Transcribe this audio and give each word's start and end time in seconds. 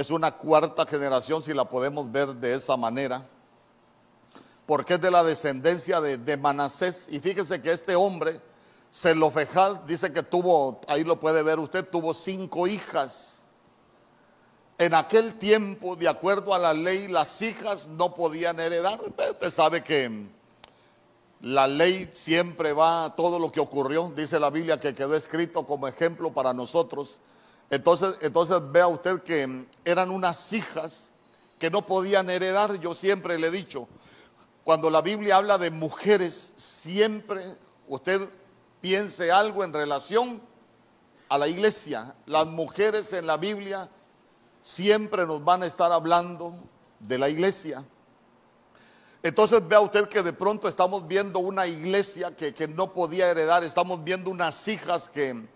es 0.00 0.10
una 0.10 0.32
cuarta 0.32 0.86
generación 0.86 1.42
si 1.42 1.52
la 1.52 1.64
podemos 1.64 2.10
ver 2.10 2.34
de 2.34 2.54
esa 2.54 2.76
manera, 2.76 3.26
porque 4.66 4.94
es 4.94 5.00
de 5.00 5.10
la 5.10 5.22
descendencia 5.24 6.00
de, 6.00 6.36
Manasés. 6.36 7.08
Y 7.10 7.20
fíjese 7.20 7.60
que 7.60 7.72
este 7.72 7.94
hombre, 7.96 8.40
Zelofejad, 8.92 9.80
dice 9.80 10.12
que 10.12 10.22
tuvo, 10.22 10.80
ahí 10.88 11.04
lo 11.04 11.18
puede 11.20 11.42
ver 11.42 11.58
usted, 11.58 11.88
tuvo 11.88 12.14
cinco 12.14 12.66
hijas. 12.66 13.44
En 14.78 14.94
aquel 14.94 15.38
tiempo, 15.38 15.96
de 15.96 16.08
acuerdo 16.08 16.54
a 16.54 16.58
la 16.58 16.72
ley, 16.72 17.08
las 17.08 17.42
hijas 17.42 17.86
no 17.86 18.14
podían 18.14 18.58
heredar. 18.58 18.98
Usted 19.02 19.50
sabe 19.50 19.84
que 19.84 20.28
la 21.42 21.66
ley 21.66 22.08
siempre 22.12 22.72
va, 22.72 23.14
todo 23.16 23.38
lo 23.38 23.50
que 23.50 23.60
ocurrió, 23.60 24.12
dice 24.14 24.38
la 24.38 24.50
Biblia 24.50 24.80
que 24.80 24.94
quedó 24.94 25.14
escrito 25.14 25.66
como 25.66 25.88
ejemplo 25.88 26.32
para 26.32 26.54
nosotros. 26.54 27.20
Entonces, 27.70 28.18
entonces 28.20 28.60
vea 28.72 28.88
usted 28.88 29.22
que 29.22 29.66
eran 29.84 30.10
unas 30.10 30.52
hijas 30.52 31.12
que 31.58 31.70
no 31.70 31.86
podían 31.86 32.28
heredar. 32.28 32.74
Yo 32.80 32.96
siempre 32.96 33.38
le 33.38 33.46
he 33.46 33.50
dicho, 33.52 33.88
cuando 34.64 34.90
la 34.90 35.00
Biblia 35.00 35.36
habla 35.36 35.56
de 35.56 35.70
mujeres, 35.70 36.52
siempre 36.56 37.42
usted 37.86 38.28
piense 38.80 39.30
algo 39.30 39.62
en 39.62 39.72
relación 39.72 40.42
a 41.28 41.38
la 41.38 41.46
iglesia. 41.46 42.16
Las 42.26 42.46
mujeres 42.46 43.12
en 43.12 43.28
la 43.28 43.36
Biblia 43.36 43.88
siempre 44.62 45.24
nos 45.24 45.44
van 45.44 45.62
a 45.62 45.66
estar 45.66 45.92
hablando 45.92 46.54
de 46.98 47.18
la 47.18 47.28
iglesia. 47.28 47.84
Entonces 49.22 49.66
vea 49.68 49.80
usted 49.80 50.08
que 50.08 50.22
de 50.22 50.32
pronto 50.32 50.66
estamos 50.66 51.06
viendo 51.06 51.38
una 51.38 51.66
iglesia 51.68 52.34
que, 52.34 52.52
que 52.52 52.66
no 52.66 52.92
podía 52.92 53.30
heredar, 53.30 53.62
estamos 53.62 54.02
viendo 54.02 54.30
unas 54.30 54.66
hijas 54.66 55.08
que, 55.08 55.46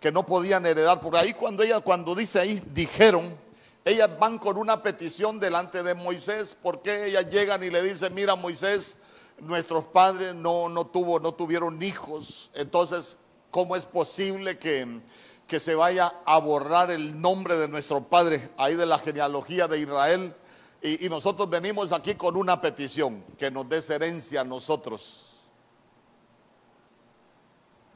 que 0.00 0.12
no 0.12 0.24
podían 0.24 0.64
heredar. 0.66 1.00
Por 1.00 1.16
ahí 1.16 1.32
cuando 1.32 1.62
ella, 1.62 1.80
cuando 1.80 2.14
dice 2.14 2.40
ahí, 2.40 2.62
dijeron, 2.72 3.36
ellas 3.84 4.10
van 4.18 4.38
con 4.38 4.56
una 4.56 4.82
petición 4.82 5.40
delante 5.40 5.82
de 5.82 5.94
Moisés, 5.94 6.56
porque 6.60 7.06
ellas 7.06 7.28
llegan 7.30 7.62
y 7.62 7.70
le 7.70 7.82
dicen, 7.82 8.14
mira 8.14 8.36
Moisés, 8.36 8.98
nuestros 9.40 9.84
padres 9.84 10.34
no, 10.34 10.68
no, 10.68 10.86
tuvo, 10.86 11.20
no 11.20 11.32
tuvieron 11.32 11.82
hijos, 11.82 12.50
entonces, 12.54 13.18
¿cómo 13.50 13.76
es 13.76 13.84
posible 13.84 14.58
que, 14.58 15.00
que 15.46 15.60
se 15.60 15.74
vaya 15.74 16.12
a 16.24 16.38
borrar 16.38 16.90
el 16.90 17.20
nombre 17.20 17.56
de 17.56 17.68
nuestro 17.68 18.02
padre 18.02 18.50
ahí 18.56 18.74
de 18.74 18.86
la 18.86 18.98
genealogía 18.98 19.68
de 19.68 19.80
Israel? 19.80 20.34
Y, 20.82 21.06
y 21.06 21.08
nosotros 21.08 21.48
venimos 21.48 21.92
aquí 21.92 22.14
con 22.14 22.36
una 22.36 22.60
petición, 22.60 23.24
que 23.36 23.50
nos 23.50 23.68
des 23.68 23.88
herencia 23.90 24.42
a 24.42 24.44
nosotros. 24.44 25.27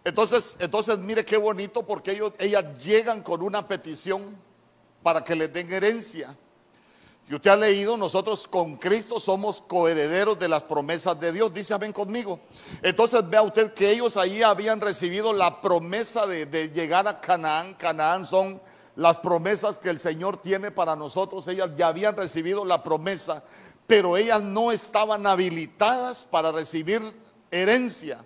Entonces, 0.05 0.57
entonces 0.59 0.99
mire 0.99 1.25
qué 1.25 1.37
bonito 1.37 1.85
porque 1.85 2.13
ellos, 2.13 2.33
ellas 2.39 2.65
llegan 2.83 3.23
con 3.23 3.43
una 3.43 3.67
petición 3.67 4.37
para 5.03 5.23
que 5.23 5.37
les 5.37 5.53
den 5.53 5.73
herencia. 5.73 6.37
Y 7.29 7.35
usted 7.37 7.51
ha 7.51 7.57
leído, 7.57 7.97
nosotros 7.97 8.49
con 8.49 8.77
Cristo 8.77 9.21
somos 9.21 9.61
coherederos 9.61 10.39
de 10.39 10.49
las 10.49 10.65
promesas 10.65 11.19
de 11.21 11.33
Dios. 11.33 11.55
Dice, 11.55 11.77
ven 11.79 11.93
conmigo. 11.93 12.41
Entonces 12.83 13.29
vea 13.29 13.43
usted 13.43 13.73
que 13.75 13.91
ellos 13.91 14.17
ahí 14.17 14.43
habían 14.43 14.81
recibido 14.81 15.33
la 15.33 15.61
promesa 15.61 16.27
de, 16.27 16.47
de 16.47 16.69
llegar 16.71 17.07
a 17.07 17.21
Canaán. 17.21 17.75
Canaán 17.75 18.27
son 18.27 18.61
las 18.97 19.19
promesas 19.21 19.79
que 19.79 19.89
el 19.89 20.01
Señor 20.01 20.43
tiene 20.43 20.73
para 20.73 20.97
nosotros. 20.97 21.47
Ellas 21.47 21.71
ya 21.77 21.89
habían 21.89 22.17
recibido 22.17 22.65
la 22.65 22.83
promesa, 22.83 23.45
pero 23.87 24.17
ellas 24.17 24.43
no 24.43 24.73
estaban 24.73 25.27
habilitadas 25.27 26.25
para 26.25 26.51
recibir 26.51 27.01
herencia. 27.53 28.25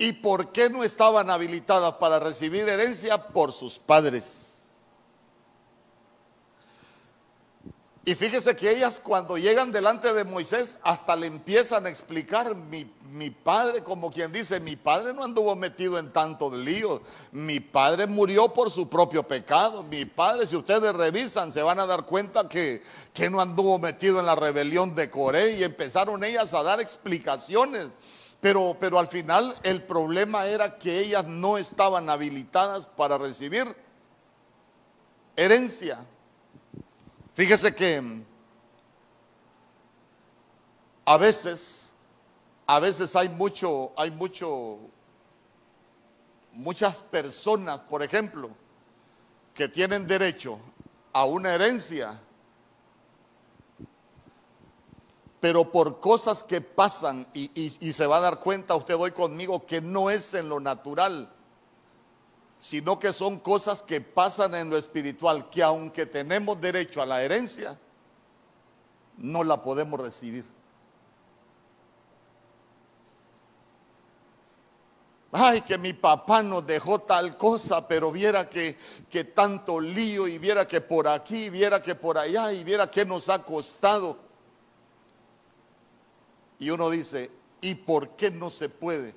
¿Y 0.00 0.14
por 0.14 0.50
qué 0.50 0.70
no 0.70 0.82
estaban 0.82 1.28
habilitadas 1.28 1.96
para 1.96 2.18
recibir 2.18 2.66
herencia? 2.66 3.22
Por 3.22 3.52
sus 3.52 3.78
padres. 3.78 4.62
Y 8.02 8.14
fíjese 8.14 8.56
que 8.56 8.70
ellas 8.70 8.98
cuando 8.98 9.36
llegan 9.36 9.70
delante 9.70 10.14
de 10.14 10.24
Moisés 10.24 10.78
hasta 10.84 11.14
le 11.16 11.26
empiezan 11.26 11.84
a 11.84 11.90
explicar, 11.90 12.54
mi, 12.54 12.90
mi, 13.10 13.28
padre, 13.28 13.84
como 13.84 14.10
quien 14.10 14.32
dice, 14.32 14.58
mi 14.58 14.74
padre 14.74 15.12
no 15.12 15.22
anduvo 15.22 15.54
metido 15.54 15.98
en 15.98 16.10
tanto 16.10 16.50
lío, 16.56 17.02
mi 17.32 17.60
padre 17.60 18.06
murió 18.06 18.54
por 18.54 18.70
su 18.70 18.88
propio 18.88 19.22
pecado, 19.22 19.82
mi 19.82 20.06
padre, 20.06 20.46
si 20.46 20.56
ustedes 20.56 20.94
revisan, 20.94 21.52
se 21.52 21.62
van 21.62 21.78
a 21.78 21.84
dar 21.84 22.06
cuenta 22.06 22.48
que, 22.48 22.82
que 23.12 23.28
no 23.28 23.38
anduvo 23.38 23.78
metido 23.78 24.18
en 24.18 24.24
la 24.24 24.34
rebelión 24.34 24.94
de 24.94 25.10
Coré 25.10 25.58
y 25.58 25.62
empezaron 25.62 26.24
ellas 26.24 26.54
a 26.54 26.62
dar 26.62 26.80
explicaciones. 26.80 27.90
Pero, 28.40 28.76
pero 28.78 28.98
al 28.98 29.06
final 29.06 29.54
el 29.62 29.82
problema 29.82 30.46
era 30.46 30.78
que 30.78 30.98
ellas 31.00 31.26
no 31.26 31.58
estaban 31.58 32.08
habilitadas 32.08 32.86
para 32.86 33.18
recibir 33.18 33.76
herencia. 35.36 36.06
Fíjese 37.34 37.74
que 37.74 38.22
a 41.04 41.16
veces, 41.16 41.94
a 42.66 42.78
veces 42.78 43.16
hay 43.16 43.28
mucho, 43.28 43.92
hay 43.96 44.10
mucho, 44.10 44.78
muchas 46.52 46.96
personas, 46.96 47.80
por 47.80 48.02
ejemplo, 48.02 48.50
que 49.52 49.68
tienen 49.68 50.06
derecho 50.06 50.58
a 51.12 51.24
una 51.24 51.52
herencia, 51.52 52.20
pero 55.40 55.72
por 55.72 56.00
cosas 56.00 56.42
que 56.42 56.60
pasan 56.60 57.26
y, 57.32 57.92
se 57.92 58.06
va 58.06 58.18
a 58.18 58.20
dar 58.20 58.40
cuenta 58.40 58.76
usted 58.76 58.94
hoy 58.94 59.10
conmigo 59.10 59.64
que 59.64 59.80
no 59.80 60.10
es 60.10 60.34
en 60.34 60.50
lo 60.50 60.60
natural, 60.60 61.32
sino 62.58 62.98
que 62.98 63.14
son 63.14 63.38
cosas 63.38 63.82
que 63.82 64.02
pasan 64.02 64.54
en 64.54 64.68
lo 64.68 64.76
espiritual, 64.76 65.48
que 65.48 65.62
aunque 65.62 66.04
tenemos 66.04 66.60
derecho 66.60 67.00
a 67.00 67.06
la 67.06 67.22
herencia, 67.22 67.78
no 69.16 69.42
la 69.42 69.62
podemos 69.62 69.98
recibir. 69.98 70.44
Ay, 75.32 75.62
que 75.62 75.78
mi 75.78 75.94
papá 75.94 76.42
nos 76.42 76.66
dejó 76.66 76.98
tal 76.98 77.38
cosa, 77.38 77.86
pero 77.86 78.10
viera 78.10 78.50
que, 78.50 78.76
que 79.08 79.24
tanto 79.24 79.80
lío 79.80 80.26
y 80.26 80.38
viera 80.38 80.66
que 80.66 80.80
por 80.82 81.06
aquí, 81.08 81.48
viera 81.48 81.80
que 81.80 81.94
por 81.94 82.18
allá 82.18 82.52
y 82.52 82.62
viera 82.62 82.90
que 82.90 83.06
nos 83.06 83.28
ha 83.30 83.42
costado. 83.42 84.29
Y 86.60 86.70
uno 86.70 86.90
dice, 86.90 87.30
¿y 87.60 87.74
por 87.74 88.10
qué 88.10 88.30
no 88.30 88.50
se 88.50 88.68
puede? 88.68 89.14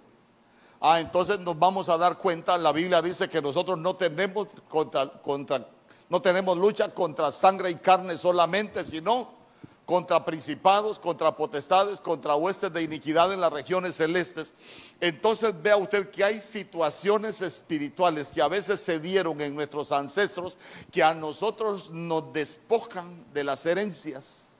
Ah, 0.81 0.99
entonces 0.99 1.39
nos 1.39 1.57
vamos 1.59 1.87
a 1.89 1.97
dar 1.97 2.17
cuenta, 2.17 2.57
la 2.57 2.71
Biblia 2.71 3.01
dice 3.01 3.29
que 3.29 3.41
nosotros 3.41 3.77
no 3.77 3.95
tenemos 3.95 4.47
contra, 4.67 5.69
no 6.09 6.21
tenemos 6.21 6.57
lucha 6.57 6.93
contra 6.93 7.31
sangre 7.31 7.69
y 7.69 7.75
carne 7.75 8.17
solamente, 8.17 8.83
sino 8.83 9.43
contra 9.85 10.23
principados, 10.23 10.99
contra 10.99 11.35
potestades, 11.35 11.99
contra 11.99 12.35
huestes 12.35 12.71
de 12.71 12.83
iniquidad 12.83 13.33
en 13.33 13.41
las 13.41 13.51
regiones 13.51 13.95
celestes. 13.95 14.53
Entonces 15.01 15.53
vea 15.61 15.77
usted 15.77 16.09
que 16.09 16.23
hay 16.23 16.39
situaciones 16.39 17.41
espirituales 17.41 18.31
que 18.31 18.41
a 18.41 18.47
veces 18.47 18.79
se 18.79 18.99
dieron 18.99 19.39
en 19.41 19.55
nuestros 19.55 19.91
ancestros 19.91 20.57
que 20.91 21.03
a 21.03 21.13
nosotros 21.13 21.89
nos 21.91 22.31
despojan 22.33 23.25
de 23.33 23.43
las 23.43 23.65
herencias. 23.65 24.52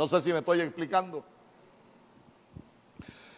No 0.00 0.08
sé 0.08 0.22
si 0.22 0.32
me 0.32 0.38
estoy 0.38 0.62
explicando. 0.62 1.22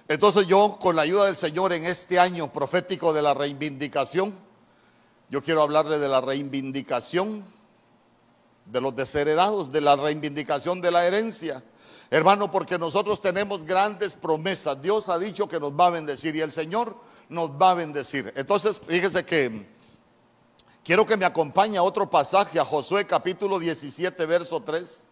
Entonces 0.06 0.46
yo, 0.46 0.78
con 0.80 0.94
la 0.94 1.02
ayuda 1.02 1.24
del 1.24 1.36
Señor 1.36 1.72
en 1.72 1.84
este 1.84 2.20
año 2.20 2.52
profético 2.52 3.12
de 3.12 3.20
la 3.20 3.34
reivindicación, 3.34 4.38
yo 5.28 5.42
quiero 5.42 5.62
hablarle 5.62 5.98
de 5.98 6.06
la 6.06 6.20
reivindicación 6.20 7.44
de 8.66 8.80
los 8.80 8.94
desheredados, 8.94 9.72
de 9.72 9.80
la 9.80 9.96
reivindicación 9.96 10.80
de 10.80 10.92
la 10.92 11.04
herencia. 11.04 11.64
Hermano, 12.10 12.52
porque 12.52 12.78
nosotros 12.78 13.20
tenemos 13.20 13.64
grandes 13.64 14.14
promesas. 14.14 14.80
Dios 14.80 15.08
ha 15.08 15.18
dicho 15.18 15.48
que 15.48 15.58
nos 15.58 15.72
va 15.72 15.88
a 15.88 15.90
bendecir 15.90 16.36
y 16.36 16.42
el 16.42 16.52
Señor 16.52 16.94
nos 17.28 17.50
va 17.60 17.72
a 17.72 17.74
bendecir. 17.74 18.32
Entonces, 18.36 18.80
fíjese 18.86 19.26
que 19.26 19.66
quiero 20.84 21.04
que 21.04 21.16
me 21.16 21.24
acompañe 21.24 21.76
a 21.76 21.82
otro 21.82 22.08
pasaje, 22.08 22.60
a 22.60 22.64
Josué 22.64 23.04
capítulo 23.04 23.58
17, 23.58 24.24
verso 24.26 24.62
3. 24.62 25.06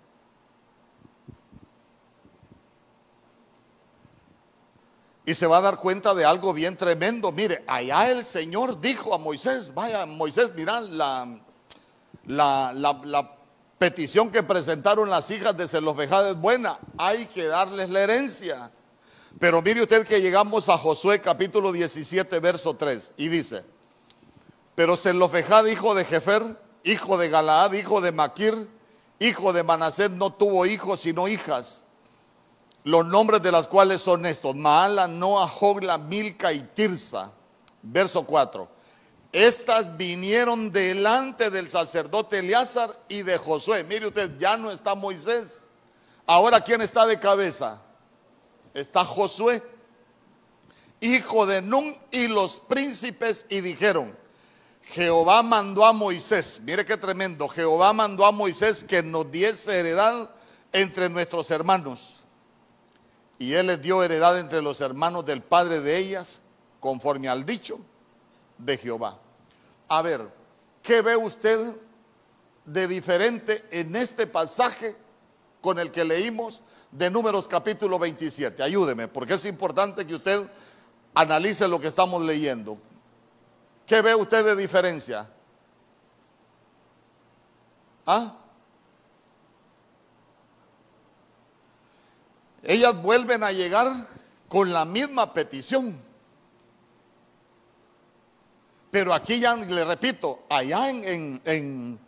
Y 5.30 5.34
se 5.34 5.46
va 5.46 5.58
a 5.58 5.60
dar 5.60 5.76
cuenta 5.76 6.12
de 6.12 6.24
algo 6.24 6.52
bien 6.52 6.76
tremendo. 6.76 7.30
Mire, 7.30 7.62
allá 7.68 8.10
el 8.10 8.24
Señor 8.24 8.80
dijo 8.80 9.14
a 9.14 9.18
Moisés, 9.18 9.72
vaya 9.72 10.04
Moisés, 10.04 10.50
mira 10.56 10.80
la, 10.80 11.38
la, 12.26 12.72
la, 12.74 13.00
la 13.04 13.36
petición 13.78 14.32
que 14.32 14.42
presentaron 14.42 15.08
las 15.08 15.30
hijas 15.30 15.56
de 15.56 15.68
Zelofejad 15.68 16.30
es 16.30 16.36
buena, 16.36 16.80
hay 16.98 17.26
que 17.26 17.44
darles 17.44 17.90
la 17.90 18.00
herencia. 18.00 18.72
Pero 19.38 19.62
mire 19.62 19.84
usted 19.84 20.04
que 20.04 20.20
llegamos 20.20 20.68
a 20.68 20.76
Josué 20.76 21.20
capítulo 21.20 21.70
17, 21.70 22.40
verso 22.40 22.74
3, 22.74 23.12
y 23.16 23.28
dice, 23.28 23.62
pero 24.74 24.96
Zelofejad, 24.96 25.64
hijo 25.66 25.94
de 25.94 26.06
Jefer, 26.06 26.42
hijo 26.82 27.16
de 27.16 27.28
Galaad, 27.28 27.74
hijo 27.74 28.00
de 28.00 28.10
Maquir, 28.10 28.68
hijo 29.20 29.52
de 29.52 29.62
Manasés, 29.62 30.10
no 30.10 30.32
tuvo 30.32 30.66
hijos 30.66 31.02
sino 31.02 31.28
hijas 31.28 31.84
los 32.84 33.04
nombres 33.06 33.42
de 33.42 33.52
las 33.52 33.66
cuales 33.66 34.00
son 34.00 34.26
estos, 34.26 34.54
Maala, 34.54 35.06
Noa, 35.06 35.46
Jogla, 35.46 35.98
Milca 35.98 36.52
y 36.52 36.60
Tirsa. 36.60 37.32
Verso 37.82 38.24
4. 38.24 38.68
Estas 39.32 39.96
vinieron 39.96 40.72
delante 40.72 41.50
del 41.50 41.70
sacerdote 41.70 42.38
Eleazar 42.38 42.98
y 43.08 43.22
de 43.22 43.38
Josué. 43.38 43.84
Mire 43.84 44.08
usted, 44.08 44.38
ya 44.38 44.56
no 44.56 44.70
está 44.70 44.94
Moisés. 44.94 45.64
Ahora, 46.26 46.60
¿quién 46.60 46.80
está 46.80 47.06
de 47.06 47.18
cabeza? 47.18 47.80
Está 48.74 49.04
Josué, 49.04 49.62
hijo 51.00 51.46
de 51.46 51.60
Nun, 51.62 51.96
y 52.10 52.28
los 52.28 52.60
príncipes, 52.60 53.46
y 53.48 53.60
dijeron, 53.60 54.16
Jehová 54.82 55.42
mandó 55.42 55.84
a 55.84 55.92
Moisés, 55.92 56.60
mire 56.62 56.84
qué 56.84 56.96
tremendo, 56.96 57.48
Jehová 57.48 57.92
mandó 57.92 58.26
a 58.26 58.32
Moisés 58.32 58.84
que 58.84 59.02
nos 59.02 59.30
diese 59.30 59.78
heredad 59.78 60.30
entre 60.72 61.08
nuestros 61.08 61.50
hermanos. 61.50 62.19
Y 63.40 63.54
él 63.54 63.68
les 63.68 63.80
dio 63.80 64.02
heredad 64.02 64.38
entre 64.38 64.60
los 64.60 64.82
hermanos 64.82 65.24
del 65.24 65.40
padre 65.40 65.80
de 65.80 65.96
ellas, 65.96 66.42
conforme 66.78 67.26
al 67.26 67.46
dicho 67.46 67.80
de 68.58 68.76
Jehová. 68.76 69.18
A 69.88 70.02
ver, 70.02 70.28
¿qué 70.82 71.00
ve 71.00 71.16
usted 71.16 71.74
de 72.66 72.86
diferente 72.86 73.64
en 73.70 73.96
este 73.96 74.26
pasaje 74.26 74.94
con 75.62 75.78
el 75.78 75.90
que 75.90 76.04
leímos 76.04 76.62
de 76.90 77.08
Números 77.08 77.48
capítulo 77.48 77.98
27? 77.98 78.62
Ayúdeme, 78.62 79.08
porque 79.08 79.32
es 79.32 79.46
importante 79.46 80.06
que 80.06 80.16
usted 80.16 80.46
analice 81.14 81.66
lo 81.66 81.80
que 81.80 81.88
estamos 81.88 82.22
leyendo. 82.22 82.76
¿Qué 83.86 84.02
ve 84.02 84.14
usted 84.14 84.44
de 84.44 84.54
diferencia? 84.54 85.26
¿Ah? 88.04 88.36
Ellas 92.70 93.02
vuelven 93.02 93.42
a 93.42 93.50
llegar 93.50 94.06
con 94.48 94.72
la 94.72 94.84
misma 94.84 95.32
petición. 95.32 96.00
Pero 98.92 99.12
aquí 99.12 99.40
ya 99.40 99.56
le 99.56 99.84
repito, 99.84 100.44
allá 100.48 100.88
en, 100.88 101.40
en, 101.44 101.98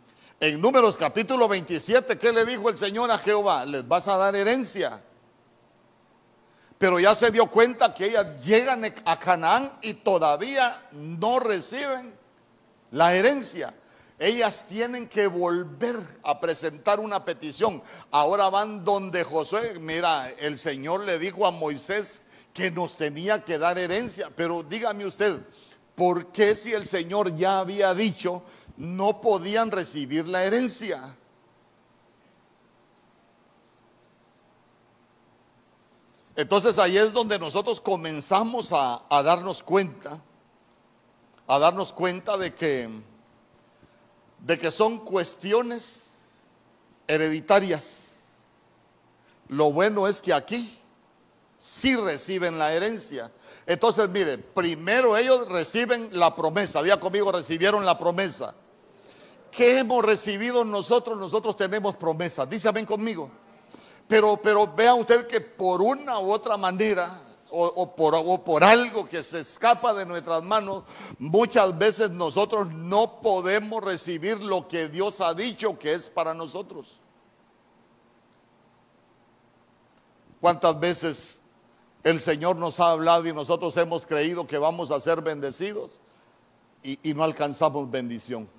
Números 0.61 0.95
capítulo 0.95 1.49
27, 1.49 2.17
¿qué 2.17 2.31
le 2.31 2.45
dijo 2.45 2.69
el 2.69 2.77
Señor 2.77 3.11
a 3.11 3.17
Jehová? 3.17 3.65
Les 3.65 3.85
vas 3.85 4.07
a 4.07 4.15
dar 4.15 4.35
herencia 4.35 5.01
pero 6.77 6.99
ya 6.99 7.15
se 7.15 7.31
dio 7.31 7.47
cuenta 7.47 7.93
que 7.93 8.07
ellas 8.07 8.45
llegan 8.45 8.83
a 9.05 9.17
Canaán 9.17 9.71
y 9.81 9.93
todavía 9.93 10.87
no 10.91 11.39
reciben 11.39 12.13
la 12.91 13.15
herencia. 13.15 13.73
Ellas 14.23 14.65
tienen 14.69 15.09
que 15.09 15.27
volver 15.27 15.97
a 16.23 16.39
presentar 16.39 17.01
una 17.01 17.25
petición. 17.25 17.83
Ahora 18.09 18.49
van 18.49 18.85
donde 18.85 19.25
Josué, 19.25 19.77
mira, 19.79 20.31
el 20.39 20.57
Señor 20.57 21.01
le 21.01 21.19
dijo 21.19 21.45
a 21.45 21.51
Moisés 21.51 22.21
que 22.53 22.71
nos 22.71 22.95
tenía 22.95 23.43
que 23.43 23.57
dar 23.57 23.77
herencia, 23.77 24.31
pero 24.33 24.63
dígame 24.63 25.05
usted, 25.05 25.41
¿por 25.93 26.31
qué 26.31 26.55
si 26.55 26.71
el 26.71 26.85
Señor 26.85 27.35
ya 27.35 27.59
había 27.59 27.93
dicho 27.93 28.43
no 28.77 29.19
podían 29.19 29.71
recibir 29.71 30.25
la 30.25 30.45
herencia? 30.45 31.17
Entonces 36.37 36.79
ahí 36.79 36.97
es 36.97 37.11
donde 37.11 37.37
nosotros 37.37 37.81
comenzamos 37.81 38.69
a, 38.71 39.01
darnos 39.21 39.61
cuenta, 39.61 40.21
a 41.45 41.59
darnos 41.59 41.91
cuenta 41.91 42.37
de 42.37 42.53
que, 42.53 43.12
de 44.43 44.59
que 44.59 44.71
son 44.71 44.99
cuestiones 44.99 46.11
hereditarias. 47.07 48.09
Lo 49.47 49.71
bueno 49.71 50.07
es 50.07 50.21
que 50.21 50.33
aquí 50.33 50.79
sí 51.57 51.95
reciben 51.95 52.59
la 52.59 52.73
herencia. 52.73 53.31
Entonces, 53.65 54.09
mire, 54.09 54.37
primero 54.37 55.15
ellos 55.15 55.47
reciben 55.47 56.09
la 56.11 56.35
promesa. 56.35 56.83
Día 56.83 56.99
conmigo, 56.99 57.31
recibieron 57.31 57.85
la 57.85 57.97
promesa. 57.97 58.53
¿Qué 59.49 59.79
hemos 59.79 60.03
recibido 60.03 60.65
nosotros? 60.65 61.17
Nosotros 61.17 61.55
tenemos 61.55 61.95
promesas. 61.95 62.49
Dice, 62.49 62.69
ven 62.71 62.85
conmigo. 62.85 63.29
Pero, 64.09 64.37
pero 64.41 64.67
vea 64.75 64.93
usted 64.93 65.25
que 65.25 65.39
por 65.39 65.81
una 65.81 66.19
u 66.19 66.31
otra 66.31 66.57
manera, 66.57 67.09
o, 67.55 67.95
por, 67.95 68.63
algo 68.63 69.07
que 69.07 69.21
se 69.21 69.41
escapa 69.41 69.93
de 69.93 70.05
nuestras 70.05 70.41
manos, 70.41 70.83
muchas 71.19 71.77
veces 71.77 72.09
nosotros 72.09 72.71
no 72.71 73.19
podemos 73.21 73.83
recibir 73.83 74.39
lo 74.39 74.67
que 74.67 74.89
Dios 74.89 75.21
ha 75.21 75.35
dicho 75.35 75.77
que 75.77 75.93
es 75.93 76.09
para 76.09 76.33
nosotros. 76.33 76.97
¿Cuántas 80.41 80.79
veces 80.79 81.41
el 82.03 82.19
Señor 82.19 82.55
nos 82.55 82.79
ha 82.79 82.89
hablado 82.89 83.27
y 83.27 83.33
nosotros 83.33 83.77
hemos 83.77 84.05
creído 84.05 84.47
que 84.47 84.57
vamos 84.57 84.89
a 84.89 84.99
ser 84.99 85.21
bendecidos 85.21 85.99
y 86.81 87.13
no 87.13 87.23
alcanzamos 87.23 87.89
bendición? 87.89 88.49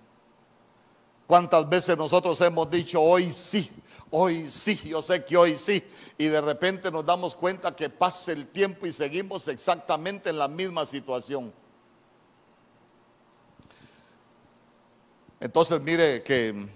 ¿Cuántas 1.26 1.69
veces 1.69 1.97
nosotros 1.97 2.40
hemos 2.43 2.70
dicho 2.70 3.00
hoy 3.02 3.32
sí? 3.32 3.70
Hoy 4.16 4.49
sí, 4.49 4.76
yo 4.76 5.02
sé 5.02 5.25
que 5.25 5.37
hoy 5.37 5.58
sí. 5.58 5.82
Y 6.16 6.26
de 6.26 6.40
repente 6.40 6.90
nos 6.90 7.05
damos 7.05 7.34
cuenta 7.34 7.75
que 7.75 7.90
pasa 7.90 8.31
el 8.32 8.46
tiempo 8.49 8.87
y 8.87 8.93
seguimos 8.93 9.49
exactamente 9.49 10.31
en 10.31 10.38
la 10.38 10.46
misma 10.46 10.87
situación. 10.87 11.52
Entonces 15.40 15.81
mire 15.81 16.22
que 16.22 16.69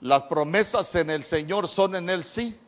las 0.00 0.22
promesas 0.22 0.94
en 0.94 1.10
el 1.10 1.22
Señor 1.24 1.68
son 1.68 1.94
en 1.94 2.08
Él 2.08 2.24
sí 2.24 2.58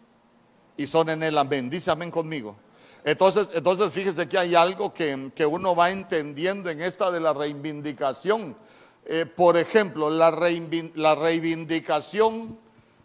y 0.76 0.86
son 0.86 1.08
en 1.08 1.22
Él 1.22 1.38
amén. 1.38 1.70
Dice 1.70 1.90
amén 1.90 2.10
conmigo. 2.10 2.56
Entonces, 3.04 3.48
entonces 3.54 3.90
fíjese 3.90 4.28
que 4.28 4.38
hay 4.38 4.54
algo 4.54 4.92
que, 4.92 5.32
que 5.34 5.46
uno 5.46 5.74
va 5.74 5.90
entendiendo 5.90 6.68
en 6.68 6.82
esta 6.82 7.10
de 7.10 7.20
la 7.20 7.32
reivindicación 7.32 8.56
eh, 9.06 9.26
por 9.26 9.58
ejemplo, 9.58 10.08
la, 10.08 10.30
reivindicación 10.30 12.58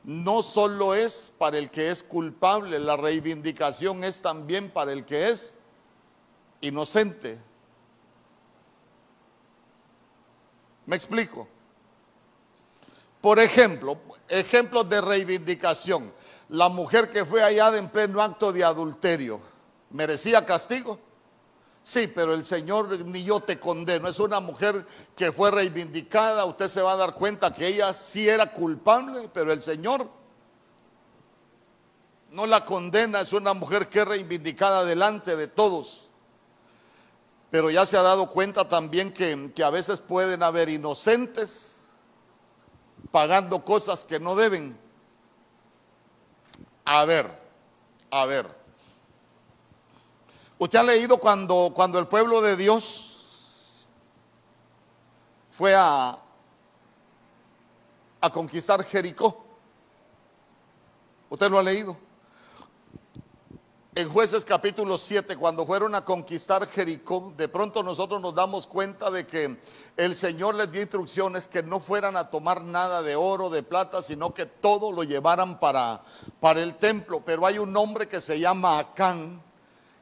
no 0.05 0.41
solo 0.41 0.95
es 0.95 1.33
para 1.37 1.57
el 1.57 1.69
que 1.69 1.91
es 1.91 2.03
culpable, 2.03 2.79
la 2.79 2.95
reivindicación 2.95 4.05
es 4.05 4.21
también 4.21 4.69
para 4.69 4.93
el 4.93 5.03
que 5.03 5.27
es 5.29 5.59
inocente. 6.61 7.37
¿Me 10.85 10.95
explico? 10.95 11.49
Por 13.19 13.39
ejemplo, 13.39 13.97
ejemplos 14.29 14.87
de 14.89 15.01
reivindicación. 15.01 16.13
La 16.47 16.69
mujer 16.69 17.09
que 17.09 17.25
fue 17.25 17.43
allá 17.43 17.77
en 17.77 17.89
pleno 17.89 18.21
acto 18.21 18.53
de 18.53 18.63
adulterio, 18.63 19.41
¿merecía 19.89 20.45
castigo? 20.45 20.97
Sí, 21.83 22.07
pero 22.07 22.33
el 22.33 22.43
Señor 22.43 23.05
ni 23.05 23.23
yo 23.23 23.39
te 23.39 23.59
condeno. 23.59 24.07
Es 24.07 24.19
una 24.19 24.39
mujer 24.39 24.85
que 25.15 25.31
fue 25.31 25.51
reivindicada. 25.51 26.45
Usted 26.45 26.69
se 26.69 26.81
va 26.81 26.93
a 26.93 26.97
dar 26.97 27.15
cuenta 27.15 27.53
que 27.53 27.67
ella 27.67 27.93
sí 27.93 28.27
era 28.27 28.51
culpable, 28.51 29.29
pero 29.33 29.51
el 29.51 29.61
Señor 29.61 30.07
no 32.31 32.45
la 32.45 32.63
condena. 32.65 33.21
Es 33.21 33.33
una 33.33 33.53
mujer 33.53 33.89
que 33.89 33.99
es 33.99 34.07
reivindicada 34.07 34.85
delante 34.85 35.35
de 35.35 35.47
todos. 35.47 36.09
Pero 37.49 37.71
ya 37.71 37.85
se 37.85 37.97
ha 37.97 38.03
dado 38.03 38.29
cuenta 38.29 38.69
también 38.69 39.11
que, 39.11 39.51
que 39.55 39.63
a 39.63 39.71
veces 39.71 39.99
pueden 39.99 40.43
haber 40.43 40.69
inocentes 40.69 41.87
pagando 43.11 43.65
cosas 43.65 44.05
que 44.05 44.19
no 44.19 44.35
deben. 44.35 44.77
A 46.85 47.05
ver, 47.05 47.31
a 48.11 48.25
ver. 48.25 48.58
Usted 50.61 50.77
ha 50.77 50.83
leído 50.83 51.17
cuando, 51.17 51.71
cuando 51.73 51.97
el 51.99 52.07
pueblo 52.07 52.41
de 52.41 52.57
Dios 52.57 53.85
fue 55.51 55.73
a, 55.73 56.19
a 58.19 58.29
conquistar 58.29 58.83
Jericó. 58.83 59.45
¿Usted 61.29 61.49
lo 61.49 61.59
ha 61.59 61.63
leído? 61.63 61.95
En 63.95 64.09
jueces 64.09 64.43
capítulo 64.43 64.97
7, 64.97 65.37
cuando 65.37 65.65
fueron 65.65 65.95
a 65.95 66.03
conquistar 66.03 66.67
Jericó, 66.67 67.33
de 67.37 67.47
pronto 67.47 67.81
nosotros 67.81 68.21
nos 68.21 68.35
damos 68.35 68.67
cuenta 68.67 69.09
de 69.09 69.25
que 69.25 69.61
el 69.95 70.13
Señor 70.13 70.55
les 70.55 70.69
dio 70.69 70.81
instrucciones 70.81 71.47
que 71.47 71.63
no 71.63 71.79
fueran 71.79 72.17
a 72.17 72.29
tomar 72.29 72.61
nada 72.63 73.01
de 73.01 73.15
oro, 73.15 73.49
de 73.49 73.63
plata, 73.63 74.01
sino 74.01 74.33
que 74.33 74.45
todo 74.45 74.91
lo 74.91 75.03
llevaran 75.03 75.57
para, 75.57 76.03
para 76.41 76.61
el 76.61 76.75
templo. 76.75 77.23
Pero 77.25 77.45
hay 77.45 77.59
un 77.59 77.75
hombre 77.77 78.09
que 78.09 78.19
se 78.19 78.39
llama 78.41 78.77
Acán, 78.77 79.41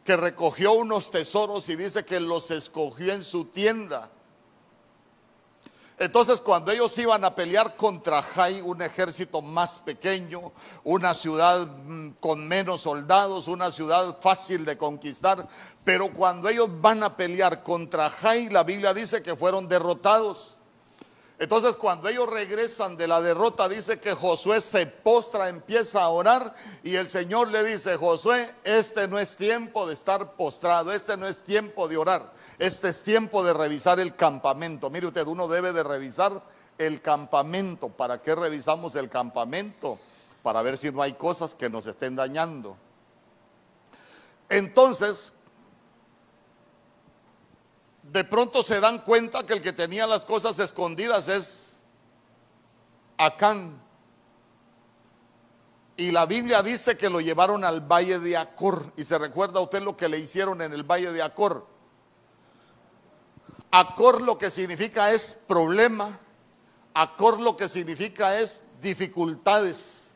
que 0.07 0.15
recogió 0.15 0.71
unos 0.71 1.11
tesoros 1.11 1.67
y 1.67 1.75
dice 1.75 2.05
que 2.05 2.21
los 2.21 2.49
escogió 2.49 3.11
en 3.11 3.25
su 3.25 3.43
tienda. 3.43 4.09
Entonces 5.99 6.39
cuando 6.39 6.71
ellos 6.71 6.97
iban 6.97 7.25
a 7.25 7.35
pelear 7.35 7.75
contra 7.75 8.21
Jai, 8.21 8.61
un 8.61 8.81
ejército 8.81 9.41
más 9.41 9.79
pequeño, 9.79 10.53
una 10.85 11.13
ciudad 11.13 11.67
mm, 11.67 12.11
con 12.21 12.47
menos 12.47 12.83
soldados, 12.83 13.49
una 13.49 13.69
ciudad 13.69 14.17
fácil 14.21 14.63
de 14.63 14.77
conquistar, 14.77 15.45
pero 15.83 16.13
cuando 16.13 16.47
ellos 16.47 16.69
van 16.79 17.03
a 17.03 17.17
pelear 17.17 17.61
contra 17.61 18.09
Jai, 18.09 18.47
la 18.47 18.63
Biblia 18.63 18.93
dice 18.93 19.21
que 19.21 19.35
fueron 19.35 19.67
derrotados. 19.67 20.56
Entonces 21.39 21.75
cuando 21.75 22.09
ellos 22.09 22.27
regresan 22.27 22.97
de 22.97 23.07
la 23.07 23.21
derrota, 23.21 23.69
dice 23.69 23.99
que 23.99 24.13
Josué 24.13 24.59
se 24.59 24.87
postra, 24.87 25.49
empieza 25.49 26.01
a 26.01 26.09
orar 26.09 26.53
y 26.83 26.95
el 26.95 27.09
Señor 27.09 27.49
le 27.49 27.63
dice, 27.63 27.95
Josué, 27.95 28.55
este 28.63 29.07
no 29.07 29.19
es 29.19 29.35
tiempo 29.35 29.85
de 29.85 29.93
estar 29.93 30.33
postrado, 30.33 30.91
este 30.91 31.15
no 31.15 31.27
es 31.27 31.43
tiempo 31.43 31.87
de 31.87 31.97
orar, 31.97 32.33
este 32.57 32.89
es 32.89 33.03
tiempo 33.03 33.43
de 33.43 33.53
revisar 33.53 33.99
el 33.99 34.15
campamento. 34.15 34.89
Mire 34.89 35.07
usted, 35.07 35.27
uno 35.27 35.47
debe 35.47 35.73
de 35.73 35.83
revisar 35.83 36.41
el 36.79 37.01
campamento. 37.03 37.89
¿Para 37.89 38.19
qué 38.21 38.33
revisamos 38.33 38.95
el 38.95 39.07
campamento? 39.07 39.99
Para 40.41 40.63
ver 40.63 40.75
si 40.75 40.91
no 40.91 41.03
hay 41.03 41.13
cosas 41.13 41.53
que 41.53 41.69
nos 41.69 41.85
estén 41.85 42.15
dañando. 42.15 42.77
Entonces, 44.49 45.33
de 48.09 48.23
pronto 48.23 48.63
se 48.63 48.79
dan 48.79 48.99
cuenta 48.99 49.45
que 49.45 49.53
el 49.53 49.61
que 49.61 49.73
tenía 49.73 50.07
las 50.07 50.25
cosas 50.25 50.57
escondidas 50.59 51.27
es 51.27 51.83
Acán. 53.17 53.81
Y 55.97 56.11
la 56.11 56.27
Biblia 56.27 56.61
dice 56.61 56.95
que 56.95 57.09
lo 57.09 57.19
llevaron 57.19 57.63
al 57.63 57.81
valle 57.81 58.19
de 58.19 58.37
Acor. 58.37 58.93
Y 58.95 59.03
se 59.03 59.17
recuerda 59.17 59.59
usted 59.59 59.81
lo 59.81 59.97
que 59.97 60.07
le 60.07 60.19
hicieron 60.19 60.61
en 60.61 60.71
el 60.71 60.83
valle 60.83 61.11
de 61.11 61.23
Acor. 61.23 61.65
Acor 63.71 64.21
lo 64.21 64.37
que 64.37 64.51
significa 64.51 65.11
es 65.11 65.37
problema. 65.47 66.19
Acor 66.93 67.39
lo 67.39 67.57
que 67.57 67.67
significa 67.67 68.39
es 68.39 68.63
dificultades. 68.79 70.06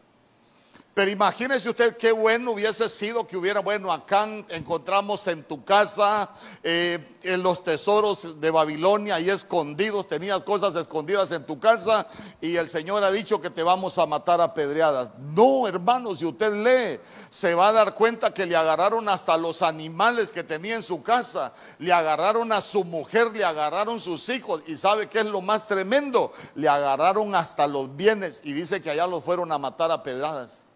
Pero 0.93 1.09
imagínese 1.09 1.69
usted 1.69 1.95
qué 1.95 2.11
bueno 2.11 2.51
hubiese 2.51 2.89
sido 2.89 3.25
que 3.25 3.37
hubiera, 3.37 3.61
bueno, 3.61 3.93
acá 3.93 4.27
encontramos 4.49 5.25
en 5.27 5.43
tu 5.43 5.63
casa 5.63 6.29
eh, 6.61 7.17
en 7.23 7.41
los 7.41 7.63
tesoros 7.63 8.41
de 8.41 8.51
Babilonia 8.51 9.15
ahí 9.15 9.29
escondidos, 9.29 10.09
tenías 10.09 10.41
cosas 10.41 10.75
escondidas 10.75 11.31
en 11.31 11.45
tu 11.45 11.57
casa 11.61 12.09
y 12.41 12.57
el 12.57 12.69
Señor 12.69 13.05
ha 13.05 13.11
dicho 13.11 13.39
que 13.39 13.49
te 13.49 13.63
vamos 13.63 13.97
a 13.97 14.05
matar 14.05 14.41
a 14.41 14.53
pedreadas. 14.53 15.11
No, 15.17 15.65
hermano, 15.65 16.13
si 16.13 16.25
usted 16.25 16.51
lee, 16.53 16.99
se 17.29 17.55
va 17.55 17.69
a 17.69 17.71
dar 17.71 17.95
cuenta 17.95 18.33
que 18.33 18.45
le 18.45 18.57
agarraron 18.57 19.07
hasta 19.07 19.37
los 19.37 19.61
animales 19.61 20.29
que 20.29 20.43
tenía 20.43 20.75
en 20.75 20.83
su 20.83 21.01
casa, 21.01 21.53
le 21.79 21.93
agarraron 21.93 22.51
a 22.51 22.59
su 22.59 22.83
mujer, 22.83 23.31
le 23.31 23.45
agarraron 23.45 24.01
sus 24.01 24.27
hijos 24.27 24.61
y 24.67 24.75
sabe 24.75 25.07
qué 25.07 25.19
es 25.19 25.25
lo 25.25 25.39
más 25.39 25.69
tremendo, 25.69 26.33
le 26.55 26.67
agarraron 26.67 27.33
hasta 27.33 27.65
los 27.65 27.95
bienes 27.95 28.41
y 28.43 28.51
dice 28.51 28.81
que 28.81 28.89
allá 28.91 29.07
los 29.07 29.23
fueron 29.23 29.53
a 29.53 29.57
matar 29.57 29.89
a 29.89 30.03
pedradas. 30.03 30.70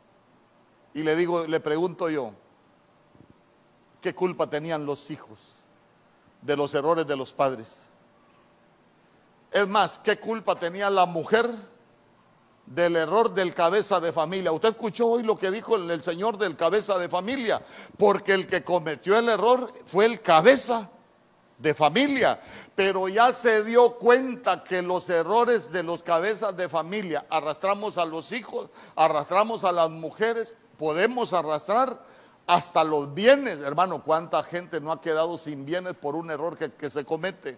Y 0.96 1.04
le 1.04 1.18
digo, 1.18 1.46
le 1.46 1.60
pregunto 1.60 2.10
yo, 2.10 2.32
¿qué 4.00 4.16
culpa 4.16 4.50
tenían 4.50 4.86
los 4.86 5.12
hijos 5.12 5.40
de 6.42 6.56
los 6.56 6.74
errores 6.74 7.06
de 7.06 7.18
los 7.18 7.34
padres? 7.34 7.90
Es 9.52 9.68
más, 9.68 10.00
¿qué 10.00 10.18
culpa 10.18 10.58
tenía 10.58 10.90
la 10.90 11.06
mujer 11.06 11.50
del 12.66 12.96
error 12.96 13.34
del 13.34 13.54
cabeza 13.54 14.00
de 14.00 14.14
familia? 14.14 14.54
Usted 14.54 14.70
escuchó 14.70 15.08
hoy 15.08 15.24
lo 15.24 15.38
que 15.38 15.52
dijo 15.52 15.76
el, 15.76 16.02
señor 16.02 16.38
del 16.38 16.56
cabeza 16.56 16.98
de 16.98 17.10
familia, 17.10 17.62
porque 17.98 18.34
el 18.34 18.48
que 18.48 18.64
cometió 18.64 19.20
el 19.20 19.28
error 19.28 19.70
fue 19.86 20.06
el 20.06 20.22
cabeza 20.22 20.90
de 21.58 21.74
familia, 21.74 22.40
pero 22.74 23.10
ya 23.10 23.34
se 23.34 23.66
dio 23.66 23.96
cuenta 23.96 24.64
que 24.64 24.82
los 24.82 25.10
errores 25.10 25.74
de 25.74 25.84
los 25.84 26.04
cabezas 26.04 26.56
de 26.56 26.70
familia 26.70 27.26
arrastramos 27.30 27.98
a 27.98 28.06
los 28.06 28.32
hijos, 28.32 28.70
arrastramos 28.96 29.66
a 29.66 29.74
las 29.74 29.90
mujeres 29.90 30.56
podemos 30.78 31.34
arrastrar 31.34 32.00
hasta 32.48 32.84
los 32.84 33.14
bienes. 33.14 33.60
Hermano, 33.60 34.04
¿cuánta 34.04 34.44
gente 34.44 34.80
no 34.80 34.92
ha 34.92 35.02
quedado 35.02 35.38
sin 35.38 35.66
bienes 35.66 35.96
por 35.96 36.16
un 36.16 36.30
error 36.30 36.58
que, 36.58 36.90
se 36.90 37.06
comete? 37.06 37.58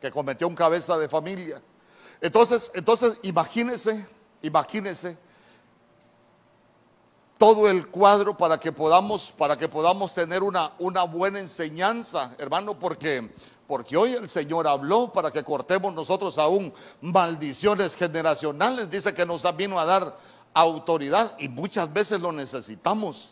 Que 0.00 0.10
cometió 0.10 0.48
un 0.48 0.54
cabeza 0.54 0.98
de 0.98 1.08
familia. 1.08 1.62
Entonces, 2.20 2.70
entonces 2.74 3.20
imagínese, 3.22 4.06
imagínese 4.42 5.18
todo 7.38 7.68
el 7.68 7.88
cuadro 7.88 8.36
para 8.36 8.58
que 8.60 8.70
podamos, 8.70 9.32
para 9.32 9.56
que 9.56 9.68
podamos 9.68 10.14
tener 10.14 10.44
una, 10.44 10.72
una 10.78 11.02
buena 11.02 11.40
enseñanza, 11.40 12.36
hermano, 12.38 12.78
porque, 12.78 13.32
porque 13.66 13.96
hoy 13.96 14.12
el 14.12 14.28
Señor 14.28 14.68
habló 14.68 15.12
para 15.12 15.32
que 15.32 15.42
cortemos 15.42 15.92
nosotros 15.92 16.38
aún 16.38 16.72
maldiciones 17.00 17.96
generacionales. 17.96 18.88
Dice 18.88 19.12
que 19.12 19.26
nos 19.26 19.44
vino 19.56 19.80
a 19.80 19.84
dar 19.84 20.16
autoridad 20.54 21.34
y 21.38 21.48
muchas 21.48 21.92
veces 21.92 22.20
lo 22.20 22.32
necesitamos. 22.32 23.30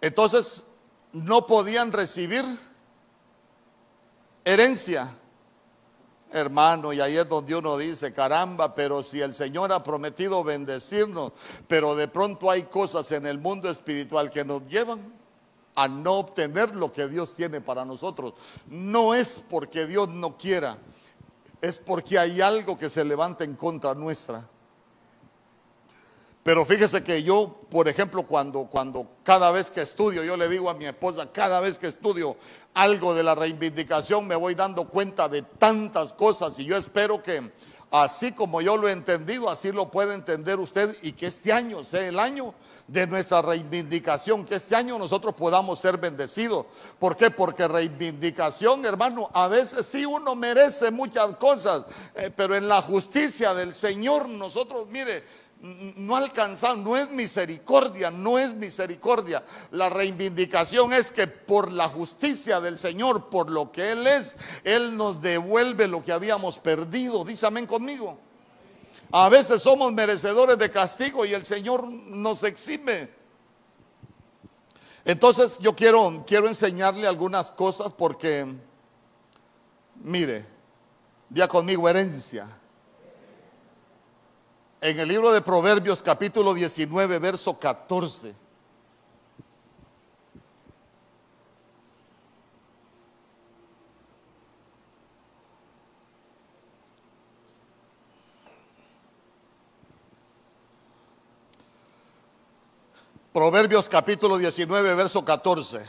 Entonces, 0.00 0.64
no 1.12 1.46
podían 1.46 1.92
recibir 1.92 2.44
herencia, 4.44 5.12
hermano, 6.32 6.92
y 6.92 7.00
ahí 7.00 7.16
es 7.16 7.28
donde 7.28 7.56
uno 7.56 7.76
dice, 7.78 8.12
caramba, 8.12 8.74
pero 8.74 9.02
si 9.02 9.20
el 9.20 9.34
Señor 9.34 9.72
ha 9.72 9.82
prometido 9.82 10.44
bendecirnos, 10.44 11.32
pero 11.66 11.96
de 11.96 12.08
pronto 12.08 12.50
hay 12.50 12.64
cosas 12.64 13.10
en 13.12 13.26
el 13.26 13.38
mundo 13.38 13.70
espiritual 13.70 14.30
que 14.30 14.44
nos 14.44 14.66
llevan 14.66 15.12
a 15.74 15.88
no 15.88 16.14
obtener 16.14 16.74
lo 16.74 16.92
que 16.92 17.08
Dios 17.08 17.34
tiene 17.34 17.60
para 17.60 17.84
nosotros. 17.84 18.34
No 18.68 19.14
es 19.14 19.42
porque 19.48 19.86
Dios 19.86 20.08
no 20.08 20.36
quiera, 20.36 20.78
es 21.60 21.78
porque 21.78 22.18
hay 22.18 22.40
algo 22.40 22.78
que 22.78 22.90
se 22.90 23.04
levanta 23.04 23.44
en 23.44 23.54
contra 23.54 23.94
nuestra. 23.94 24.48
Pero 26.46 26.64
fíjese 26.64 27.02
que 27.02 27.24
yo, 27.24 27.62
por 27.68 27.88
ejemplo, 27.88 28.24
cuando, 28.24 28.66
cuando 28.66 29.04
cada 29.24 29.50
vez 29.50 29.68
que 29.68 29.82
estudio, 29.82 30.22
yo 30.22 30.36
le 30.36 30.48
digo 30.48 30.70
a 30.70 30.74
mi 30.74 30.84
esposa, 30.86 31.32
cada 31.32 31.58
vez 31.58 31.76
que 31.76 31.88
estudio 31.88 32.36
algo 32.72 33.16
de 33.16 33.24
la 33.24 33.34
reivindicación, 33.34 34.28
me 34.28 34.36
voy 34.36 34.54
dando 34.54 34.86
cuenta 34.86 35.28
de 35.28 35.42
tantas 35.42 36.12
cosas 36.12 36.56
y 36.60 36.64
yo 36.64 36.76
espero 36.76 37.20
que 37.20 37.50
así 37.90 38.30
como 38.30 38.60
yo 38.60 38.76
lo 38.76 38.88
he 38.88 38.92
entendido, 38.92 39.50
así 39.50 39.72
lo 39.72 39.90
puede 39.90 40.14
entender 40.14 40.60
usted 40.60 40.96
y 41.02 41.14
que 41.14 41.26
este 41.26 41.52
año 41.52 41.82
sea 41.82 42.06
el 42.06 42.20
año 42.20 42.54
de 42.86 43.08
nuestra 43.08 43.42
reivindicación, 43.42 44.44
que 44.44 44.54
este 44.54 44.76
año 44.76 44.98
nosotros 45.00 45.34
podamos 45.34 45.80
ser 45.80 45.98
bendecidos. 45.98 46.66
¿Por 47.00 47.16
qué? 47.16 47.32
Porque 47.32 47.66
reivindicación, 47.66 48.84
hermano, 48.84 49.30
a 49.34 49.48
veces 49.48 49.84
sí 49.84 50.06
uno 50.06 50.36
merece 50.36 50.92
muchas 50.92 51.36
cosas, 51.38 51.86
eh, 52.14 52.30
pero 52.36 52.54
en 52.54 52.68
la 52.68 52.82
justicia 52.82 53.52
del 53.52 53.74
Señor 53.74 54.28
nosotros, 54.28 54.86
mire, 54.88 55.24
no 55.60 56.16
alcanzar, 56.16 56.76
no 56.76 56.96
es 56.96 57.10
misericordia, 57.10 58.10
no 58.10 58.38
es 58.38 58.54
misericordia. 58.54 59.42
La 59.70 59.88
reivindicación 59.88 60.92
es 60.92 61.10
que 61.10 61.26
por 61.26 61.72
la 61.72 61.88
justicia 61.88 62.60
del 62.60 62.78
Señor, 62.78 63.28
por 63.30 63.50
lo 63.50 63.72
que 63.72 63.92
Él 63.92 64.06
es, 64.06 64.36
Él 64.64 64.96
nos 64.96 65.20
devuelve 65.22 65.88
lo 65.88 66.04
que 66.04 66.12
habíamos 66.12 66.58
perdido. 66.58 67.24
Dice 67.24 67.46
amén 67.46 67.66
conmigo. 67.66 68.18
A 69.12 69.28
veces 69.28 69.62
somos 69.62 69.92
merecedores 69.92 70.58
de 70.58 70.70
castigo 70.70 71.24
y 71.24 71.32
el 71.32 71.46
Señor 71.46 71.88
nos 71.88 72.42
exime. 72.42 73.08
Entonces 75.04 75.58
yo 75.60 75.74
quiero, 75.74 76.24
quiero 76.26 76.48
enseñarle 76.48 77.06
algunas 77.06 77.50
cosas 77.50 77.92
porque, 77.94 78.46
mire, 80.02 80.44
día 81.30 81.48
conmigo 81.48 81.88
herencia. 81.88 82.48
En 84.80 85.00
el 85.00 85.08
libro 85.08 85.32
de 85.32 85.40
Proverbios 85.40 86.02
capítulo 86.02 86.52
19, 86.52 87.18
verso 87.18 87.58
14. 87.58 88.34
Proverbios 103.32 103.88
capítulo 103.88 104.36
19, 104.36 104.94
verso 104.94 105.24
14. 105.24 105.84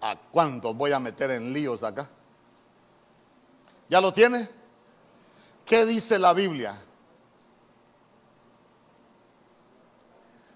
¿A 0.00 0.16
cuántos 0.30 0.74
voy 0.74 0.92
a 0.92 0.98
meter 0.98 1.30
en 1.30 1.52
líos 1.52 1.82
acá? 1.82 2.08
¿Ya 3.88 4.00
lo 4.00 4.12
tiene? 4.12 4.63
¿Qué 5.64 5.86
dice 5.86 6.18
la 6.18 6.34
Biblia? 6.34 6.80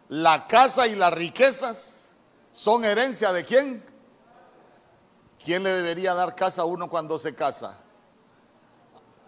La 0.08 0.46
casa 0.46 0.86
y 0.86 0.94
las 0.96 1.12
riquezas 1.12 2.10
son 2.52 2.84
herencia 2.84 3.32
de 3.32 3.44
quién? 3.44 3.84
¿Quién 5.42 5.62
le 5.62 5.70
debería 5.70 6.14
dar 6.14 6.34
casa 6.34 6.62
a 6.62 6.64
uno 6.64 6.88
cuando 6.88 7.18
se 7.18 7.34
casa? 7.34 7.78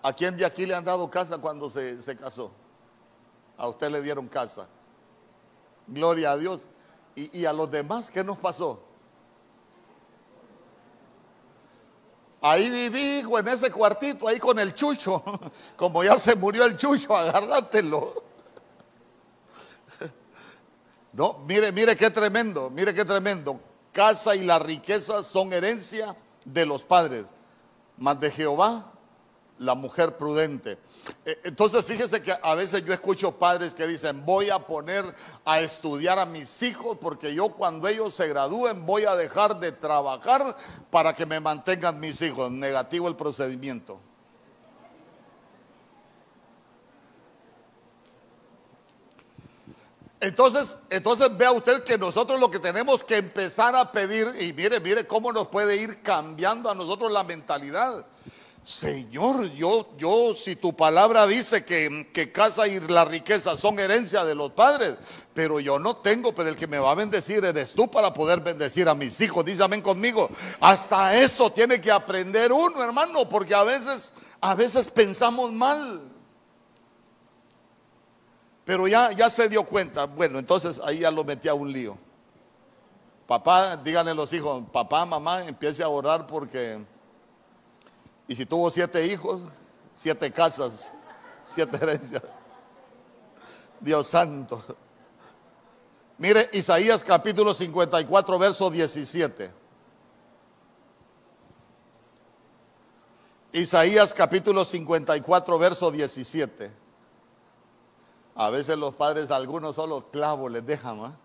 ¿A 0.02 0.12
quién 0.12 0.36
de 0.36 0.44
aquí 0.44 0.66
le 0.66 0.74
han 0.74 0.84
dado 0.84 1.10
casa 1.10 1.38
cuando 1.38 1.70
se, 1.70 2.02
se 2.02 2.16
casó? 2.16 2.50
A 3.56 3.68
usted 3.68 3.90
le 3.90 4.00
dieron 4.02 4.28
casa. 4.28 4.68
Gloria 5.86 6.32
a 6.32 6.36
Dios. 6.36 6.62
¿Y, 7.14 7.40
y 7.40 7.44
a 7.44 7.52
los 7.52 7.70
demás 7.70 8.10
qué 8.10 8.24
nos 8.24 8.38
pasó? 8.38 8.82
Ahí 12.42 12.70
viví, 12.70 13.22
en 13.38 13.48
ese 13.48 13.70
cuartito, 13.70 14.26
ahí 14.26 14.38
con 14.38 14.58
el 14.58 14.74
chucho. 14.74 15.22
Como 15.76 16.02
ya 16.02 16.18
se 16.18 16.34
murió 16.34 16.64
el 16.64 16.76
chucho, 16.76 17.16
agárratelo. 17.16 18.24
No, 21.12 21.38
mire, 21.44 21.72
mire 21.72 21.96
qué 21.96 22.08
tremendo, 22.08 22.70
mire 22.70 22.94
qué 22.94 23.04
tremendo. 23.04 23.58
casa 23.90 24.36
y 24.36 24.44
la 24.44 24.60
riqueza 24.60 25.24
son 25.24 25.52
herencia 25.52 26.14
de 26.44 26.64
los 26.64 26.84
padres, 26.84 27.24
mas 27.98 28.20
de 28.20 28.30
Jehová 28.30 28.92
la 29.58 29.74
mujer 29.74 30.16
prudente. 30.16 30.78
Eh, 31.24 31.40
entonces 31.44 31.84
fíjese 31.84 32.22
que 32.22 32.34
a 32.40 32.54
veces 32.54 32.84
yo 32.84 32.92
escucho 32.92 33.38
padres 33.38 33.74
que 33.74 33.86
dicen, 33.86 34.24
voy 34.24 34.50
a 34.50 34.58
poner 34.58 35.04
a 35.44 35.60
estudiar 35.60 36.18
a 36.18 36.26
mis 36.26 36.62
hijos 36.62 36.98
porque 37.00 37.34
yo 37.34 37.50
cuando 37.50 37.88
ellos 37.88 38.14
se 38.14 38.28
gradúen 38.28 38.86
voy 38.86 39.04
a 39.04 39.16
dejar 39.16 39.60
de 39.60 39.72
trabajar 39.72 40.56
para 40.90 41.12
que 41.14 41.26
me 41.26 41.40
mantengan 41.40 42.00
mis 42.00 42.20
hijos. 42.22 42.50
Negativo 42.50 43.08
el 43.08 43.16
procedimiento. 43.16 44.00
Entonces, 50.20 50.78
entonces 50.90 51.34
vea 51.34 51.50
usted 51.50 51.82
que 51.82 51.96
nosotros 51.96 52.38
lo 52.38 52.50
que 52.50 52.58
tenemos 52.58 53.02
que 53.02 53.16
empezar 53.16 53.74
a 53.74 53.90
pedir, 53.90 54.30
y 54.38 54.52
mire, 54.52 54.78
mire 54.78 55.06
cómo 55.06 55.32
nos 55.32 55.48
puede 55.48 55.76
ir 55.76 56.02
cambiando 56.02 56.70
a 56.70 56.74
nosotros 56.74 57.10
la 57.10 57.24
mentalidad. 57.24 58.04
Señor, 58.64 59.50
yo, 59.52 59.88
yo, 59.96 60.34
si 60.34 60.54
tu 60.54 60.76
palabra 60.76 61.26
dice 61.26 61.64
que, 61.64 62.08
que, 62.12 62.30
casa 62.30 62.68
y 62.68 62.78
la 62.80 63.04
riqueza 63.04 63.56
son 63.56 63.78
herencia 63.78 64.24
de 64.24 64.34
los 64.34 64.52
padres, 64.52 64.96
pero 65.34 65.60
yo 65.60 65.78
no 65.78 65.96
tengo, 65.96 66.34
pero 66.34 66.50
el 66.50 66.56
que 66.56 66.66
me 66.66 66.78
va 66.78 66.92
a 66.92 66.94
bendecir 66.94 67.44
eres 67.44 67.72
tú 67.72 67.90
para 67.90 68.12
poder 68.12 68.40
bendecir 68.40 68.88
a 68.88 68.94
mis 68.94 69.20
hijos. 69.20 69.44
Dice 69.44 69.62
amén 69.62 69.80
conmigo. 69.80 70.28
Hasta 70.60 71.16
eso 71.16 71.50
tiene 71.50 71.80
que 71.80 71.90
aprender 71.90 72.52
uno, 72.52 72.82
hermano, 72.82 73.28
porque 73.28 73.54
a 73.54 73.64
veces, 73.64 74.12
a 74.40 74.54
veces 74.54 74.88
pensamos 74.88 75.50
mal. 75.52 76.02
Pero 78.64 78.86
ya, 78.86 79.10
ya 79.12 79.30
se 79.30 79.48
dio 79.48 79.64
cuenta. 79.64 80.04
Bueno, 80.04 80.38
entonces 80.38 80.80
ahí 80.84 81.00
ya 81.00 81.10
lo 81.10 81.24
metí 81.24 81.48
a 81.48 81.54
un 81.54 81.72
lío. 81.72 81.98
Papá, 83.26 83.76
díganle 83.76 84.10
a 84.10 84.14
los 84.14 84.32
hijos, 84.32 84.62
papá, 84.72 85.04
mamá, 85.06 85.44
empiece 85.46 85.82
a 85.82 85.88
orar 85.88 86.26
porque... 86.26 86.84
Y 88.30 88.36
si 88.36 88.46
tuvo 88.46 88.70
siete 88.70 89.04
hijos, 89.06 89.40
siete 89.96 90.30
casas, 90.30 90.94
siete 91.44 91.76
herencias. 91.82 92.22
Dios 93.80 94.06
santo. 94.06 94.62
Mire, 96.16 96.48
Isaías 96.52 97.02
capítulo 97.02 97.52
54, 97.52 98.38
verso 98.38 98.70
17. 98.70 99.52
Isaías 103.50 104.14
capítulo 104.14 104.64
54, 104.64 105.58
verso 105.58 105.90
17. 105.90 106.70
A 108.36 108.50
veces 108.50 108.76
los 108.76 108.94
padres, 108.94 109.32
algunos 109.32 109.74
solo 109.74 110.08
clavos 110.12 110.52
les 110.52 110.64
dejan, 110.64 111.04
¿ah? 111.04 111.18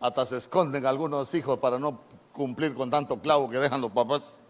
Hasta 0.00 0.24
se 0.24 0.38
esconden 0.38 0.86
algunos 0.86 1.34
hijos 1.34 1.58
para 1.58 1.78
no 1.78 2.00
cumplir 2.40 2.74
con 2.74 2.88
tanto 2.88 3.20
clavo 3.20 3.50
que 3.50 3.58
dejan 3.58 3.82
los 3.82 3.90
papás. 3.90 4.40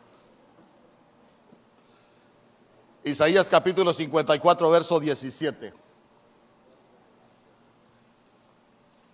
Isaías 3.02 3.48
capítulo 3.48 3.92
54, 3.92 4.70
verso 4.70 5.00
17. 5.00 5.74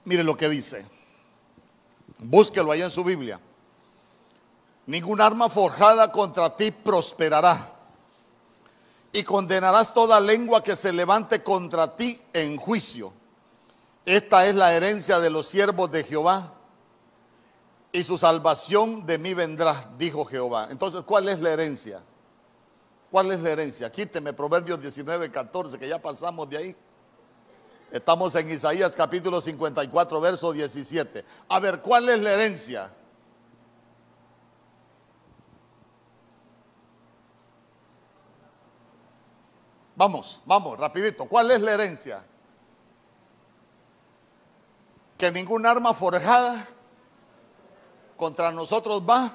Mire 0.04 0.22
lo 0.22 0.36
que 0.36 0.50
dice. 0.50 0.86
Búsquelo 2.18 2.70
ahí 2.70 2.82
en 2.82 2.90
su 2.90 3.02
Biblia. 3.02 3.40
Ningún 4.84 5.22
arma 5.22 5.48
forjada 5.48 6.12
contra 6.12 6.54
ti 6.54 6.70
prosperará 6.70 7.72
y 9.10 9.22
condenarás 9.22 9.94
toda 9.94 10.20
lengua 10.20 10.62
que 10.62 10.76
se 10.76 10.92
levante 10.92 11.42
contra 11.42 11.96
ti 11.96 12.20
en 12.34 12.58
juicio. 12.58 13.10
Esta 14.04 14.46
es 14.46 14.54
la 14.54 14.74
herencia 14.74 15.18
de 15.18 15.30
los 15.30 15.46
siervos 15.46 15.90
de 15.90 16.04
Jehová 16.04 16.52
y 17.96 18.04
su 18.04 18.18
salvación 18.18 19.06
de 19.06 19.16
mí 19.16 19.32
vendrá, 19.32 19.88
dijo 19.96 20.26
Jehová. 20.26 20.68
Entonces, 20.70 21.02
¿cuál 21.04 21.30
es 21.30 21.40
la 21.40 21.52
herencia? 21.52 22.02
¿Cuál 23.10 23.32
es 23.32 23.40
la 23.40 23.48
herencia? 23.52 23.90
Quíteme 23.90 24.34
Proverbios 24.34 24.78
19, 24.78 25.30
14, 25.30 25.78
que 25.78 25.88
ya 25.88 25.98
pasamos 25.98 26.46
de 26.50 26.58
ahí. 26.58 26.76
Estamos 27.90 28.34
en 28.34 28.50
Isaías 28.50 28.94
capítulo 28.94 29.40
54, 29.40 30.20
verso 30.20 30.52
17. 30.52 31.24
A 31.48 31.58
ver, 31.58 31.80
¿cuál 31.80 32.10
es 32.10 32.20
la 32.20 32.32
herencia? 32.32 32.92
Vamos, 39.94 40.42
vamos, 40.44 40.78
rapidito. 40.78 41.24
¿Cuál 41.24 41.50
es 41.50 41.62
la 41.62 41.72
herencia? 41.72 42.22
Que 45.16 45.32
ningún 45.32 45.64
arma 45.64 45.94
forjada 45.94 46.75
contra 48.16 48.52
nosotros 48.52 49.02
va 49.08 49.32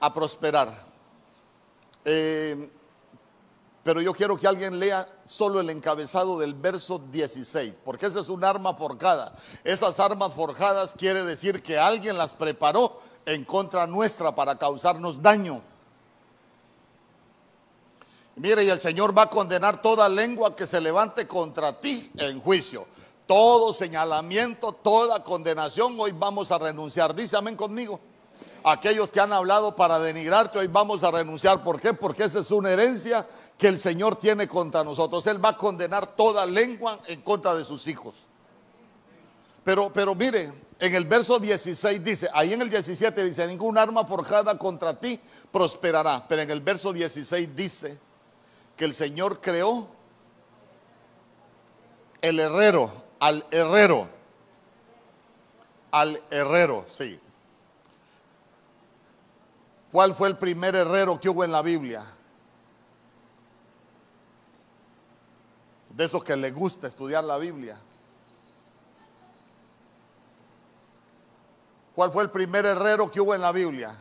a 0.00 0.12
prosperar. 0.12 0.72
Eh, 2.04 2.70
pero 3.84 4.00
yo 4.00 4.12
quiero 4.12 4.36
que 4.36 4.46
alguien 4.46 4.78
lea 4.78 5.06
solo 5.26 5.60
el 5.60 5.68
encabezado 5.70 6.38
del 6.38 6.54
verso 6.54 7.02
16, 7.10 7.80
porque 7.84 8.06
esa 8.06 8.20
es 8.20 8.28
un 8.28 8.44
arma 8.44 8.74
forjada. 8.74 9.34
Esas 9.64 9.98
armas 9.98 10.32
forjadas 10.34 10.94
quiere 10.96 11.24
decir 11.24 11.62
que 11.62 11.78
alguien 11.78 12.16
las 12.16 12.34
preparó 12.34 13.00
en 13.26 13.44
contra 13.44 13.86
nuestra 13.86 14.34
para 14.34 14.56
causarnos 14.56 15.20
daño. 15.20 15.62
Mire, 18.36 18.64
y 18.64 18.70
el 18.70 18.80
Señor 18.80 19.16
va 19.16 19.22
a 19.22 19.30
condenar 19.30 19.82
toda 19.82 20.08
lengua 20.08 20.56
que 20.56 20.66
se 20.66 20.80
levante 20.80 21.26
contra 21.26 21.80
ti 21.80 22.10
en 22.16 22.40
juicio. 22.40 22.86
Todo 23.32 23.72
señalamiento, 23.72 24.74
toda 24.74 25.24
condenación, 25.24 25.98
hoy 25.98 26.12
vamos 26.12 26.52
a 26.52 26.58
renunciar. 26.58 27.14
Dice 27.14 27.34
amén 27.34 27.56
conmigo. 27.56 27.98
Aquellos 28.62 29.10
que 29.10 29.20
han 29.20 29.32
hablado 29.32 29.74
para 29.74 29.98
denigrarte, 29.98 30.58
hoy 30.58 30.66
vamos 30.66 31.02
a 31.02 31.10
renunciar. 31.10 31.64
¿Por 31.64 31.80
qué? 31.80 31.94
Porque 31.94 32.24
esa 32.24 32.40
es 32.40 32.50
una 32.50 32.68
herencia 32.68 33.26
que 33.56 33.68
el 33.68 33.80
Señor 33.80 34.16
tiene 34.16 34.46
contra 34.46 34.84
nosotros. 34.84 35.26
Él 35.28 35.42
va 35.42 35.48
a 35.48 35.56
condenar 35.56 36.14
toda 36.14 36.44
lengua 36.44 36.98
en 37.06 37.22
contra 37.22 37.54
de 37.54 37.64
sus 37.64 37.88
hijos. 37.88 38.14
Pero, 39.64 39.90
pero 39.90 40.14
mire, 40.14 40.52
en 40.78 40.94
el 40.94 41.06
verso 41.06 41.38
16 41.38 42.04
dice, 42.04 42.28
ahí 42.34 42.52
en 42.52 42.60
el 42.60 42.68
17 42.68 43.24
dice, 43.24 43.46
ningún 43.46 43.78
arma 43.78 44.04
forjada 44.04 44.58
contra 44.58 45.00
ti 45.00 45.18
prosperará. 45.50 46.26
Pero 46.28 46.42
en 46.42 46.50
el 46.50 46.60
verso 46.60 46.92
16 46.92 47.56
dice, 47.56 47.98
que 48.76 48.84
el 48.84 48.92
Señor 48.92 49.40
creó 49.40 49.88
el 52.20 52.38
herrero, 52.38 52.92
al 53.22 53.46
herrero, 53.52 54.08
al 55.92 56.20
herrero, 56.28 56.84
sí. 56.88 57.20
¿Cuál 59.92 60.16
fue 60.16 60.26
el 60.26 60.38
primer 60.38 60.74
herrero 60.74 61.20
que 61.20 61.28
hubo 61.28 61.44
en 61.44 61.52
la 61.52 61.62
Biblia? 61.62 62.04
De 65.90 66.04
esos 66.04 66.24
que 66.24 66.34
les 66.34 66.52
gusta 66.52 66.88
estudiar 66.88 67.22
la 67.22 67.38
Biblia. 67.38 67.78
¿Cuál 71.94 72.10
fue 72.10 72.24
el 72.24 72.30
primer 72.30 72.66
herrero 72.66 73.08
que 73.08 73.20
hubo 73.20 73.36
en 73.36 73.40
la 73.40 73.52
Biblia? 73.52 73.94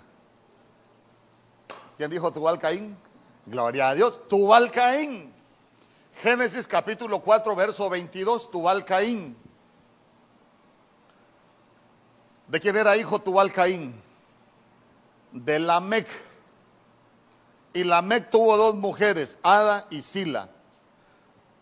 ¿Quién 1.95 2.09
dijo 2.09 2.33
Tubal 2.33 2.57
Caín? 2.57 2.97
Gloria 3.45 3.89
a 3.89 3.93
Dios. 3.93 4.27
Tubal 4.27 4.71
Caín. 4.71 5.31
Génesis 6.15 6.67
capítulo 6.67 7.19
4, 7.19 7.55
verso 7.55 7.89
22. 7.89 8.51
Tubal 8.51 8.85
Caín. 8.85 9.37
¿De 12.47 12.59
quién 12.59 12.75
era 12.75 12.97
hijo 12.97 13.19
Tubal 13.19 13.51
Caín? 13.51 13.95
De 15.31 15.57
Lamec. 15.59 16.07
Y 17.73 17.85
Lamec 17.85 18.29
tuvo 18.29 18.57
dos 18.57 18.75
mujeres, 18.75 19.39
Ada 19.41 19.87
y 19.89 20.01
Sila. 20.01 20.49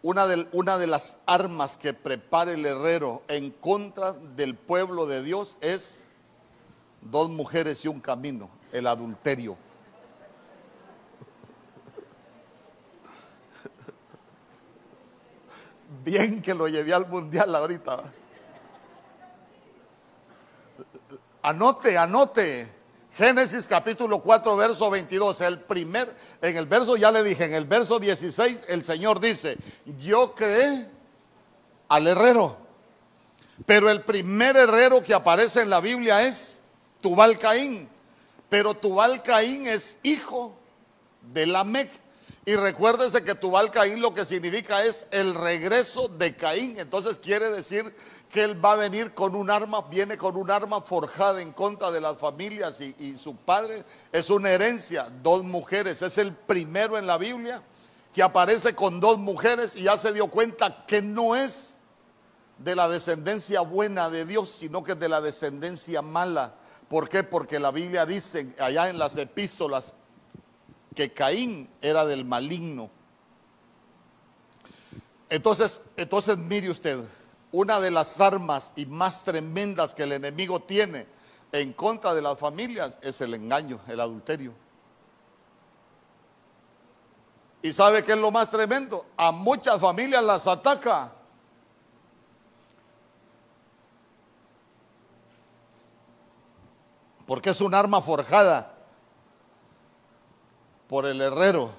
Una 0.01 0.25
de, 0.27 0.47
una 0.51 0.77
de 0.77 0.87
las 0.87 1.19
armas 1.25 1.77
que 1.77 1.93
prepara 1.93 2.53
el 2.53 2.65
herrero 2.65 3.21
en 3.27 3.51
contra 3.51 4.13
del 4.13 4.55
pueblo 4.55 5.05
de 5.05 5.21
Dios 5.21 5.57
es 5.61 6.09
dos 7.01 7.29
mujeres 7.29 7.83
y 7.85 7.89
un 7.89 7.99
camino, 7.99 8.49
el 8.71 8.87
adulterio. 8.87 9.57
Bien 16.03 16.41
que 16.41 16.53
lo 16.53 16.67
llevé 16.67 16.93
al 16.93 17.07
mundial 17.07 17.55
ahorita. 17.55 18.03
Anote, 21.41 21.97
anote. 21.97 22.79
Génesis 23.13 23.67
capítulo 23.67 24.21
4, 24.21 24.55
verso 24.55 24.89
22. 24.89 25.41
El 25.41 25.59
primer, 25.59 26.15
en 26.41 26.55
el 26.55 26.65
verso 26.67 26.95
ya 26.95 27.11
le 27.11 27.23
dije, 27.23 27.45
en 27.45 27.53
el 27.53 27.65
verso 27.65 27.99
16, 27.99 28.65
el 28.69 28.83
Señor 28.83 29.19
dice: 29.19 29.57
Yo 29.97 30.33
creé 30.35 30.89
al 31.89 32.07
herrero. 32.07 32.57
Pero 33.65 33.89
el 33.89 34.03
primer 34.03 34.55
herrero 34.55 35.03
que 35.03 35.13
aparece 35.13 35.61
en 35.61 35.69
la 35.69 35.81
Biblia 35.81 36.25
es 36.25 36.59
Tubal 37.01 37.37
Caín. 37.37 37.89
Pero 38.49 38.73
Tubal 38.73 39.21
Caín 39.21 39.67
es 39.67 39.97
hijo 40.01 40.57
de 41.33 41.45
Lamec. 41.45 41.91
Y 42.49 42.55
recuérdese 42.55 43.23
que 43.23 43.35
Tubal 43.35 43.69
Caín 43.69 44.01
lo 44.01 44.11
que 44.11 44.25
significa 44.25 44.83
es 44.83 45.05
el 45.11 45.35
regreso 45.35 46.07
de 46.07 46.35
Caín. 46.35 46.79
Entonces 46.79 47.19
quiere 47.19 47.51
decir 47.51 47.95
que 48.27 48.43
él 48.43 48.65
va 48.65 48.71
a 48.71 48.75
venir 48.75 49.13
con 49.13 49.35
un 49.35 49.51
arma, 49.51 49.83
viene 49.83 50.17
con 50.17 50.35
un 50.35 50.49
arma 50.49 50.81
forjada 50.81 51.43
en 51.43 51.53
contra 51.53 51.91
de 51.91 52.01
las 52.01 52.17
familias 52.17 52.81
y, 52.81 52.95
y 52.97 53.19
su 53.19 53.35
padre 53.35 53.83
es 54.11 54.31
una 54.31 54.49
herencia, 54.49 55.11
dos 55.21 55.43
mujeres, 55.43 56.01
es 56.01 56.17
el 56.17 56.33
primero 56.33 56.97
en 56.97 57.05
la 57.05 57.19
Biblia 57.19 57.61
que 58.11 58.23
aparece 58.23 58.73
con 58.73 58.99
dos 58.99 59.19
mujeres 59.19 59.75
y 59.75 59.83
ya 59.83 59.95
se 59.95 60.11
dio 60.11 60.25
cuenta 60.25 60.87
que 60.87 61.03
no 61.03 61.35
es 61.35 61.81
de 62.57 62.75
la 62.75 62.89
descendencia 62.89 63.61
buena 63.61 64.09
de 64.09 64.25
Dios, 64.25 64.49
sino 64.49 64.83
que 64.83 64.93
es 64.93 64.99
de 64.99 65.07
la 65.07 65.21
descendencia 65.21 66.01
mala. 66.01 66.55
¿Por 66.87 67.09
qué? 67.09 67.23
Porque 67.23 67.59
la 67.59 67.69
Biblia 67.69 68.07
dice 68.07 68.55
allá 68.57 68.89
en 68.89 68.97
las 68.97 69.17
epístolas 69.17 69.93
que 70.99 71.13
Caín 71.13 71.69
era 71.81 72.05
del 72.05 72.25
maligno. 72.25 72.89
Entonces, 75.29 75.79
entonces 75.95 76.37
mire 76.37 76.69
usted, 76.69 76.99
una 77.53 77.79
de 77.79 77.89
las 77.89 78.19
armas 78.19 78.73
y 78.75 78.85
más 78.85 79.23
tremendas 79.23 79.95
que 79.95 80.03
el 80.03 80.11
enemigo 80.11 80.59
tiene 80.59 81.07
en 81.53 81.71
contra 81.71 82.13
de 82.13 82.21
las 82.21 82.37
familias 82.37 82.97
es 83.01 83.21
el 83.21 83.33
engaño, 83.33 83.79
el 83.87 84.01
adulterio. 84.01 84.53
¿Y 87.61 87.71
sabe 87.71 88.03
qué 88.03 88.11
es 88.11 88.17
lo 88.17 88.29
más 88.29 88.51
tremendo? 88.51 89.05
A 89.15 89.31
muchas 89.31 89.79
familias 89.79 90.21
las 90.21 90.47
ataca. 90.47 91.13
Porque 97.25 97.51
es 97.51 97.61
un 97.61 97.73
arma 97.73 98.01
forjada 98.01 98.78
por 100.89 101.05
el 101.05 101.21
herrero. 101.21 101.71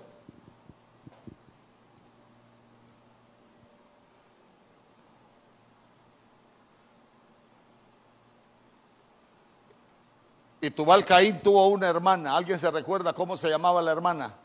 Y 10.61 10.71
Tubal 10.71 11.05
Caín 11.05 11.43
tuvo 11.43 11.67
una 11.67 11.89
hermana. 11.89 12.37
¿Alguien 12.37 12.59
se 12.59 12.71
recuerda 12.71 13.13
cómo 13.13 13.37
se 13.37 13.49
llamaba 13.49 13.83
la 13.83 13.91
hermana? 13.91 14.37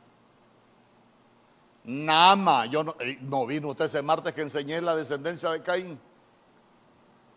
Nama. 1.83 2.65
Yo 2.65 2.83
no, 2.83 2.95
eh, 2.99 3.19
no 3.21 3.45
vino 3.45 3.69
usted 3.69 3.85
ese 3.85 4.01
martes 4.01 4.33
que 4.33 4.41
enseñé 4.41 4.81
la 4.81 4.95
descendencia 4.95 5.51
de 5.51 5.61
Caín. 5.61 5.99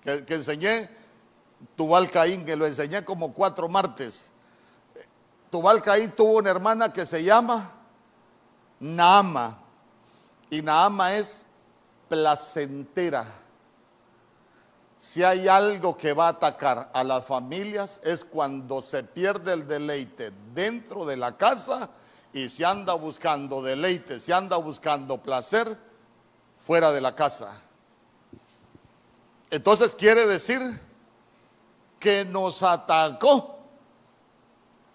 Que, 0.03 0.25
que 0.25 0.35
enseñé 0.35 0.89
Tubal 1.77 2.11
Caín, 2.11 2.47
que 2.47 2.57
lo 2.57 2.67
enseñé 2.67 3.05
como 3.05 3.35
cuatro 3.35 3.69
martes. 3.69 4.31
Tubal 5.51 5.83
Caín 5.83 6.13
tuvo 6.13 6.39
una 6.39 6.51
hermana 6.51 6.93
que 6.93 7.07
se 7.07 7.23
llama 7.23 7.73
Naama. 8.81 9.59
Y 10.51 10.63
Naama 10.63 11.15
es 11.15 11.47
placentera. 12.09 13.27
Si 14.99 15.23
hay 15.23 15.47
algo 15.47 15.97
que 15.97 16.13
va 16.13 16.27
a 16.27 16.31
atacar 16.31 16.91
a 16.93 17.05
las 17.05 17.25
familias 17.25 18.01
es 18.03 18.25
cuando 18.25 18.83
se 18.83 19.05
pierde 19.05 19.53
el 19.53 19.67
deleite 19.69 20.33
dentro 20.53 21.07
de 21.07 21.17
la 21.17 21.37
casa 21.37 21.89
y 22.33 22.49
se 22.49 22.65
anda 22.65 22.95
buscando 22.95 23.63
deleite, 23.63 24.19
se 24.19 24.35
anda 24.35 24.57
buscando 24.57 25.19
placer 25.19 25.79
fuera 26.67 26.91
de 26.91 27.01
la 27.01 27.15
casa. 27.15 27.61
Entonces 29.51 29.95
quiere 29.95 30.27
decir 30.27 30.61
que 32.01 32.25
nos 32.25 32.63
atacó 32.63 33.58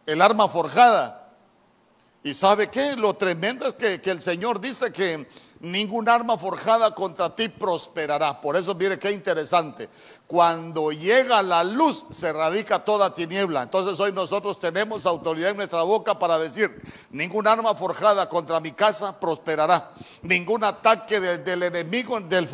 el 0.06 0.22
arma 0.22 0.48
forjada. 0.48 1.32
¿Y 2.24 2.34
sabe 2.34 2.70
qué? 2.70 2.96
Lo 2.96 3.14
tremendo 3.16 3.68
es 3.68 3.74
que, 3.74 4.00
que 4.00 4.12
el 4.12 4.24
Señor 4.24 4.62
dice 4.62 4.94
que 4.94 5.28
ningún 5.60 6.08
arma 6.08 6.38
forjada 6.38 6.94
contra 6.94 7.36
ti 7.36 7.50
prosperará. 7.50 8.40
Por 8.40 8.56
eso 8.56 8.76
mire 8.76 9.00
qué 9.00 9.12
interesante. 9.12 9.90
Cuando 10.28 10.92
llega 10.92 11.44
la 11.44 11.64
luz 11.64 12.06
se 12.10 12.32
radica 12.32 12.84
toda 12.84 13.14
tiniebla. 13.14 13.64
Entonces 13.64 14.00
hoy 14.00 14.12
nosotros 14.14 14.60
tenemos 14.60 15.06
autoridad 15.06 15.52
en 15.52 15.58
nuestra 15.58 15.84
boca 15.84 16.18
para 16.18 16.40
decir, 16.40 16.82
ningún 17.12 17.46
arma 17.46 17.76
forjada 17.76 18.28
contra 18.30 18.60
mi 18.60 18.72
casa 18.72 19.20
prosperará. 19.20 19.92
Ningún 20.22 20.64
ataque 20.64 21.20
del 21.20 21.64
enemigo, 21.64 22.20
del, 22.22 22.48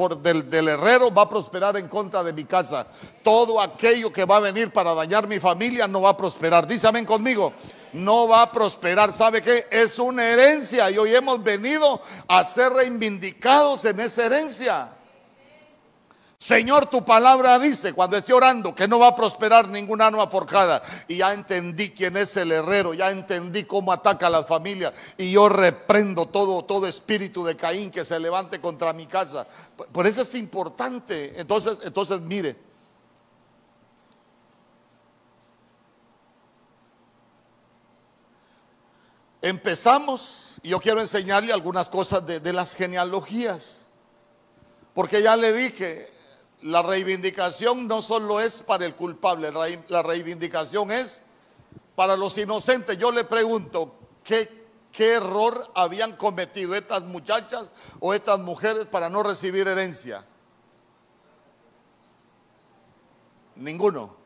del, 0.49 0.67
herrero 0.67 1.13
va 1.13 1.21
a 1.21 1.29
prosperar 1.29 1.77
en 1.77 1.87
contra 1.87 2.23
de 2.23 2.33
mi 2.33 2.45
casa. 2.45 2.87
Todo 3.23 3.61
aquello 3.61 4.11
que 4.11 4.25
va 4.25 4.37
a 4.37 4.41
venir 4.41 4.73
para 4.73 4.93
dañar 4.93 5.27
mi 5.27 5.39
familia 5.39 5.87
no 5.87 6.01
va 6.01 6.09
a 6.09 6.17
prosperar. 6.17 6.67
Dísame 6.67 7.05
conmigo 7.05 7.53
no 7.93 8.27
va 8.27 8.43
a 8.43 8.51
prosperar. 8.51 9.11
¿Sabe 9.11 9.41
qué? 9.41 9.65
Es 9.71 9.97
una 9.97 10.23
herencia 10.23 10.91
y 10.91 10.97
hoy 10.97 11.15
hemos 11.15 11.41
venido 11.43 12.01
a 12.27 12.43
ser 12.43 12.71
reivindicados 12.73 13.85
en 13.85 13.99
esa 13.99 14.25
herencia. 14.25 14.98
Señor, 16.41 16.85
tu 16.85 17.03
palabra 17.03 17.59
dice 17.59 17.91
cuando 17.91 18.15
esté 18.15 18.31
orando 18.31 18.73
que 18.73 18.87
no 18.87 18.97
va 18.97 19.09
a 19.09 19.15
prosperar 19.15 19.67
ninguna 19.67 20.07
arma 20.07 20.27
forjada. 20.27 20.81
Y 21.09 21.17
ya 21.17 21.33
entendí 21.33 21.89
quién 21.89 22.15
es 22.15 22.37
el 22.37 22.53
herrero, 22.53 22.93
ya 22.93 23.11
entendí 23.11 23.65
cómo 23.65 23.91
ataca 23.91 24.27
a 24.27 24.29
las 24.29 24.47
familias. 24.47 24.93
Y 25.17 25.31
yo 25.31 25.49
reprendo 25.49 26.27
todo, 26.27 26.63
todo 26.63 26.87
espíritu 26.87 27.43
de 27.43 27.57
Caín 27.57 27.91
que 27.91 28.05
se 28.05 28.17
levante 28.17 28.61
contra 28.61 28.93
mi 28.93 29.05
casa. 29.05 29.45
Por 29.91 30.07
eso 30.07 30.21
es 30.21 30.33
importante. 30.35 31.37
Entonces, 31.37 31.79
entonces 31.83 32.21
mire. 32.21 32.55
Empezamos, 39.41 40.59
y 40.63 40.69
yo 40.69 40.79
quiero 40.79 41.01
enseñarle 41.01 41.51
algunas 41.51 41.89
cosas 41.89 42.25
de, 42.25 42.53
las 42.53 42.75
genealogías, 42.75 43.87
porque 44.93 45.21
ya 45.21 45.37
le 45.37 45.53
dije, 45.53 46.18
la 46.61 46.81
reivindicación 46.81 47.87
no 47.87 48.01
solo 48.01 48.39
es 48.39 48.63
para 48.63 48.85
el 48.85 48.95
culpable, 48.95 49.51
la 49.87 50.01
reivindicación 50.01 50.91
es 50.91 51.23
para 51.95 52.17
los 52.17 52.37
inocentes. 52.37 52.97
Yo 52.97 53.11
le 53.11 53.23
pregunto, 53.23 53.95
¿qué, 54.23 54.67
¿qué, 54.91 55.13
error 55.13 55.71
habían 55.75 56.15
cometido 56.15 56.75
estas 56.75 57.03
muchachas 57.03 57.69
o 57.99 58.13
estas 58.13 58.39
mujeres 58.39 58.85
para 58.85 59.09
no 59.09 59.23
recibir 59.23 59.67
herencia? 59.67 60.25
Ninguno. 63.55 64.17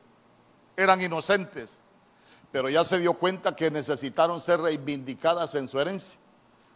Eran 0.75 1.01
inocentes 1.01 1.83
pero 2.53 2.69
ya 2.69 2.83
se 2.85 2.99
dio 2.99 3.15
cuenta 3.15 3.55
que 3.55 3.71
necesitaron 3.71 4.39
ser 4.39 4.61
reivindicadas 4.61 5.55
en 5.55 5.67
su 5.67 5.79
herencia, 5.79 6.19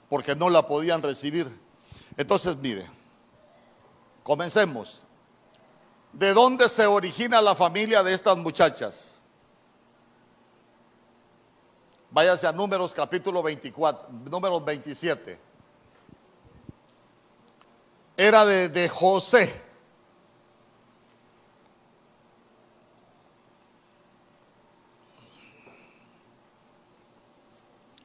porque 0.10 0.36
no 0.36 0.50
la 0.50 0.68
podían 0.68 1.04
recibir. 1.04 1.48
Entonces, 2.18 2.58
mire, 2.58 2.84
comencemos. 4.24 5.04
¿De 6.18 6.34
dónde 6.34 6.68
se 6.68 6.84
origina 6.88 7.40
la 7.42 7.54
familia 7.54 8.02
de 8.02 8.12
estas 8.12 8.36
muchachas? 8.36 9.20
Váyase 12.10 12.48
a 12.48 12.52
números 12.52 12.92
capítulo 12.92 13.44
24, 13.44 14.10
números 14.26 14.66
27. 14.66 15.40
Era 18.18 18.46
de, 18.46 18.90
José. 18.90 19.62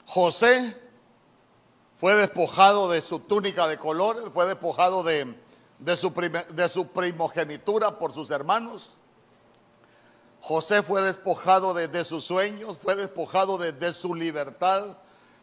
José 0.04 0.76
fue 1.96 2.14
despojado 2.16 2.90
de 2.90 3.00
su 3.00 3.20
túnica 3.20 3.66
de 3.68 3.78
colores, 3.78 4.24
fue 4.34 4.44
despojado 4.44 5.02
de, 5.02 5.34
de, 5.84 5.96
su, 5.96 6.10
de 6.10 6.68
su, 6.68 6.88
primogenitura 6.88 7.98
por 7.98 8.14
sus 8.14 8.30
hermanos. 8.30 8.90
José 10.40 10.82
fue 10.82 11.02
despojado 11.02 11.74
de, 11.74 11.88
de 11.88 12.04
sus 12.04 12.24
sueños, 12.24 12.78
fue 12.78 12.96
despojado 12.96 13.58
de, 13.58 13.92
su 13.92 14.14
libertad, 14.14 14.96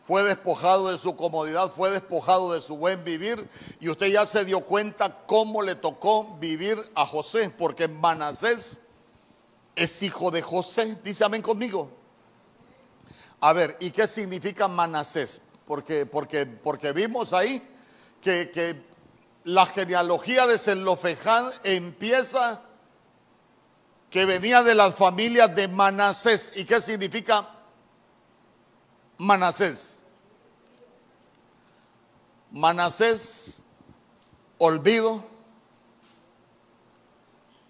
fue 0.03 0.23
despojado 0.23 0.91
de 0.91 0.97
su 0.97 1.15
comodidad, 1.15 1.71
fue 1.71 1.89
despojado 1.89 2.53
de 2.53 2.61
su 2.61 2.77
buen 2.77 3.03
vivir. 3.03 3.47
Y 3.79 3.89
usted 3.89 4.07
ya 4.07 4.25
se 4.25 4.43
dio 4.43 4.61
cuenta 4.61 5.25
cómo 5.25 5.61
le 5.61 5.75
tocó 5.75 6.37
vivir 6.39 6.77
a 6.95 7.05
José, 7.05 7.49
porque 7.57 7.87
Manasés 7.87 8.81
es 9.75 10.03
hijo 10.03 10.31
de 10.31 10.41
José. 10.41 10.97
Dice 11.03 11.23
amén 11.23 11.41
conmigo. 11.41 11.89
A 13.41 13.53
ver, 13.53 13.77
¿y 13.79 13.91
qué 13.91 14.07
significa 14.07 14.67
Manasés? 14.67 15.39
Porque, 15.65 16.05
porque, 16.05 16.45
porque 16.45 16.91
vimos 16.91 17.31
ahí 17.31 17.61
que, 18.21 18.88
la 19.49 19.65
genealogía 19.65 20.45
de 20.45 20.59
Zelofeján 20.59 21.49
empieza 21.63 22.61
que 24.11 24.25
venía 24.25 24.61
de 24.61 24.75
las 24.75 24.93
familias 24.93 25.55
de 25.55 25.67
Manasés. 25.67 26.53
¿Y 26.55 26.65
qué 26.65 26.79
significa 26.79 27.49
Manasés? 29.17 30.03
Manasés, 32.51 33.63
olvido. 34.59 35.25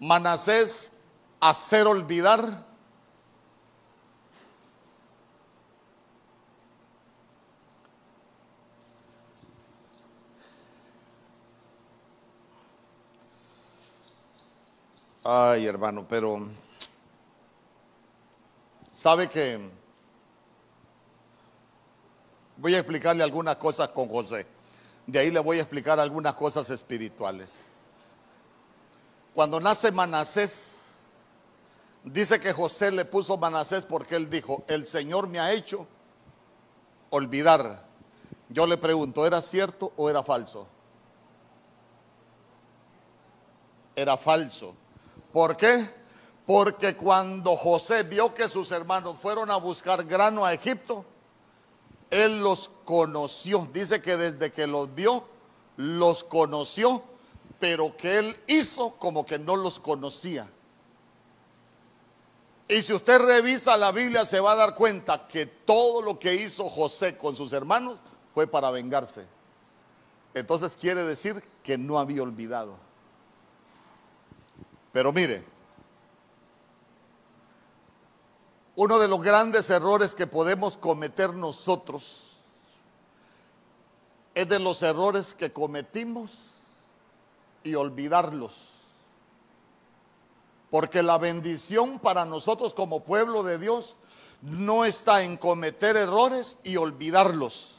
Manasés, 0.00 0.92
hacer 1.40 1.86
olvidar. 1.86 2.66
Ay, 15.32 15.64
hermano, 15.64 16.04
pero 16.08 16.40
sabe 18.92 19.28
que 19.28 19.60
voy 22.56 22.74
a 22.74 22.78
explicarle 22.80 23.22
algunas 23.22 23.54
cosas 23.54 23.90
con 23.90 24.08
José. 24.08 24.44
De 25.06 25.20
ahí 25.20 25.30
le 25.30 25.38
voy 25.38 25.58
a 25.58 25.60
explicar 25.60 26.00
algunas 26.00 26.34
cosas 26.34 26.68
espirituales. 26.70 27.68
Cuando 29.32 29.60
nace 29.60 29.92
Manasés, 29.92 30.94
dice 32.02 32.40
que 32.40 32.52
José 32.52 32.90
le 32.90 33.04
puso 33.04 33.36
Manasés 33.36 33.84
porque 33.84 34.16
él 34.16 34.28
dijo, 34.28 34.64
el 34.66 34.84
Señor 34.84 35.28
me 35.28 35.38
ha 35.38 35.52
hecho 35.52 35.86
olvidar. 37.10 37.84
Yo 38.48 38.66
le 38.66 38.76
pregunto, 38.76 39.24
¿era 39.24 39.40
cierto 39.40 39.92
o 39.96 40.10
era 40.10 40.24
falso? 40.24 40.66
Era 43.94 44.16
falso. 44.16 44.74
¿Por 45.32 45.56
qué? 45.56 45.88
Porque 46.46 46.96
cuando 46.96 47.56
José 47.56 48.02
vio 48.02 48.34
que 48.34 48.48
sus 48.48 48.72
hermanos 48.72 49.16
fueron 49.20 49.50
a 49.50 49.56
buscar 49.56 50.04
grano 50.04 50.44
a 50.44 50.52
Egipto, 50.52 51.04
él 52.10 52.40
los 52.40 52.70
conoció. 52.84 53.68
Dice 53.72 54.02
que 54.02 54.16
desde 54.16 54.50
que 54.50 54.66
los 54.66 54.92
vio, 54.94 55.24
los 55.76 56.24
conoció, 56.24 57.02
pero 57.60 57.96
que 57.96 58.18
él 58.18 58.40
hizo 58.48 58.96
como 58.96 59.24
que 59.24 59.38
no 59.38 59.56
los 59.56 59.78
conocía. 59.78 60.50
Y 62.66 62.82
si 62.82 62.92
usted 62.92 63.18
revisa 63.18 63.76
la 63.76 63.90
Biblia 63.90 64.24
se 64.24 64.38
va 64.38 64.52
a 64.52 64.56
dar 64.56 64.74
cuenta 64.74 65.26
que 65.26 65.46
todo 65.46 66.02
lo 66.02 66.18
que 66.18 66.34
hizo 66.34 66.68
José 66.68 67.16
con 67.16 67.34
sus 67.34 67.52
hermanos 67.52 67.98
fue 68.32 68.46
para 68.46 68.70
vengarse. 68.70 69.26
Entonces 70.34 70.76
quiere 70.76 71.02
decir 71.02 71.42
que 71.62 71.76
no 71.76 71.98
había 71.98 72.22
olvidado. 72.22 72.89
Pero 74.92 75.12
mire, 75.12 75.44
uno 78.76 78.98
de 78.98 79.08
los 79.08 79.20
grandes 79.20 79.68
errores 79.70 80.14
que 80.14 80.26
podemos 80.26 80.76
cometer 80.76 81.34
nosotros 81.34 82.30
es 84.34 84.48
de 84.48 84.58
los 84.58 84.82
errores 84.82 85.34
que 85.34 85.52
cometimos 85.52 86.32
y 87.62 87.74
olvidarlos. 87.74 88.68
Porque 90.70 91.02
la 91.02 91.18
bendición 91.18 91.98
para 91.98 92.24
nosotros 92.24 92.74
como 92.74 93.04
pueblo 93.04 93.42
de 93.42 93.58
Dios 93.58 93.96
no 94.40 94.84
está 94.84 95.24
en 95.24 95.36
cometer 95.36 95.96
errores 95.96 96.58
y 96.62 96.76
olvidarlos, 96.76 97.76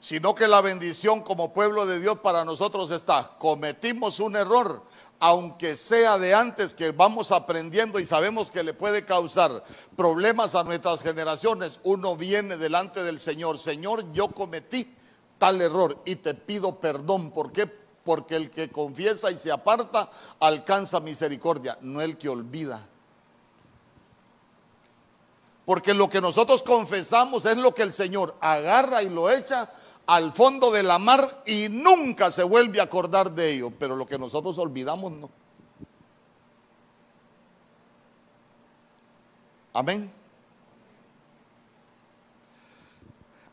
sino 0.00 0.34
que 0.34 0.48
la 0.48 0.60
bendición 0.60 1.22
como 1.22 1.52
pueblo 1.52 1.86
de 1.86 2.00
Dios 2.00 2.18
para 2.18 2.44
nosotros 2.44 2.90
está, 2.90 3.36
cometimos 3.38 4.20
un 4.20 4.36
error, 4.36 4.82
aunque 5.24 5.76
sea 5.76 6.18
de 6.18 6.34
antes 6.34 6.74
que 6.74 6.90
vamos 6.90 7.30
aprendiendo 7.30 8.00
y 8.00 8.06
sabemos 8.06 8.50
que 8.50 8.64
le 8.64 8.74
puede 8.74 9.04
causar 9.04 9.62
problemas 9.96 10.56
a 10.56 10.64
nuestras 10.64 11.00
generaciones, 11.00 11.78
uno 11.84 12.16
viene 12.16 12.56
delante 12.56 13.04
del 13.04 13.20
Señor, 13.20 13.56
Señor, 13.56 14.12
yo 14.12 14.32
cometí 14.32 14.96
tal 15.38 15.62
error 15.62 15.96
y 16.04 16.16
te 16.16 16.34
pido 16.34 16.80
perdón. 16.80 17.30
¿Por 17.30 17.52
qué? 17.52 17.68
Porque 17.68 18.34
el 18.34 18.50
que 18.50 18.68
confiesa 18.70 19.30
y 19.30 19.38
se 19.38 19.52
aparta 19.52 20.10
alcanza 20.40 20.98
misericordia, 20.98 21.78
no 21.82 22.00
el 22.00 22.18
que 22.18 22.28
olvida. 22.28 22.84
Porque 25.64 25.94
lo 25.94 26.10
que 26.10 26.20
nosotros 26.20 26.64
confesamos 26.64 27.44
es 27.44 27.56
lo 27.58 27.72
que 27.72 27.84
el 27.84 27.94
Señor 27.94 28.34
agarra 28.40 29.04
y 29.04 29.08
lo 29.08 29.30
echa 29.30 29.70
al 30.06 30.32
fondo 30.32 30.70
de 30.70 30.82
la 30.82 30.98
mar 30.98 31.42
y 31.46 31.68
nunca 31.68 32.30
se 32.30 32.42
vuelve 32.42 32.80
a 32.80 32.84
acordar 32.84 33.30
de 33.30 33.50
ello. 33.50 33.72
Pero 33.78 33.96
lo 33.96 34.06
que 34.06 34.18
nosotros 34.18 34.58
olvidamos 34.58 35.12
no. 35.12 35.30
Amén. 39.72 40.12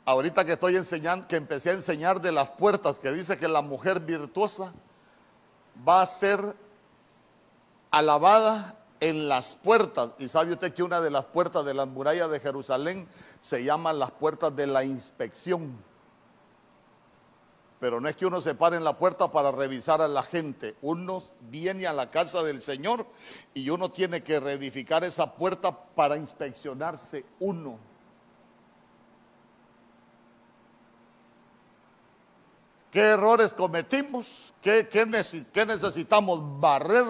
Ahorita 0.05 0.43
que 0.43 0.53
estoy 0.53 0.75
enseñando, 0.75 1.27
que 1.27 1.35
empecé 1.35 1.69
a 1.69 1.73
enseñar 1.73 2.19
de 2.19 2.31
las 2.31 2.49
puertas, 2.51 2.97
que 2.99 3.11
dice 3.11 3.37
que 3.37 3.47
la 3.47 3.61
mujer 3.61 3.99
virtuosa 3.99 4.73
va 5.87 6.01
a 6.01 6.05
ser 6.05 6.39
alabada 7.91 8.75
en 8.99 9.29
las 9.29 9.55
puertas. 9.55 10.15
Y 10.17 10.27
sabe 10.27 10.51
usted 10.51 10.73
que 10.73 10.83
una 10.83 10.99
de 10.99 11.11
las 11.11 11.25
puertas 11.25 11.63
de 11.63 11.73
las 11.73 11.87
murallas 11.87 12.29
de 12.31 12.39
Jerusalén 12.39 13.07
se 13.39 13.63
llaman 13.63 13.99
las 13.99 14.11
puertas 14.11 14.55
de 14.55 14.67
la 14.67 14.83
inspección. 14.83 15.77
Pero 17.79 18.01
no 18.01 18.09
es 18.09 18.15
que 18.15 18.25
uno 18.25 18.41
se 18.41 18.55
pare 18.55 18.75
en 18.75 18.83
la 18.83 18.97
puerta 18.97 19.31
para 19.31 19.51
revisar 19.51 20.01
a 20.01 20.07
la 20.07 20.21
gente. 20.21 20.75
Uno 20.81 21.23
viene 21.49 21.87
a 21.87 21.93
la 21.93 22.11
casa 22.11 22.43
del 22.43 22.61
Señor 22.61 23.05
y 23.53 23.69
uno 23.69 23.89
tiene 23.89 24.21
que 24.21 24.39
reedificar 24.39 25.03
esa 25.03 25.33
puerta 25.33 25.71
para 25.71 26.17
inspeccionarse 26.17 27.25
uno. 27.39 27.79
¿Qué 32.91 33.01
errores 33.01 33.53
cometimos? 33.53 34.53
¿Qué, 34.61 34.89
qué 34.89 35.65
necesitamos 35.65 36.59
barrer? 36.59 37.05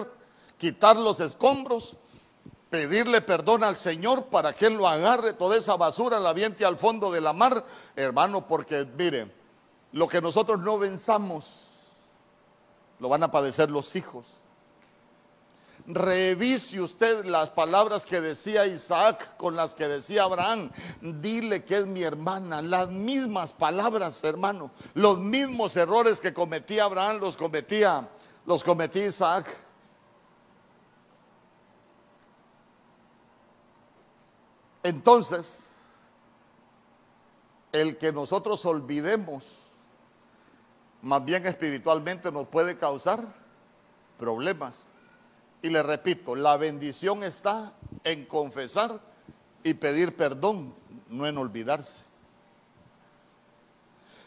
Quitar 0.58 0.94
los 0.96 1.20
escombros 1.20 1.96
pedirle 2.70 3.20
perdón 3.20 3.64
al 3.64 3.76
Señor 3.76 4.26
para 4.26 4.52
que 4.52 4.66
Él 4.66 4.74
lo 4.74 4.86
agarre, 4.86 5.32
toda 5.32 5.56
esa 5.56 5.76
basura 5.76 6.20
la 6.20 6.30
aviente 6.30 6.64
al 6.64 6.78
fondo 6.78 7.10
de 7.10 7.20
la 7.20 7.32
mar, 7.32 7.64
hermano, 7.96 8.46
porque 8.46 8.86
mire, 8.96 9.39
lo 9.92 10.08
que 10.08 10.20
nosotros 10.20 10.60
no 10.60 10.78
venzamos, 10.78 11.66
lo 12.98 13.08
van 13.08 13.22
a 13.22 13.30
padecer 13.30 13.70
los 13.70 13.96
hijos. 13.96 14.26
Revise 15.86 16.80
usted 16.80 17.24
las 17.24 17.50
palabras 17.50 18.04
que 18.04 18.20
decía 18.20 18.66
Isaac 18.66 19.36
con 19.36 19.56
las 19.56 19.74
que 19.74 19.88
decía 19.88 20.24
Abraham. 20.24 20.70
Dile 21.00 21.64
que 21.64 21.78
es 21.78 21.86
mi 21.86 22.02
hermana. 22.02 22.60
Las 22.60 22.90
mismas 22.90 23.52
palabras, 23.52 24.22
hermano. 24.22 24.70
Los 24.94 25.18
mismos 25.18 25.76
errores 25.76 26.20
que 26.20 26.34
cometía 26.34 26.84
Abraham 26.84 27.18
los 27.18 27.36
cometía, 27.36 28.08
los 28.44 28.62
cometía 28.62 29.06
Isaac. 29.06 29.46
Entonces, 34.82 35.78
el 37.72 37.96
que 37.98 38.12
nosotros 38.12 38.64
olvidemos 38.64 39.59
más 41.02 41.24
bien 41.24 41.46
espiritualmente 41.46 42.30
nos 42.30 42.46
puede 42.46 42.76
causar 42.76 43.20
problemas. 44.18 44.84
Y 45.62 45.70
le 45.70 45.82
repito, 45.82 46.34
la 46.34 46.56
bendición 46.56 47.22
está 47.22 47.72
en 48.04 48.24
confesar 48.26 49.00
y 49.62 49.74
pedir 49.74 50.16
perdón, 50.16 50.74
no 51.08 51.26
en 51.26 51.36
olvidarse. 51.38 51.96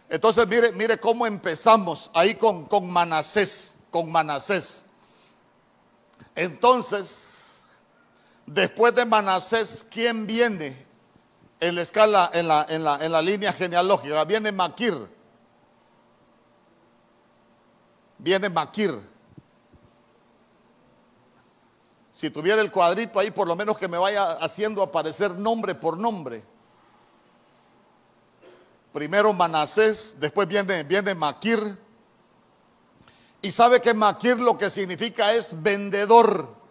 Entonces 0.09 0.47
mire, 0.47 0.71
mire 0.73 0.99
cómo 0.99 1.25
empezamos 1.25 2.11
ahí 2.13 2.35
con, 2.35 2.65
con 2.65 2.89
Manasés, 2.89 3.77
con 3.89 4.11
Manasés. 4.11 4.85
Entonces, 6.35 7.61
después 8.45 8.93
de 8.93 9.05
Manasés, 9.05 9.85
¿quién 9.89 10.27
viene 10.27 10.85
en 11.59 11.75
la 11.75 11.81
escala, 11.81 12.29
en 12.33 12.47
la, 12.47 12.65
en 12.69 12.83
la, 12.83 13.03
en 13.03 13.11
la 13.11 13.21
línea 13.21 13.53
genealógica? 13.53 14.23
Viene 14.25 14.51
Maquir 14.51 15.07
viene 18.23 18.49
Maquir. 18.49 18.97
Si 22.13 22.29
tuviera 22.29 22.61
el 22.61 22.71
cuadrito 22.71 23.19
ahí, 23.19 23.31
por 23.31 23.47
lo 23.47 23.55
menos 23.55 23.77
que 23.77 23.89
me 23.89 23.97
vaya 23.97 24.33
haciendo 24.33 24.81
aparecer 24.81 25.31
nombre 25.31 25.75
por 25.75 25.97
nombre. 25.97 26.41
Primero 28.93 29.33
Manasés, 29.33 30.15
después 30.19 30.47
viene, 30.47 30.83
viene 30.83 31.13
Maquir. 31.13 31.77
Y 33.41 33.51
sabe 33.51 33.81
que 33.81 33.93
Maquir 33.93 34.39
lo 34.39 34.57
que 34.57 34.69
significa 34.69 35.33
es 35.33 35.61
vendedor. 35.61 36.62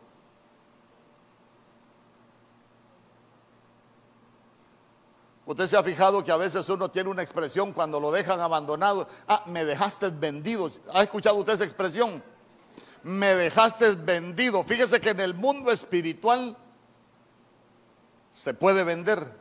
Usted 5.45 5.67
se 5.67 5.77
ha 5.77 5.83
fijado 5.83 6.23
que 6.23 6.31
a 6.31 6.37
veces 6.37 6.69
uno 6.69 6.91
tiene 6.91 7.11
una 7.11 7.23
expresión 7.23 7.73
cuando 7.73 7.99
lo 7.99 8.13
dejan 8.13 8.41
abandonado. 8.41 9.09
Ah, 9.27 9.43
me 9.47 9.65
dejaste 9.65 10.11
vendido. 10.11 10.69
¿Ha 10.95 11.03
escuchado 11.03 11.37
usted 11.37 11.55
esa 11.55 11.65
expresión? 11.65 12.23
Me 13.03 13.35
dejaste 13.35 13.93
vendido. 13.93 14.63
Fíjese 14.63 15.01
que 15.01 15.11
en 15.11 15.21
el 15.21 15.35
mundo 15.35 15.73
espiritual 15.73 16.57
se 18.31 18.55
puede 18.55 18.85
vender. 18.85 19.33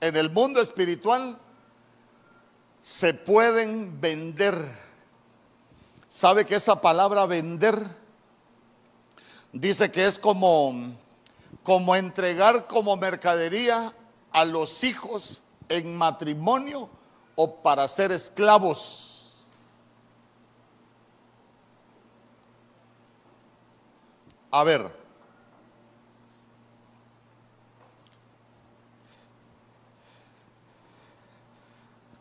En 0.00 0.16
el 0.16 0.30
mundo 0.30 0.62
espiritual 0.62 1.38
se 2.80 3.12
pueden 3.12 4.00
vender. 4.00 4.56
¿Sabe 6.08 6.46
que 6.46 6.54
esa 6.54 6.80
palabra 6.80 7.26
vender 7.26 7.78
dice 9.52 9.90
que 9.92 10.06
es 10.06 10.18
como 10.18 10.96
como 11.70 11.94
entregar 11.94 12.66
como 12.66 12.96
mercadería 12.96 13.94
a 14.32 14.44
los 14.44 14.82
hijos 14.82 15.40
en 15.68 15.96
matrimonio 15.96 16.90
o 17.36 17.62
para 17.62 17.86
ser 17.86 18.10
esclavos. 18.10 19.30
A 24.50 24.64
ver, 24.64 24.90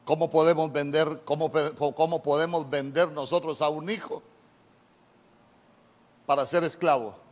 ¿cómo 0.05 0.29
podemos 0.29 0.71
vender, 0.71 1.23
cómo, 1.25 2.21
podemos 2.21 2.69
vender 2.69 3.11
nosotros 3.11 3.63
a 3.63 3.69
un 3.69 3.89
hijo 3.89 4.21
para 6.27 6.45
ser 6.45 6.63
esclavo? 6.63 7.28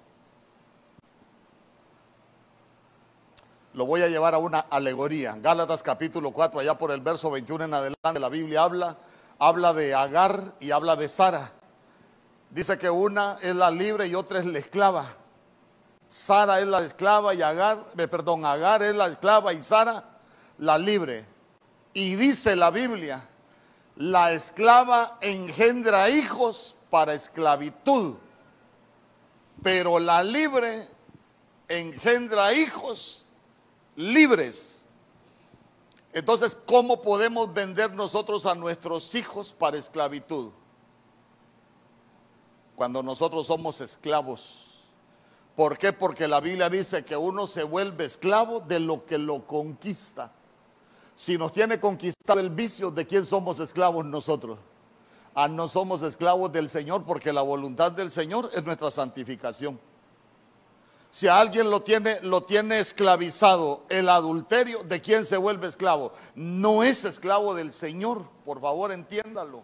Lo 3.77 3.85
voy 3.85 4.01
a 4.01 4.07
llevar 4.07 4.33
a 4.33 4.39
una 4.39 4.61
alegoría. 4.71 5.35
Gálatas 5.37 5.83
capítulo 5.83 6.31
4, 6.31 6.61
allá 6.61 6.75
por 6.75 6.89
el 6.89 6.99
verso 6.99 7.29
21 7.29 7.65
en 7.65 7.73
adelante, 7.75 8.19
la 8.19 8.27
Biblia 8.27 8.63
habla, 8.63 8.97
habla 9.37 9.71
de 9.71 9.93
Agar 9.93 10.55
y 10.59 10.71
habla 10.71 10.95
de 10.95 11.07
Sara. 11.07 11.51
Dice 12.49 12.79
que 12.79 12.89
una 12.89 13.37
es 13.39 13.55
la 13.55 13.69
libre 13.69 14.07
y 14.07 14.15
otra 14.15 14.39
es 14.39 14.45
la 14.45 14.57
esclava. 14.57 15.05
Sara 16.09 16.59
es 16.59 16.65
la 16.65 16.81
esclava 16.81 17.35
y 17.35 17.43
Agar, 17.43 17.83
eh, 17.95 18.07
perdón, 18.07 18.45
Agar 18.45 18.81
es 18.81 18.95
la 18.95 19.09
esclava 19.09 19.53
y 19.53 19.61
Sara 19.61 20.03
la 20.57 20.79
libre. 20.79 21.23
Y 21.93 22.15
dice 22.15 22.55
la 22.55 22.71
Biblia, 22.71 23.29
la 23.97 24.31
esclava 24.31 25.19
engendra 25.21 26.09
hijos 26.09 26.75
para 26.89 27.13
esclavitud, 27.13 28.15
pero 29.61 29.99
la 29.99 30.23
libre 30.23 30.87
engendra 31.67 32.53
hijos 32.53 33.26
libres. 33.97 34.85
Entonces, 36.13 36.57
¿cómo 36.65 37.01
podemos 37.01 37.53
vender 37.53 37.91
nosotros 37.91 38.45
a 38.45 38.55
nuestros 38.55 39.13
hijos 39.15 39.51
para 39.51 39.77
esclavitud? 39.77 40.53
cuando 42.77 43.01
nosotros 43.01 43.47
somos 43.47 43.81
esclavos. 43.81 44.65
¿Por 45.55 45.79
qué? 45.79 45.91
Porque 45.91 46.27
la 46.27 46.39
Biblia 46.39 46.69
dice 46.69 47.03
que 47.03 47.17
uno 47.17 47.47
se 47.47 47.63
vuelve 47.63 48.05
esclavo 48.05 48.59
de 48.59 48.79
lo 48.79 49.03
que 49.03 49.17
lo 49.17 49.47
conquista. 49.47 50.31
Si 51.15 51.39
nos 51.39 51.51
tiene 51.51 51.79
conquistado 51.79 52.39
el 52.39 52.51
vicio, 52.51 52.91
¿de 52.91 53.07
quién 53.07 53.25
somos 53.25 53.59
esclavos 53.59 54.05
nosotros? 54.05 54.59
Ah, 55.33 55.47
no 55.47 55.67
somos 55.67 56.03
esclavos 56.03 56.51
del 56.51 56.69
Señor 56.69 57.03
porque 57.03 57.33
la 57.33 57.41
voluntad 57.41 57.91
del 57.91 58.11
Señor 58.11 58.47
es 58.53 58.63
nuestra 58.63 58.91
santificación. 58.91 59.79
Si 61.09 61.27
a 61.27 61.39
alguien 61.39 61.69
lo 61.69 61.81
tiene, 61.81 62.19
lo 62.21 62.43
tiene 62.43 62.79
esclavizado 62.79 63.85
el 63.89 64.09
adulterio, 64.09 64.83
¿de 64.83 65.01
quién 65.01 65.25
se 65.25 65.37
vuelve 65.37 65.67
esclavo? 65.67 66.11
No 66.35 66.83
es 66.83 67.05
esclavo 67.05 67.55
del 67.55 67.73
Señor, 67.73 68.27
por 68.45 68.61
favor 68.61 68.91
entiéndalo. 68.91 69.63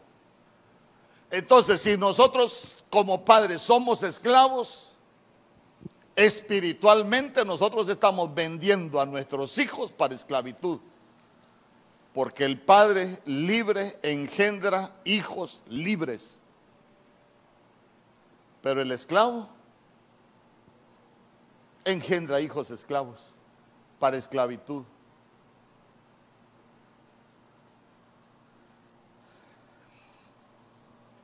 Entonces, 1.30 1.82
si 1.82 1.98
nosotros 1.98 2.84
como 2.90 3.26
padres 3.26 3.62
somos 3.62 4.04
esclavos, 4.04 4.96
espiritualmente 6.16 7.44
nosotros 7.44 7.90
estamos 7.90 8.34
vendiendo 8.34 9.02
a 9.02 9.06
nuestros 9.06 9.58
hijos 9.58 9.92
para 9.92 10.14
esclavitud. 10.14 10.80
Porque 12.14 12.46
el 12.46 12.62
padre 12.62 13.20
libre 13.26 13.98
engendra 14.04 14.96
hijos 15.04 15.64
libres. 15.68 16.42
Pero 18.62 18.82
el 18.82 18.92
esclavo 18.92 19.50
engendra 21.86 22.40
hijos 22.42 22.72
esclavos 22.72 23.22
para 24.00 24.18
esclavitud. 24.18 24.84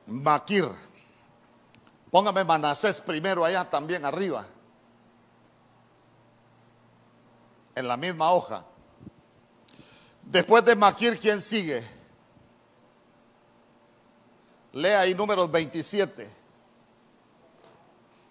Maquir. 0.06 0.68
Póngame 2.10 2.42
Manasés 2.42 3.00
primero 3.00 3.44
allá 3.44 3.68
también 3.68 4.04
arriba. 4.04 4.46
En 7.74 7.86
la 7.86 7.96
misma 7.96 8.32
hoja. 8.32 8.64
Después 10.22 10.64
de 10.64 10.74
Maquir, 10.76 11.18
¿quién 11.18 11.40
sigue? 11.40 11.82
Lea 14.72 15.00
ahí 15.00 15.14
números 15.14 15.50
27. 15.50 16.30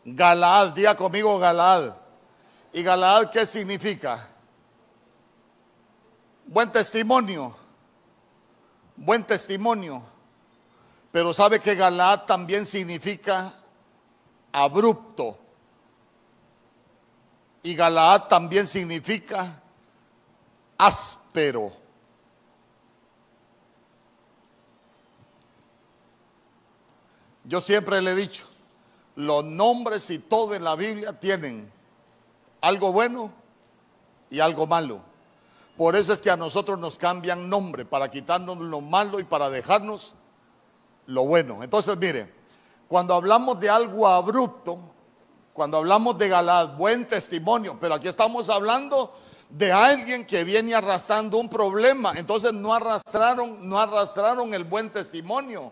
Galaad, 0.06 0.74
diga 0.74 0.96
conmigo 0.96 1.38
Galaad. 1.40 1.99
¿Y 2.72 2.84
Galaad 2.84 3.32
qué 3.32 3.46
significa? 3.46 4.28
Buen 6.46 6.72
testimonio. 6.72 7.56
Buen 8.96 9.24
testimonio. 9.24 10.04
Pero 11.12 11.34
sabe 11.34 11.60
que 11.60 11.76
Galaad 11.76 12.26
también 12.26 12.66
significa 12.66 13.54
abrupto. 14.52 15.38
Y 17.64 17.76
Galaad 17.76 18.28
también 18.28 18.68
significa 18.68 19.62
áspero. 20.78 21.72
Yo 27.44 27.62
siempre 27.62 28.00
le 28.02 28.12
he 28.12 28.16
dicho, 28.16 28.46
los 29.16 29.44
nombres 29.44 30.10
y 30.12 30.20
todo 30.20 30.54
en 30.54 30.64
la 30.64 30.76
Biblia 30.76 31.20
tienen 31.20 31.72
algo 32.62 32.92
bueno 32.92 33.32
y 34.30 34.40
algo 34.40 34.68
malo. 34.68 35.02
Por 35.78 35.96
eso 35.96 36.12
es 36.12 36.22
que 36.22 36.30
a 36.30 36.38
nosotros 36.38 36.78
nos 36.78 36.98
cambian 36.98 37.50
nombre, 37.50 37.86
para 37.86 38.12
quitarnos 38.12 38.58
lo 38.58 38.82
malo 38.82 39.20
y 39.20 39.24
para 39.24 39.50
dejarnos 39.50 40.14
lo 41.06 41.26
bueno. 41.26 41.64
Entonces, 41.64 41.98
mire, 41.98 42.34
cuando 42.88 43.14
hablamos 43.14 43.60
de 43.60 43.70
algo 43.70 44.08
abrupto, 44.08 44.78
cuando 45.54 45.78
hablamos 45.78 46.18
de 46.18 46.30
Galad, 46.30 46.76
buen 46.76 47.08
testimonio, 47.08 47.78
pero 47.80 47.96
aquí 47.96 48.08
estamos 48.08 48.50
hablando 48.50 49.14
de 49.50 49.72
alguien 49.72 50.26
que 50.26 50.44
viene 50.44 50.76
arrastrando 50.76 51.38
un 51.38 51.50
problema. 51.50 52.14
Entonces 52.16 52.54
no 52.54 52.74
arrastraron, 52.74 53.68
no 53.68 53.80
arrastraron 53.80 54.54
el 54.54 54.64
buen 54.64 54.90
testimonio. 54.92 55.72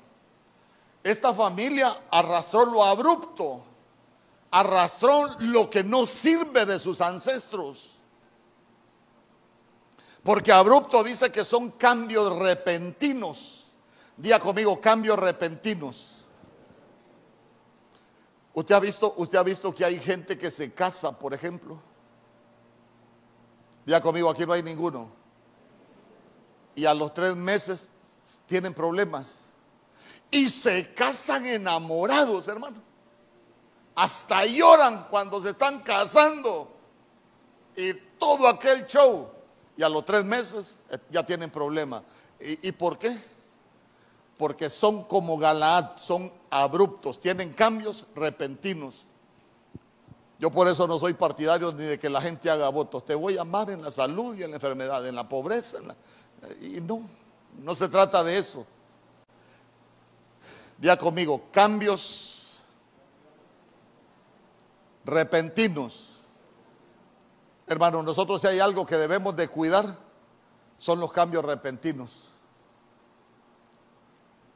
Esta 1.04 1.34
familia 1.34 1.96
arrastró 2.12 2.66
lo 2.66 2.84
abrupto, 2.84 3.62
arrastró 4.60 5.36
lo 5.40 5.70
que 5.70 5.84
no 5.84 6.06
sirve 6.06 6.66
de 6.66 6.80
sus 6.80 7.02
ancestros. 7.02 7.92
Porque 10.24 10.52
abrupto 10.52 11.04
dice 11.04 11.32
que 11.32 11.46
son 11.46 11.72
cambios 11.72 12.38
repentinos. 12.38 13.66
Día 14.18 14.40
conmigo, 14.40 14.82
cambios 14.82 15.18
repentinos. 15.18 16.26
¿Usted 18.54 18.74
ha, 18.74 18.80
visto, 18.80 19.14
¿Usted 19.18 19.38
ha 19.38 19.44
visto 19.44 19.74
que 19.74 19.86
hay 19.86 20.00
gente 20.00 20.38
que 20.38 20.50
se 20.50 20.74
casa, 20.74 21.18
por 21.18 21.34
ejemplo? 21.34 21.80
Día 23.86 24.02
conmigo, 24.02 24.30
aquí 24.30 24.46
no 24.46 24.54
hay 24.54 24.64
ninguno. 24.64 25.12
Y 26.76 26.86
a 26.86 26.94
los 26.94 27.14
tres 27.14 27.36
meses 27.36 27.90
tienen 28.48 28.74
problemas. 28.74 29.46
Y 30.32 30.50
se 30.50 30.94
casan 30.94 31.46
enamorados, 31.46 32.48
hermano. 32.48 32.87
Hasta 33.98 34.46
lloran 34.46 35.08
cuando 35.10 35.42
se 35.42 35.50
están 35.50 35.82
casando. 35.82 36.72
Y 37.76 37.94
todo 38.18 38.48
aquel 38.48 38.88
show. 38.88 39.30
Y 39.76 39.84
a 39.84 39.90
los 39.90 40.06
tres 40.06 40.24
meses 40.24 40.84
eh, 40.90 40.98
ya 41.10 41.26
tienen 41.26 41.50
problemas. 41.52 42.04
¿Y, 42.40 42.70
¿Y 42.70 42.72
por 42.72 42.98
qué? 42.98 43.16
porque 44.38 44.70
son 44.70 45.04
como 45.04 45.38
Galaad, 45.38 45.98
son 45.98 46.32
abruptos, 46.50 47.20
tienen 47.20 47.54
cambios 47.54 48.06
repentinos. 48.16 49.06
Yo 50.40 50.52
por 50.52 50.68
eso 50.68 50.86
no 50.86 51.00
soy 51.00 51.16
partidario 51.16 51.72
ni 51.72 51.84
de 51.84 52.00
que 52.00 52.10
la 52.10 52.22
gente 52.22 52.50
haga 52.50 52.70
votos. 52.70 53.04
Te 53.04 53.16
voy 53.16 53.38
a 53.38 53.42
amar 53.42 53.72
en 53.72 53.82
la 53.82 53.90
salud 53.90 54.38
y 54.38 54.44
en 54.44 54.52
la 54.52 54.58
enfermedad, 54.58 55.06
en 55.08 55.16
la 55.16 55.28
pobreza. 55.28 55.80
y 56.62 56.80
no, 56.82 57.10
no 57.58 57.76
se 57.76 57.90
trata 57.90 58.24
de 58.24 58.38
eso. 58.38 58.64
Día 60.78 60.96
conmigo, 60.96 61.42
cambios 61.52 62.37
repentinos. 65.08 66.22
Hermano, 67.66 68.04
nosotros 68.04 68.42
si 68.42 68.48
hay 68.48 68.60
algo 68.60 68.86
que 68.86 68.98
debemos 68.98 69.36
de 69.36 69.48
cuidar, 69.48 69.98
son 70.78 71.00
los 71.00 71.12
cambios 71.12 71.44
repentinos. 71.44 72.30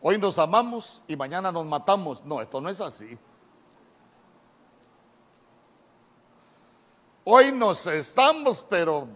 Hoy 0.02 0.18
nos 0.18 0.38
amamos 0.40 1.04
y 1.08 1.16
mañana 1.16 1.52
nos 1.52 1.66
matamos. 1.66 2.24
No, 2.26 2.42
esto 2.42 2.62
no 2.62 2.70
es 2.70 2.82
así. 2.82 3.18
Hoy 7.24 7.52
nos 7.52 7.86
estamos, 7.88 8.66
pero 8.68 9.08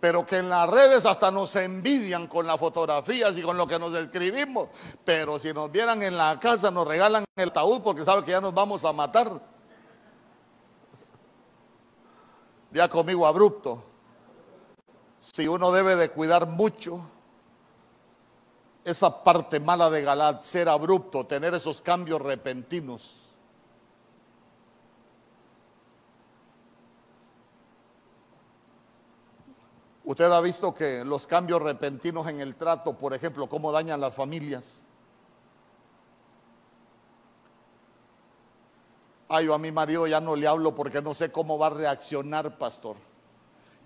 pero 0.00 0.24
que 0.24 0.38
en 0.38 0.48
las 0.48 0.68
redes 0.68 1.04
hasta 1.06 1.30
nos 1.30 1.56
envidian 1.56 2.28
con 2.28 2.46
las 2.46 2.58
fotografías 2.58 3.36
y 3.36 3.42
con 3.42 3.56
lo 3.56 3.66
que 3.66 3.78
nos 3.78 3.94
escribimos. 3.94 4.68
Pero 5.04 5.38
si 5.38 5.52
nos 5.52 5.70
vieran 5.72 6.02
en 6.02 6.16
la 6.16 6.38
casa, 6.38 6.70
nos 6.70 6.86
regalan 6.86 7.24
el 7.36 7.52
taúd 7.52 7.82
porque 7.82 8.04
saben 8.04 8.24
que 8.24 8.30
ya 8.30 8.40
nos 8.40 8.54
vamos 8.54 8.84
a 8.84 8.92
matar. 8.92 9.40
Ya 12.70 12.88
conmigo 12.88 13.26
abrupto. 13.26 13.84
Si 15.20 15.48
uno 15.48 15.72
debe 15.72 15.96
de 15.96 16.10
cuidar 16.10 16.46
mucho 16.46 17.00
esa 18.84 19.24
parte 19.24 19.58
mala 19.58 19.90
de 19.90 20.02
Galad, 20.02 20.42
ser 20.42 20.68
abrupto, 20.68 21.26
tener 21.26 21.54
esos 21.54 21.80
cambios 21.80 22.22
repentinos. 22.22 23.27
Usted 30.08 30.32
ha 30.32 30.40
visto 30.40 30.72
que 30.72 31.04
los 31.04 31.26
cambios 31.26 31.60
repentinos 31.60 32.26
en 32.28 32.40
el 32.40 32.54
trato, 32.54 32.96
por 32.96 33.12
ejemplo, 33.12 33.46
cómo 33.46 33.70
dañan 33.70 34.00
las 34.00 34.14
familias. 34.14 34.86
Ay, 39.28 39.44
yo 39.44 39.52
a 39.52 39.58
mi 39.58 39.70
marido 39.70 40.06
ya 40.06 40.18
no 40.18 40.34
le 40.34 40.46
hablo 40.46 40.74
porque 40.74 41.02
no 41.02 41.12
sé 41.12 41.30
cómo 41.30 41.58
va 41.58 41.66
a 41.66 41.70
reaccionar, 41.70 42.56
pastor. 42.56 42.96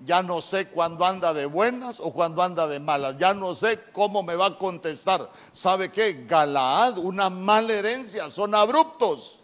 Ya 0.04 0.22
no 0.22 0.40
sé 0.40 0.68
cuándo 0.68 1.04
anda 1.04 1.34
de 1.34 1.46
buenas 1.46 1.98
o 1.98 2.12
cuándo 2.12 2.40
anda 2.40 2.68
de 2.68 2.78
malas. 2.78 3.18
Ya 3.18 3.34
no 3.34 3.56
sé 3.56 3.80
cómo 3.90 4.22
me 4.22 4.36
va 4.36 4.46
a 4.46 4.58
contestar. 4.58 5.28
¿Sabe 5.52 5.90
qué? 5.90 6.24
Galaad, 6.24 6.98
una 6.98 7.30
mala 7.30 7.72
herencia, 7.72 8.30
son 8.30 8.54
abruptos. 8.54 9.41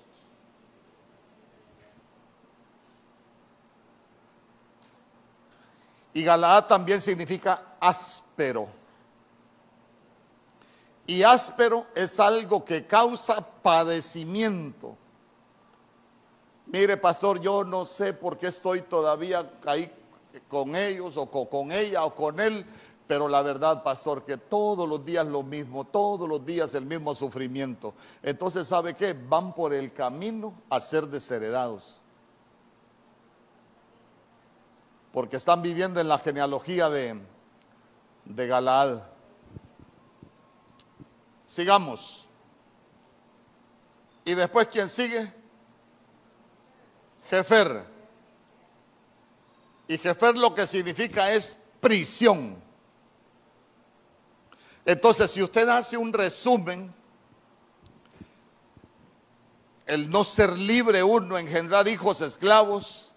Y 6.19 6.25
Galaad 6.25 6.67
también 6.67 7.01
significa 7.01 7.77
áspero. 7.79 8.67
Y 11.07 11.23
áspero 11.23 11.87
es 11.95 12.19
algo 12.19 12.65
que 12.65 12.89
causa 12.89 13.41
padecimiento. 13.63 14.97
Mire, 16.67 16.97
pastor, 16.97 17.41
yo 17.41 17.63
no 17.63 17.87
sé 17.87 18.15
por 18.15 18.37
qué 18.37 18.49
estoy 18.49 18.83
todavía 18.83 19.49
ahí 19.65 19.89
con 20.49 20.75
ellos 20.75 21.17
o 21.17 21.31
con, 21.31 21.71
ella 21.71 22.05
o 22.05 22.13
con 22.13 22.41
él, 22.41 22.67
pero 23.07 23.29
la 23.29 23.41
verdad, 23.43 23.85
pastor, 23.85 24.25
que 24.25 24.39
todos 24.39 24.89
los 24.89 25.05
días 25.05 25.25
lo 25.25 25.45
mismo, 25.45 25.85
todos 25.85 26.29
los 26.29 26.45
días 26.45 26.75
el 26.75 26.85
mismo 26.85 27.15
sufrimiento. 27.15 27.95
Entonces, 28.25 28.67
¿sabe 28.67 28.95
qué? 28.95 29.13
Van 29.13 29.55
por 29.55 29.73
el 29.73 29.93
camino 29.93 30.53
a 30.69 30.81
ser 30.81 31.07
desheredados. 31.07 31.98
Porque 35.19 35.37
están 35.37 35.63
viviendo 35.63 36.01
en 36.01 36.07
la 36.07 36.21
genealogía 36.21 36.89
de, 36.89 37.21
de 38.25 38.47
Galaad. 38.47 39.03
Sigamos. 41.45 42.29
Y 44.25 44.35
después, 44.35 44.69
¿quién 44.69 44.89
sigue? 44.89 45.35
Jefer. 47.29 47.85
Y 49.89 49.99
Jefer 49.99 50.39
lo 50.39 50.55
que 50.55 50.69
significa 50.69 51.33
es 51.33 51.59
prisión. 51.81 52.63
Entonces, 54.85 55.33
si 55.33 55.43
usted 55.43 55.69
hace 55.69 55.97
un 55.97 56.13
resumen, 56.13 56.95
el 59.85 60.09
no 60.11 60.23
ser 60.23 60.57
libre 60.57 61.03
uno, 61.03 61.37
engendrar 61.37 61.89
hijos 61.89 62.21
esclavos, 62.21 63.08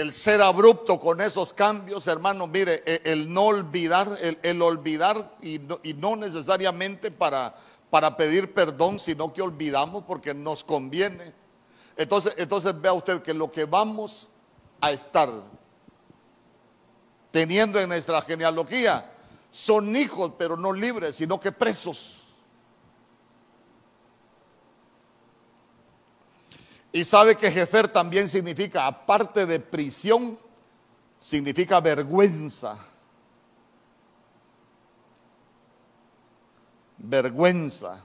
el 0.00 0.12
ser 0.12 0.42
abrupto 0.42 0.98
con 1.00 1.20
esos 1.20 1.52
cambios, 1.52 2.06
hermano, 2.06 2.46
mire, 2.46 2.82
e, 2.86 3.02
el, 3.04 3.32
no 3.32 3.44
olvidar, 3.44 4.18
el, 4.42 4.62
olvidar 4.62 5.36
y 5.42 5.58
no, 5.58 5.80
y 5.82 5.94
no 5.94 6.16
necesariamente 6.16 7.10
para, 7.10 7.54
para 7.90 8.16
pedir 8.16 8.52
perdón, 8.54 8.98
sino 8.98 9.32
que 9.32 9.42
olvidamos 9.42 10.04
porque 10.04 10.34
nos 10.34 10.64
conviene 10.64 11.34
entonces, 11.96 12.34
entonces 12.36 12.78
vea 12.80 12.92
usted 12.92 13.22
que 13.22 13.32
lo 13.32 13.50
que 13.50 13.64
vamos 13.64 14.30
a 14.80 14.92
estar 14.92 15.30
teniendo 17.30 17.80
en 17.80 17.88
nuestra 17.88 18.20
genealogía 18.20 19.12
son 19.50 19.96
hijos, 19.96 20.32
pero 20.36 20.56
no 20.56 20.72
libres, 20.72 21.16
sino 21.16 21.40
que 21.40 21.50
presos. 21.50 22.25
Y 26.96 27.04
sabe 27.04 27.36
que 27.36 27.50
Jefer 27.50 27.88
también 27.88 28.26
significa, 28.26 28.86
aparte 28.86 29.44
de 29.44 29.60
prisión, 29.60 30.38
significa 31.18 31.78
vergüenza. 31.78 32.78
Vergüenza. 36.96 38.02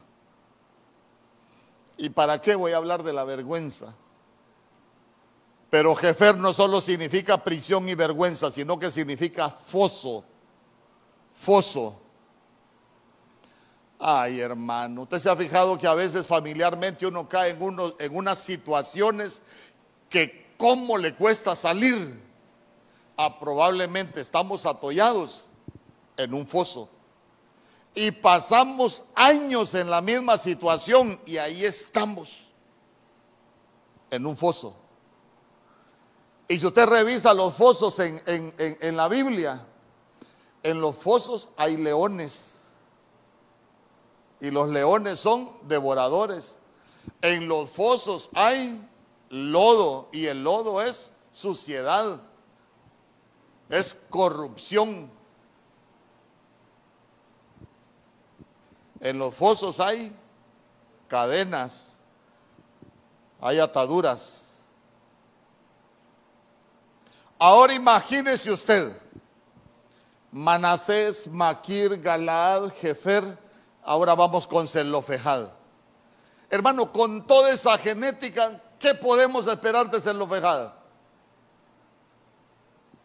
¿Y 1.96 2.10
para 2.10 2.42
qué 2.42 2.54
voy 2.54 2.74
a 2.74 2.78
hablar 2.78 3.02
de 3.02 3.14
la 3.14 3.24
vergüenza? 3.24 3.96
Pero 5.70 5.96
Jefer 5.96 6.36
no 6.36 6.52
solo 6.52 6.82
significa 6.82 7.42
prisión 7.42 7.88
y 7.88 7.96
vergüenza, 7.96 8.52
sino 8.52 8.78
que 8.78 8.92
significa 8.92 9.50
foso. 9.52 10.26
Foso. 11.34 12.01
Ay, 14.04 14.40
hermano, 14.40 15.04
usted 15.04 15.20
se 15.20 15.30
ha 15.30 15.36
fijado 15.36 15.78
que 15.78 15.86
a 15.86 15.94
veces 15.94 16.26
familiarmente 16.26 17.06
uno 17.06 17.30
cae 17.30 17.52
en, 17.52 17.62
uno, 17.62 17.94
en 18.00 18.16
unas 18.16 18.40
situaciones 18.40 19.44
que 20.10 20.54
cómo 20.58 20.98
le 20.98 21.14
cuesta 21.14 21.56
salir. 21.56 22.20
Ah, 23.16 23.40
probablemente 23.40 24.20
estamos 24.20 24.66
atollados 24.66 25.52
en 26.18 26.34
un 26.34 26.48
foso. 26.48 26.90
Y 27.94 28.10
pasamos 28.10 29.04
años 29.14 29.76
en 29.76 29.92
la 29.92 30.02
misma 30.02 30.40
situación 30.40 31.22
y 31.28 31.38
ahí 31.38 31.64
estamos, 31.64 32.40
en 34.10 34.26
un 34.26 34.36
foso. 34.36 34.74
Y 36.48 36.58
si 36.58 36.66
usted 36.66 36.88
revisa 36.88 37.36
los 37.36 37.54
fosos 37.54 38.00
en, 38.00 38.20
en 38.26 38.98
la 38.98 39.08
Biblia, 39.08 39.64
en 40.64 40.82
los 40.82 40.96
fosos 40.96 41.50
hay 41.56 41.78
leones. 41.78 42.61
Y 44.42 44.50
los 44.50 44.70
leones 44.70 45.20
son 45.20 45.52
devoradores. 45.68 46.60
En 47.22 47.48
los 47.48 47.70
fosos 47.70 48.32
hay 48.34 48.88
lodo 49.30 50.10
y 50.12 50.26
el 50.26 50.44
lodo 50.44 50.82
es 50.82 51.12
suciedad, 51.32 52.20
es 53.70 53.94
corrupción. 54.10 55.10
En 59.00 59.18
los 59.18 59.34
fosos 59.34 59.80
hay 59.80 60.16
cadenas, 61.08 62.00
hay 63.40 63.60
ataduras. 63.60 64.56
Ahora 67.38 67.74
imagínese 67.74 68.52
usted, 68.52 68.96
Manasés, 70.32 71.28
Maquir, 71.28 72.00
Galaad, 72.00 72.72
Jefer, 72.74 73.38
ahora 73.84 74.16
vamos 74.16 74.48
con 74.48 74.68
Zelofejad. 74.68 75.50
Hermano, 76.50 76.92
con 76.92 77.26
toda 77.26 77.52
esa 77.52 77.78
genética, 77.78 78.60
¿qué 78.78 78.94
podemos 78.94 79.48
esperar 79.48 79.90
de 79.90 80.02
Zelofejad? 80.02 80.74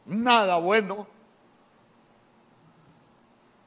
Nada 0.04 0.56
bueno. 0.56 1.06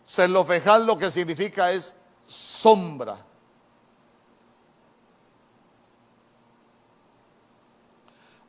Zelofejad 0.05 0.83
lo 0.83 0.97
que 0.97 1.11
significa 1.11 1.71
es 1.71 1.95
sombra. 2.25 3.25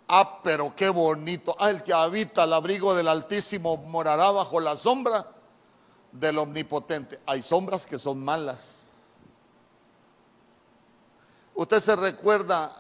Ah, 0.08 0.40
pero 0.42 0.74
qué 0.74 0.88
bonito. 0.88 1.54
Ah, 1.58 1.70
el 1.70 1.84
que 1.84 1.92
habita 1.92 2.42
al 2.42 2.52
abrigo 2.52 2.94
del 2.94 3.06
Altísimo 3.06 3.76
morará 3.76 4.32
bajo 4.32 4.58
la 4.58 4.76
sombra 4.76 5.39
del 6.12 6.38
Omnipotente. 6.38 7.20
Hay 7.26 7.42
sombras 7.42 7.86
que 7.86 7.98
son 7.98 8.24
malas. 8.24 8.88
Usted 11.54 11.80
se 11.80 11.96
recuerda, 11.96 12.72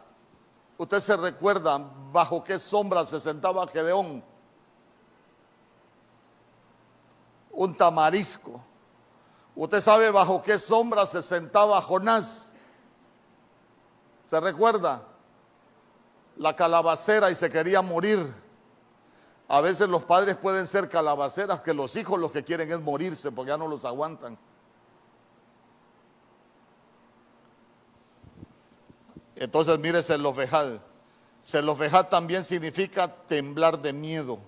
usted 0.78 1.00
se 1.00 1.16
recuerda 1.16 1.78
bajo 2.12 2.42
qué 2.42 2.58
sombra 2.58 3.04
se 3.04 3.20
sentaba 3.20 3.66
Gedeón. 3.68 4.24
Un 7.52 7.76
tamarisco. 7.76 8.64
Usted 9.54 9.82
sabe 9.82 10.10
bajo 10.10 10.40
qué 10.40 10.58
sombra 10.58 11.06
se 11.06 11.22
sentaba 11.22 11.80
Jonás. 11.82 12.52
¿Se 14.24 14.40
recuerda? 14.40 15.02
La 16.36 16.54
calabacera 16.56 17.30
y 17.30 17.34
se 17.34 17.50
quería 17.50 17.82
morir. 17.82 18.32
A 19.52 19.60
veces 19.60 19.88
los 19.88 20.04
padres 20.04 20.36
pueden 20.36 20.68
ser 20.68 20.88
calabaceras 20.88 21.60
que 21.60 21.74
los 21.74 21.96
hijos 21.96 22.20
los 22.20 22.30
que 22.30 22.44
quieren 22.44 22.70
es 22.70 22.80
morirse 22.80 23.32
porque 23.32 23.48
ya 23.48 23.56
no 23.56 23.66
los 23.66 23.84
aguantan. 23.84 24.38
Entonces 29.34 29.76
mire 29.80 30.04
Selofejad. 30.04 30.80
Selofejad 31.42 32.08
también 32.08 32.44
significa 32.44 33.12
temblar 33.26 33.82
de 33.82 33.92
miedo. 33.92 34.38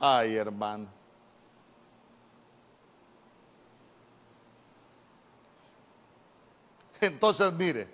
Ay, 0.00 0.34
hermano. 0.34 0.88
Entonces, 7.00 7.52
mire, 7.52 7.88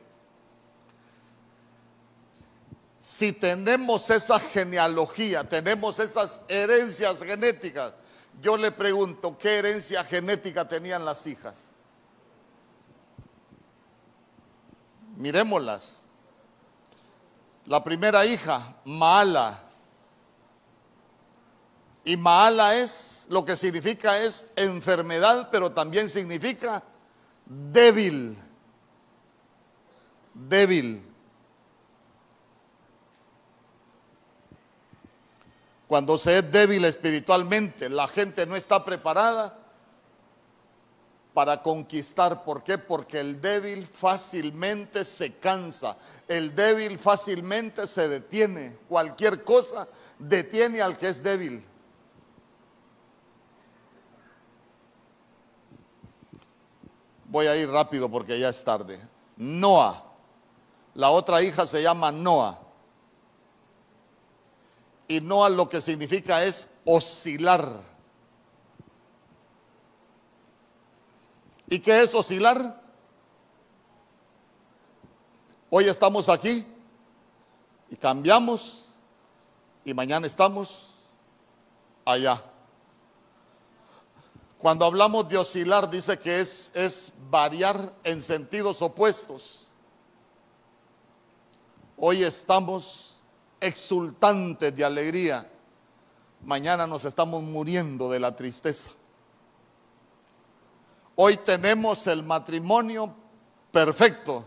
si 3.04 3.32
tenemos 3.34 4.08
esa 4.08 4.40
genealogía, 4.40 5.46
tenemos 5.46 5.98
esas 5.98 6.40
herencias 6.48 7.22
genéticas, 7.22 7.92
Yo 8.40 8.56
le 8.56 8.72
pregunto, 8.72 9.36
¿qué 9.38 9.58
herencia 9.58 10.02
genética 10.02 10.66
tenían 10.66 11.04
las 11.04 11.26
hijas? 11.26 11.72
Miremoslas. 15.16 16.00
La 17.66 17.84
primera 17.84 18.24
hija, 18.24 18.74
Maala. 18.86 19.60
Y 22.04 22.16
Maala 22.16 22.76
es, 22.76 23.26
lo 23.28 23.44
que 23.44 23.56
significa 23.56 24.18
es 24.18 24.46
enfermedad, 24.56 25.50
pero 25.52 25.70
también 25.70 26.08
significa 26.08 26.82
débil. 27.44 28.36
Débil. 30.32 31.13
Cuando 35.86 36.16
se 36.16 36.38
es 36.38 36.50
débil 36.50 36.84
espiritualmente, 36.84 37.88
la 37.88 38.06
gente 38.08 38.46
no 38.46 38.56
está 38.56 38.84
preparada 38.84 39.58
para 41.34 41.62
conquistar. 41.62 42.44
¿Por 42.44 42.62
qué? 42.62 42.78
Porque 42.78 43.20
el 43.20 43.40
débil 43.40 43.84
fácilmente 43.84 45.04
se 45.04 45.34
cansa, 45.34 45.96
el 46.26 46.54
débil 46.54 46.98
fácilmente 46.98 47.86
se 47.86 48.08
detiene. 48.08 48.78
Cualquier 48.88 49.44
cosa 49.44 49.86
detiene 50.18 50.80
al 50.80 50.96
que 50.96 51.08
es 51.08 51.22
débil. 51.22 51.66
Voy 57.26 57.46
a 57.48 57.56
ir 57.56 57.68
rápido 57.68 58.08
porque 58.08 58.38
ya 58.38 58.48
es 58.48 58.64
tarde. 58.64 59.00
Noah. 59.36 60.02
La 60.94 61.10
otra 61.10 61.42
hija 61.42 61.66
se 61.66 61.82
llama 61.82 62.12
Noah. 62.12 62.63
Y 65.06 65.20
Noah 65.20 65.50
lo 65.50 65.68
que 65.68 65.82
significa 65.82 66.44
es 66.44 66.68
oscilar. 66.84 67.80
¿Y 71.68 71.78
qué 71.80 72.02
es 72.02 72.14
oscilar? 72.14 72.82
Hoy 75.70 75.88
estamos 75.88 76.28
aquí 76.28 76.64
y 77.90 77.96
cambiamos 77.96 78.94
y 79.84 79.92
mañana 79.92 80.26
estamos 80.26 80.94
allá. 82.04 82.42
Cuando 84.58 84.86
hablamos 84.86 85.28
de 85.28 85.36
oscilar, 85.36 85.90
dice 85.90 86.18
que 86.18 86.40
es, 86.40 86.70
es 86.74 87.12
variar 87.28 87.92
en 88.04 88.22
sentidos 88.22 88.80
opuestos. 88.80 89.66
Hoy 91.98 92.22
estamos 92.22 93.13
exultantes 93.64 94.76
de 94.76 94.84
alegría. 94.84 95.50
Mañana 96.44 96.86
nos 96.86 97.04
estamos 97.04 97.42
muriendo 97.42 98.10
de 98.10 98.20
la 98.20 98.36
tristeza. 98.36 98.90
Hoy 101.16 101.38
tenemos 101.38 102.06
el 102.06 102.22
matrimonio 102.22 103.14
perfecto 103.70 104.44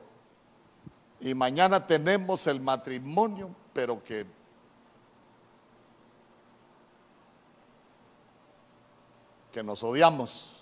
y 1.19 1.33
mañana 1.33 1.85
tenemos 1.85 2.45
el 2.45 2.61
matrimonio, 2.61 3.55
pero 3.73 4.01
que 4.03 4.25
que 9.51 9.63
nos 9.63 9.81
odiamos. 9.81 10.57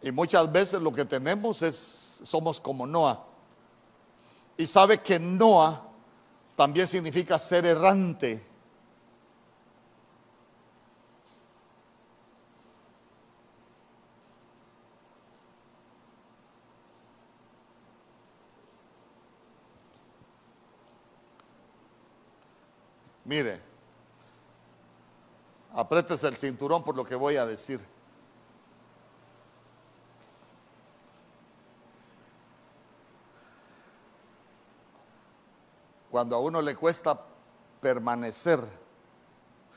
Y 0.00 0.12
muchas 0.12 0.52
veces 0.52 0.80
lo 0.80 0.92
que 0.92 1.04
tenemos 1.04 1.60
es, 1.62 2.20
somos 2.22 2.60
como 2.60 2.86
Noah. 2.86 3.18
Y 4.56 4.68
sabe 4.68 5.00
que 5.00 5.18
Noah 5.18 5.91
también 6.62 6.86
significa 6.86 7.40
ser 7.40 7.66
errante. 7.66 8.40
Mire, 23.24 23.60
Apretes 25.74 26.22
el 26.22 26.36
cinturón 26.36 26.84
por 26.84 26.94
lo 26.94 27.04
que 27.04 27.16
voy 27.16 27.34
a 27.34 27.44
decir. 27.44 27.80
Cuando 36.12 36.36
a 36.36 36.40
uno 36.40 36.60
le 36.60 36.76
cuesta 36.76 37.18
permanecer 37.80 38.60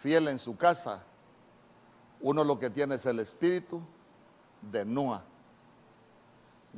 fiel 0.04 0.28
en 0.28 0.38
su 0.38 0.58
casa, 0.58 1.02
uno 2.20 2.44
lo 2.44 2.60
que 2.60 2.70
tiene 2.70 2.96
es 2.96 3.06
el 3.06 3.22
espíritu 3.22 3.82
de 4.62 4.84
Noah. 4.84 5.24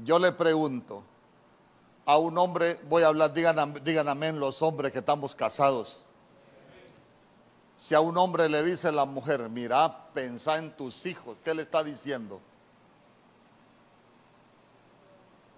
Yo 0.04 0.20
le 0.20 0.32
pregunto 0.32 1.04
a 2.06 2.20
un 2.20 2.38
hombre, 2.38 2.80
voy 2.88 3.02
a 3.02 3.08
hablar, 3.08 3.34
digan, 3.34 3.74
digan 3.84 4.08
amén 4.08 4.40
los 4.40 4.62
hombres 4.62 4.92
que 4.92 5.00
estamos 5.00 5.34
casados. 5.34 6.06
Si 7.80 7.96
a 7.96 8.00
un 8.00 8.16
hombre 8.16 8.48
le 8.50 8.62
dice 8.62 8.92
la 8.92 9.06
mujer, 9.06 9.50
mira, 9.50 10.12
pensa 10.14 10.60
en 10.60 10.72
tus 10.78 11.04
hijos, 11.08 11.40
¿qué 11.44 11.56
le 11.56 11.64
está 11.64 11.84
diciendo? 11.84 12.40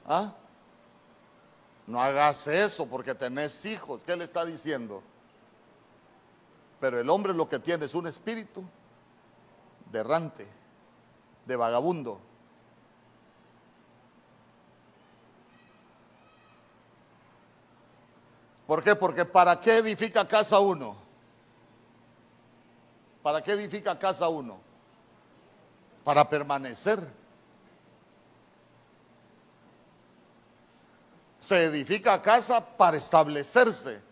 ¿Ah? 0.07 0.33
No 1.89 1.99
hagas 1.99 2.45
eso 2.45 2.85
porque 2.85 3.15
tenés 3.15 3.65
hijos, 3.65 4.03
¿qué 4.03 4.15
le 4.15 4.25
está 4.25 4.45
diciendo? 4.45 5.01
Pero 6.79 6.99
el 6.99 7.09
hombre 7.09 7.33
lo 7.33 7.49
que 7.49 7.57
tiene 7.57 7.85
es 7.85 7.95
un 7.95 8.05
espíritu 8.05 8.63
de 9.91 9.99
errante, 9.99 10.47
de 11.47 11.55
vagabundo. 11.55 12.21
¿Por 18.67 18.83
qué? 18.83 18.95
Porque 18.95 19.25
¿para 19.25 19.59
qué 19.59 19.79
edifica 19.79 20.27
casa 20.27 20.59
uno? 20.59 20.95
¿Para 23.23 23.41
qué 23.41 23.53
edifica 23.53 23.97
casa 23.97 24.29
uno? 24.29 24.59
Para 26.03 26.29
permanecer. 26.29 27.18
Se 31.49 31.63
edifica 31.63 32.21
casa 32.21 32.63
para 32.63 32.95
establecerse. 32.95 34.03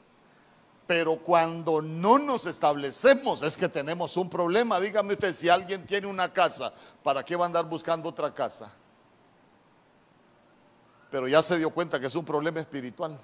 Pero 0.88 1.17
cuando 1.17 1.83
no 1.83 2.17
nos 2.17 2.47
establecemos 2.47 3.43
es 3.43 3.55
que 3.55 3.69
tenemos 3.69 4.17
un 4.17 4.27
problema. 4.27 4.79
Dígame 4.79 5.13
usted, 5.13 5.35
si 5.35 5.47
alguien 5.47 5.85
tiene 5.85 6.07
una 6.07 6.33
casa, 6.33 6.73
¿para 7.03 7.23
qué 7.23 7.35
va 7.35 7.45
a 7.45 7.45
andar 7.45 7.65
buscando 7.65 8.09
otra 8.09 8.33
casa? 8.33 8.73
Pero 11.11 11.27
ya 11.27 11.43
se 11.43 11.59
dio 11.59 11.69
cuenta 11.69 11.99
que 11.99 12.07
es 12.07 12.15
un 12.15 12.25
problema 12.25 12.59
espiritual. 12.59 13.19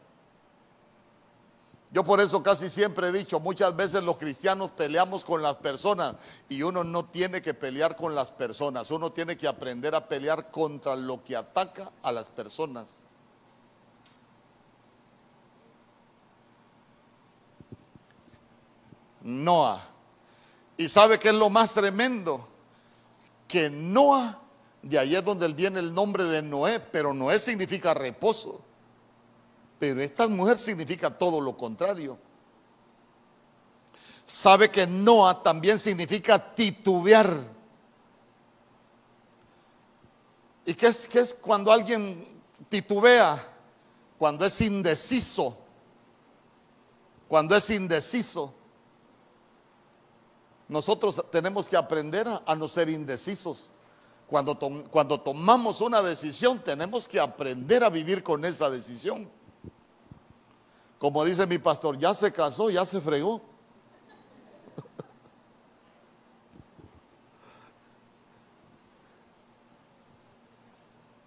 Yo 1.90 2.04
por 2.04 2.22
eso 2.22 2.44
casi 2.44 2.70
siempre 2.70 3.08
he 3.08 3.12
dicho, 3.12 3.40
muchas 3.40 3.76
veces 3.76 4.04
los 4.04 4.18
cristianos 4.18 4.70
peleamos 4.78 5.26
con 5.26 5.42
las 5.42 5.56
personas 5.56 6.18
y 6.50 6.62
uno 6.62 6.84
no 6.84 7.06
tiene 7.06 7.42
que 7.42 7.56
pelear 7.56 7.96
con 7.96 8.14
las 8.14 8.30
personas, 8.30 8.92
uno 8.92 9.12
tiene 9.12 9.36
que 9.36 9.48
aprender 9.48 9.96
a 9.96 10.08
pelear 10.08 10.52
contra 10.52 10.96
lo 10.96 11.24
que 11.24 11.36
ataca 11.36 11.92
a 12.04 12.12
las 12.12 12.30
personas. 12.30 12.86
Noah. 19.24 19.82
¿Y 20.78 20.90
sabe 20.90 21.18
qué 21.18 21.30
es 21.30 21.34
lo 21.34 21.50
más 21.50 21.74
tremendo? 21.74 22.48
Que 23.48 23.70
Noah, 23.70 24.40
de 24.82 25.00
ahí 25.00 25.16
es 25.16 25.24
donde 25.24 25.48
viene 25.48 25.80
el 25.80 25.94
nombre 25.94 26.26
de 26.26 26.42
Noé, 26.42 26.80
pero 26.80 27.14
Noé 27.14 27.40
significa 27.40 27.94
reposo. 27.94 28.62
Pero 29.80 30.02
esta 30.02 30.28
mujer 30.28 30.58
significa 30.58 31.10
todo 31.10 31.40
lo 31.40 31.56
contrario. 31.56 32.18
Sabe 34.26 34.70
que 34.72 34.88
Noah 34.88 35.44
también 35.44 35.78
significa 35.80 36.40
titubear. 36.56 37.38
¿Y 40.66 40.74
qué 40.74 40.88
es, 40.88 41.08
qué 41.08 41.20
es 41.20 41.34
cuando 41.34 41.72
alguien 41.72 42.42
titubea? 42.70 43.42
Cuando 44.18 44.46
es 44.46 44.62
indeciso. 44.62 45.58
Cuando 47.28 47.56
es 47.56 47.70
indeciso. 47.70 48.54
Nosotros 50.74 51.24
tenemos 51.30 51.68
que 51.68 51.78
aprender 51.78 52.28
a, 52.28 52.56
no 52.56 52.68
ser 52.68 52.90
indecisos. 52.90 53.70
Cuando, 54.26 54.58
cuando 54.90 55.20
tomamos 55.20 55.82
una 55.82 56.02
decisión, 56.02 56.58
tenemos 56.58 57.08
que 57.08 57.20
aprender 57.20 57.84
a 57.84 57.92
vivir 57.92 58.24
con 58.24 58.44
esa 58.44 58.72
decisión. 58.72 59.30
Como 60.98 61.24
dice 61.24 61.46
mi 61.46 61.60
pastor, 61.60 61.96
ya 62.00 62.16
se 62.16 62.34
casó, 62.34 62.72
ya 62.72 62.88
se 62.88 63.00
fregó. 63.02 63.40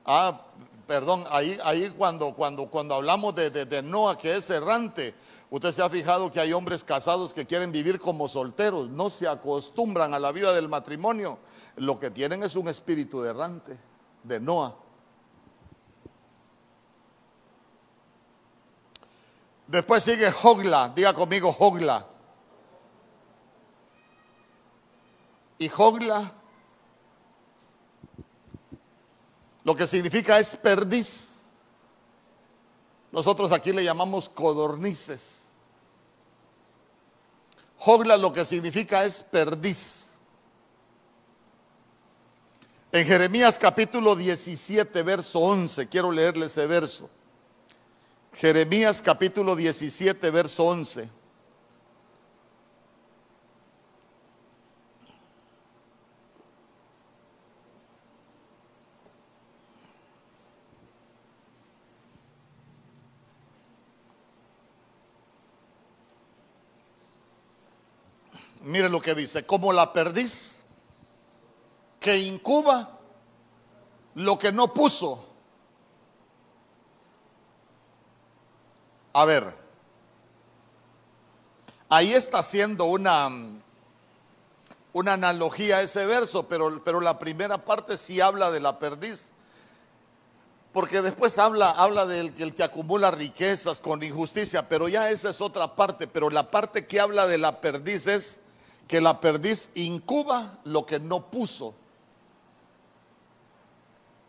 ah, 0.07 0.41
perdón, 0.89 1.25
ahí, 1.31 1.57
ahí 1.63 1.89
cuando, 1.97 2.35
cuando, 2.35 2.69
cuando 2.69 2.97
hablamos 2.97 3.33
de, 3.37 3.51
de, 3.51 3.81
Noah 3.81 4.19
que 4.19 4.35
es 4.35 4.51
errante, 4.51 5.15
usted 5.51 5.73
se 5.73 5.83
ha 5.83 5.91
fijado 5.91 6.31
que 6.31 6.41
hay 6.41 6.53
hombres 6.53 6.83
casados 6.85 7.33
que 7.33 7.47
quieren 7.47 7.73
vivir 7.73 7.99
como 7.99 8.29
solteros, 8.29 8.89
no 8.89 9.11
se 9.11 9.29
acostumbran 9.29 10.15
a 10.15 10.19
la 10.19 10.33
vida 10.33 10.53
del 10.53 10.69
matrimonio, 10.69 11.39
lo 11.77 11.99
que 11.99 12.11
tienen 12.11 12.43
es 12.43 12.57
un 12.57 12.69
espíritu 12.69 13.23
de 13.23 13.31
errante, 13.31 13.79
de 14.23 14.41
Noah. 14.41 14.75
Después 19.67 20.03
sigue 20.03 20.33
Hogla, 20.43 20.93
diga 20.95 21.13
conmigo 21.13 21.55
Hogla. 21.59 22.07
Y 25.59 25.71
Hogla 25.77 26.33
lo 29.67 29.75
que 29.75 29.89
significa 29.89 30.39
es 30.39 30.55
perdiz. 30.55 31.36
Nosotros 33.13 33.53
aquí 33.53 33.73
le 33.73 33.85
llamamos 33.85 34.29
codornices. 34.29 35.47
Hogla 37.79 38.17
lo 38.17 38.33
que 38.33 38.45
significa 38.45 39.05
es 39.05 39.23
perdiz. 39.23 40.17
En 42.93 43.07
Jeremías 43.07 43.59
capítulo 43.59 44.17
17, 44.17 45.03
verso 45.03 45.39
11, 45.41 45.89
quiero 45.89 46.11
leerle 46.11 46.47
ese 46.47 46.67
verso. 46.67 47.11
Jeremías 48.33 49.03
capítulo 49.03 49.55
17, 49.55 50.31
verso 50.31 50.65
11. 50.65 51.09
Mire 68.67 68.89
lo 68.89 69.01
que 69.01 69.14
dice, 69.14 69.47
como 69.47 69.73
la 69.73 69.93
perdiz 69.93 70.59
que 72.01 72.19
incuba 72.19 72.99
lo 74.17 74.37
que 74.37 74.51
no 74.51 74.75
puso. 74.75 75.25
A 79.12 79.25
ver, 79.25 79.45
ahí 81.89 82.12
está 82.12 82.41
haciendo 82.41 82.87
una, 82.87 83.31
una 84.93 85.12
analogía 85.12 85.77
a 85.77 85.83
ese 85.83 86.05
verso, 86.05 86.49
pero, 86.49 86.83
pero 86.83 87.01
la 87.01 87.21
primera 87.21 87.64
parte 87.64 87.97
sí 87.97 88.21
habla 88.21 88.51
de 88.51 88.59
la 88.59 88.81
perdiz. 88.81 89.31
Porque 90.73 91.03
después 91.03 91.39
habla, 91.39 91.71
habla 91.71 92.05
del 92.05 92.35
el 92.39 92.53
que 92.53 92.64
acumula 92.64 93.12
riquezas 93.12 93.81
con 93.81 94.03
injusticia, 94.03 94.69
pero 94.69 94.89
ya 94.89 95.09
esa 95.09 95.31
es 95.31 95.41
otra 95.41 95.77
parte. 95.77 96.09
Pero 96.09 96.31
la 96.31 96.51
parte 96.51 96.89
que 96.89 96.99
habla 96.99 97.29
de 97.29 97.39
la 97.39 97.61
perdiz 97.61 98.09
es 98.09 98.41
que 98.87 99.01
la 99.01 99.20
perdiz 99.20 99.70
incuba 99.74 100.59
lo 100.64 100.87
que 100.87 101.01
no 101.01 101.30
puso. 101.30 101.74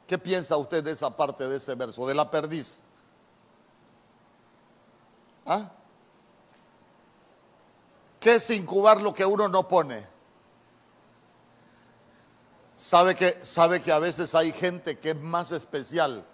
¿Qué 0.08 0.18
piensa 0.18 0.58
usted 0.58 0.84
de 0.84 0.92
esa 0.92 1.16
parte 1.16 1.48
de 1.48 1.58
ese 1.58 1.76
verso, 1.76 2.08
de 2.08 2.16
la 2.16 2.32
perdiz? 2.32 2.82
¿Ah? 5.46 5.70
¿Qué 8.20 8.36
es 8.36 8.50
incubar 8.50 9.02
lo 9.02 9.14
que 9.14 9.26
uno 9.26 9.48
no 9.48 9.68
pone? 9.68 10.08
¿Sabe 12.78 13.16
que, 13.16 13.44
sabe 13.44 13.82
que 13.82 13.92
a 13.92 14.00
veces 14.00 14.34
hay 14.36 14.52
gente 14.52 14.98
que 14.98 15.12
es 15.12 15.20
más 15.20 15.52
especial 15.52 16.26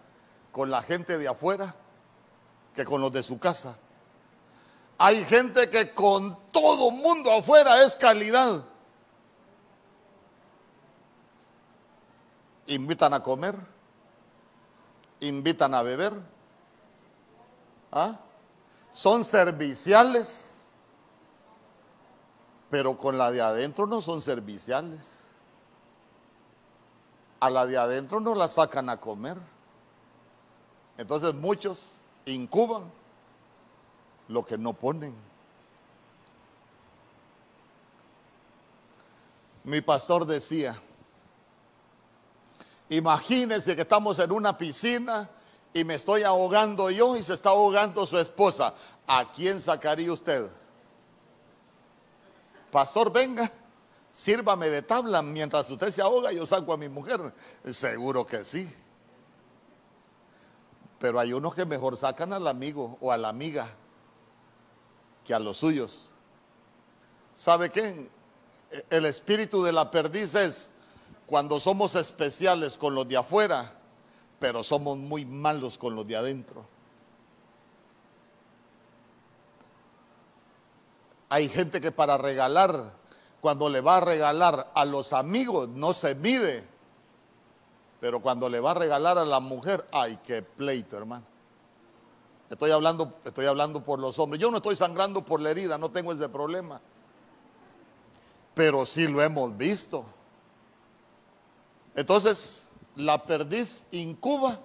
con 0.51 0.69
la 0.69 0.81
gente 0.83 1.17
de 1.17 1.27
afuera 1.27 1.75
que 2.75 2.85
con 2.85 3.01
los 3.01 3.11
de 3.11 3.23
su 3.23 3.39
casa. 3.39 3.77
Hay 5.05 5.25
gente 5.25 5.69
que 5.69 5.93
con 5.93 6.37
todo 6.53 6.89
mundo 6.89 7.29
afuera 7.29 7.83
es 7.83 7.93
calidad. 7.93 8.63
Invitan 12.67 13.13
a 13.13 13.21
comer, 13.21 13.53
invitan 15.19 15.73
a 15.73 15.81
beber. 15.81 16.13
¿Ah? 17.91 18.17
Son 18.93 19.25
serviciales, 19.25 20.67
pero 22.69 22.97
con 22.97 23.17
la 23.17 23.29
de 23.29 23.41
adentro 23.41 23.85
no 23.85 24.01
son 24.01 24.21
serviciales. 24.21 25.19
A 27.41 27.49
la 27.49 27.65
de 27.65 27.77
adentro 27.77 28.21
no 28.21 28.35
la 28.35 28.47
sacan 28.47 28.87
a 28.87 29.01
comer. 29.01 29.37
Entonces 30.97 31.33
muchos 31.33 32.05
incuban 32.23 32.89
lo 34.27 34.45
que 34.45 34.57
no 34.57 34.73
ponen. 34.73 35.15
Mi 39.63 39.81
pastor 39.81 40.25
decía, 40.25 40.79
imagínense 42.89 43.75
que 43.75 43.83
estamos 43.83 44.19
en 44.19 44.31
una 44.31 44.57
piscina 44.57 45.29
y 45.73 45.83
me 45.83 45.95
estoy 45.95 46.23
ahogando 46.23 46.89
yo 46.91 47.15
y 47.15 47.23
se 47.23 47.33
está 47.33 47.49
ahogando 47.49 48.05
su 48.05 48.17
esposa. 48.17 48.73
¿A 49.07 49.31
quién 49.31 49.61
sacaría 49.61 50.11
usted? 50.11 50.49
Pastor, 52.71 53.11
venga, 53.11 53.49
sírvame 54.11 54.69
de 54.69 54.81
tabla 54.81 55.21
mientras 55.21 55.69
usted 55.69 55.91
se 55.91 56.01
ahoga, 56.01 56.31
yo 56.31 56.45
saco 56.45 56.73
a 56.73 56.77
mi 56.77 56.89
mujer. 56.89 57.33
Seguro 57.65 58.25
que 58.25 58.43
sí. 58.43 58.69
Pero 60.99 61.19
hay 61.19 61.33
unos 61.33 61.55
que 61.55 61.65
mejor 61.65 61.95
sacan 61.95 62.33
al 62.33 62.47
amigo 62.47 62.97
o 62.99 63.11
a 63.11 63.17
la 63.17 63.29
amiga 63.29 63.69
que 65.25 65.33
a 65.33 65.39
los 65.39 65.57
suyos. 65.57 66.09
¿Sabe 67.35 67.69
qué? 67.69 68.09
El 68.89 69.05
espíritu 69.05 69.63
de 69.63 69.71
la 69.71 69.89
perdiz 69.89 70.35
es 70.35 70.71
cuando 71.25 71.59
somos 71.59 71.95
especiales 71.95 72.77
con 72.77 72.95
los 72.95 73.07
de 73.07 73.17
afuera, 73.17 73.73
pero 74.39 74.63
somos 74.63 74.97
muy 74.97 75.25
malos 75.25 75.77
con 75.77 75.95
los 75.95 76.05
de 76.07 76.15
adentro. 76.15 76.65
Hay 81.29 81.49
gente 81.49 81.81
que 81.81 81.91
para 81.91 82.17
regalar, 82.17 82.93
cuando 83.41 83.67
le 83.67 83.81
va 83.81 83.97
a 83.97 84.01
regalar 84.01 84.71
a 84.75 84.85
los 84.85 85.13
amigos, 85.13 85.67
no 85.69 85.93
se 85.93 86.13
mide. 86.13 86.63
Pero 87.99 88.21
cuando 88.21 88.49
le 88.49 88.59
va 88.59 88.71
a 88.71 88.75
regalar 88.75 89.17
a 89.17 89.25
la 89.25 89.39
mujer, 89.39 89.87
ay, 89.91 90.19
qué 90.23 90.43
pleito, 90.43 90.97
hermano. 90.97 91.32
Estoy 92.49 92.71
hablando, 92.71 93.17
estoy 93.23 93.45
hablando 93.45 93.83
por 93.83 93.99
los 93.99 94.19
hombres. 94.19 94.41
Yo 94.41 94.51
no 94.51 94.57
estoy 94.57 94.75
sangrando 94.75 95.23
por 95.23 95.39
la 95.39 95.51
herida, 95.51 95.77
no 95.77 95.89
tengo 95.89 96.13
ese 96.13 96.29
problema. 96.29 96.81
Pero 98.53 98.85
sí 98.85 99.07
lo 99.07 99.21
hemos 99.21 99.57
visto. 99.57 100.05
Entonces, 101.95 102.69
la 102.95 103.23
perdiz 103.23 103.85
incuba 103.91 104.59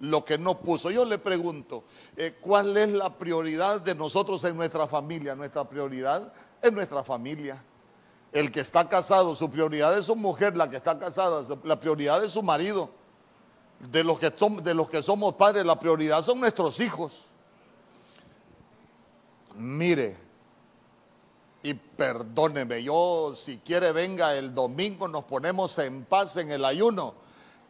lo 0.00 0.24
que 0.24 0.36
no 0.36 0.58
puso. 0.58 0.90
Yo 0.90 1.04
le 1.04 1.18
pregunto, 1.18 1.84
eh, 2.16 2.36
¿cuál 2.40 2.76
es 2.76 2.90
la 2.90 3.16
prioridad 3.16 3.80
de 3.80 3.94
nosotros 3.94 4.42
en 4.44 4.56
nuestra 4.56 4.86
familia? 4.86 5.34
Nuestra 5.34 5.68
prioridad 5.68 6.32
es 6.60 6.72
nuestra 6.72 7.04
familia. 7.04 7.62
El 8.32 8.50
que 8.50 8.60
está 8.60 8.88
casado, 8.88 9.36
su 9.36 9.50
prioridad 9.50 9.96
es 9.96 10.06
su 10.06 10.16
mujer, 10.16 10.56
la 10.56 10.68
que 10.68 10.76
está 10.76 10.98
casada, 10.98 11.44
la 11.64 11.78
prioridad 11.78 12.24
es 12.24 12.32
su 12.32 12.42
marido. 12.42 12.90
De 13.90 14.04
los 14.04 14.18
que, 14.18 14.30
de 14.62 14.74
los 14.74 14.88
que 14.88 15.02
somos 15.02 15.34
padres, 15.34 15.66
la 15.66 15.78
prioridad 15.78 16.22
son 16.22 16.40
nuestros 16.40 16.78
hijos 16.80 17.26
mire, 19.56 20.16
y 21.62 21.74
perdóneme, 21.74 22.82
yo 22.82 23.34
si 23.34 23.58
quiere 23.58 23.92
venga 23.92 24.34
el 24.34 24.54
domingo, 24.54 25.08
nos 25.08 25.24
ponemos 25.24 25.78
en 25.78 26.04
paz 26.04 26.36
en 26.36 26.50
el 26.50 26.64
ayuno. 26.64 27.14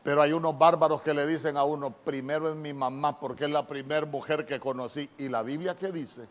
Pero 0.03 0.21
hay 0.21 0.33
unos 0.33 0.59
bárbaros 0.59 1.01
que 1.01 1.15
le 1.15 1.27
dicen 1.27 1.57
a 1.57 1.63
uno, 1.63 1.93
primero 1.93 2.49
es 2.49 2.57
mi 2.57 2.73
mamá 2.73 3.21
porque 3.21 3.45
es 3.45 3.51
la 3.51 3.67
primera 3.67 4.05
mujer 4.05 4.45
que 4.45 4.59
conocí. 4.59 5.09
¿Y 5.19 5.29
la 5.29 5.43
Biblia 5.43 5.77
qué 5.77 5.93
dice? 5.93 6.27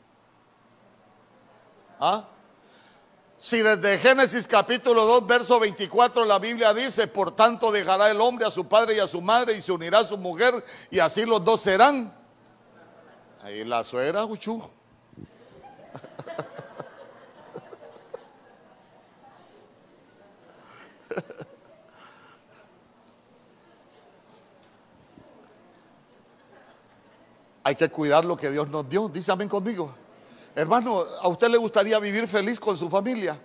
¿Ah? 2.00 2.28
Si 3.44 3.60
desde 3.64 3.98
Génesis 3.98 4.48
capítulo 4.48 5.04
2, 5.04 5.26
verso 5.26 5.60
24, 5.60 6.26
la 6.26 6.38
Biblia 6.38 6.76
dice, 6.76 7.08
por 7.08 7.36
tanto 7.36 7.72
dejará 7.72 8.12
el 8.12 8.22
hombre 8.22 8.46
a 8.46 8.52
su 8.52 8.68
padre 8.68 8.98
y 8.98 9.00
a 9.00 9.08
su 9.08 9.20
madre 9.20 9.58
y 9.58 9.64
se 9.64 9.72
unirá 9.72 9.98
a 9.98 10.06
su 10.06 10.16
mujer 10.16 10.64
y 10.92 11.00
así 11.00 11.26
los 11.26 11.44
dos 11.44 11.62
serán. 11.62 12.16
Ahí 13.42 13.66
la 13.66 13.84
suegra, 13.84 14.26
uchú. 14.26 14.62
Hay 27.64 27.74
que 27.74 27.90
cuidar 27.90 28.24
lo 28.24 28.38
que 28.38 28.52
Dios 28.52 28.70
nos 28.70 28.88
dio. 28.88 29.12
Amén 29.30 29.50
conmigo. 29.50 29.96
Hermano, 30.56 31.04
¿a 31.22 31.28
usted 31.28 31.50
le 31.50 31.58
gustaría 31.58 31.98
vivir 32.00 32.28
feliz 32.28 32.60
con 32.60 32.78
su 32.78 32.90
familia? 32.90 33.40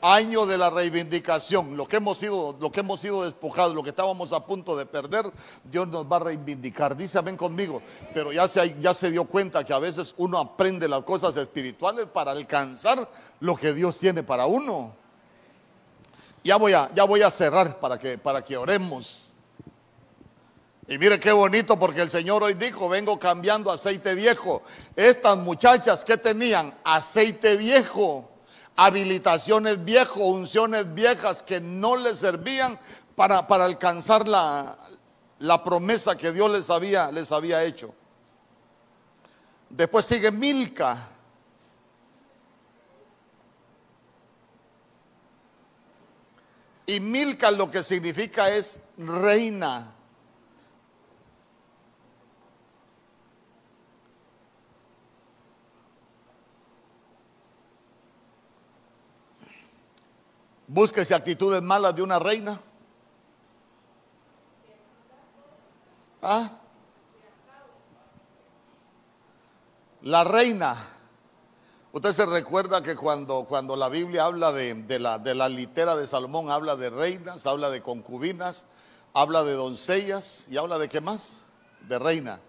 año 0.00 0.46
de 0.46 0.58
la 0.58 0.70
reivindicación, 0.70 1.76
lo 1.76 1.88
que 1.88 1.96
hemos 1.96 2.18
sido, 2.18 2.56
lo 2.60 2.70
que 2.70 2.80
hemos 2.80 3.00
sido 3.00 3.24
despojados, 3.24 3.74
lo 3.74 3.82
que 3.82 3.90
estábamos 3.90 4.32
a 4.32 4.44
punto 4.44 4.76
de 4.76 4.86
perder, 4.86 5.30
Dios 5.64 5.88
nos 5.88 6.10
va 6.10 6.16
a 6.16 6.20
reivindicar. 6.20 6.96
Dice 6.96 7.18
amén 7.18 7.36
conmigo, 7.36 7.82
pero 8.14 8.32
ya 8.32 8.46
se, 8.48 8.76
ya 8.80 8.94
se 8.94 9.10
dio 9.10 9.24
cuenta 9.24 9.64
que 9.64 9.72
a 9.72 9.78
veces 9.78 10.14
uno 10.16 10.38
aprende 10.38 10.88
las 10.88 11.02
cosas 11.02 11.36
espirituales 11.36 12.06
para 12.06 12.32
alcanzar 12.32 13.08
lo 13.40 13.56
que 13.56 13.72
Dios 13.72 13.98
tiene 13.98 14.22
para 14.22 14.46
uno. 14.46 14.94
Ya 16.44 16.56
voy 16.56 16.72
a, 16.72 16.90
ya 16.94 17.04
voy 17.04 17.22
a 17.22 17.30
cerrar 17.30 17.80
para 17.80 17.98
que, 17.98 18.16
para 18.18 18.42
que 18.42 18.56
oremos. 18.56 19.27
Y 20.88 20.96
mire 20.96 21.20
qué 21.20 21.32
bonito 21.32 21.78
porque 21.78 22.00
el 22.00 22.10
Señor 22.10 22.42
hoy 22.42 22.54
dijo, 22.54 22.88
vengo 22.88 23.18
cambiando 23.18 23.70
aceite 23.70 24.14
viejo. 24.14 24.62
Estas 24.96 25.36
muchachas 25.36 26.02
que 26.02 26.16
tenían 26.16 26.74
aceite 26.82 27.56
viejo 27.56 28.28
habilitaciones 28.78 29.84
viejas, 29.84 30.16
unciones 30.16 30.94
viejas 30.94 31.42
que 31.42 31.60
no 31.60 31.96
les 31.96 32.20
servían 32.20 32.78
para, 33.16 33.48
para 33.48 33.64
alcanzar 33.64 34.28
la, 34.28 34.78
la, 35.40 35.64
promesa 35.64 36.16
que 36.16 36.30
Dios 36.30 36.48
les 36.48 36.70
había, 36.70 37.10
les 37.10 37.32
había 37.32 37.64
hecho. 37.64 37.92
Después 39.68 40.04
sigue 40.04 40.30
Milca. 40.30 41.08
Y 46.86 47.00
Milca 47.00 47.50
lo 47.50 47.68
que 47.68 47.82
significa 47.82 48.48
es 48.48 48.78
reina. 48.96 49.92
Búsquese 60.68 61.14
actitudes 61.14 61.62
malas 61.62 61.96
de 61.96 62.02
una 62.02 62.18
reina. 62.18 62.60
¿Ah? 66.20 66.50
La 70.02 70.24
reina. 70.24 70.76
Usted 71.92 72.12
se 72.12 72.26
recuerda 72.26 72.82
que 72.82 72.96
cuando, 72.96 73.46
cuando 73.48 73.76
la 73.76 73.88
Biblia 73.88 74.26
habla 74.26 74.52
de, 74.52 74.74
de, 74.74 74.98
la, 74.98 75.18
de 75.18 75.34
la 75.34 75.48
litera 75.48 75.96
de 75.96 76.06
Salomón, 76.06 76.50
habla 76.50 76.76
de 76.76 76.90
reinas, 76.90 77.46
habla 77.46 77.70
de 77.70 77.80
concubinas, 77.80 78.66
habla 79.14 79.44
de 79.44 79.54
doncellas 79.54 80.48
y 80.50 80.58
habla 80.58 80.76
de 80.76 80.90
qué 80.90 81.00
más? 81.00 81.44
De 81.88 81.98
reina. 81.98 82.40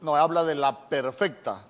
No, 0.00 0.16
habla 0.16 0.42
de 0.42 0.56
la 0.56 0.88
perfecta. 0.88 1.62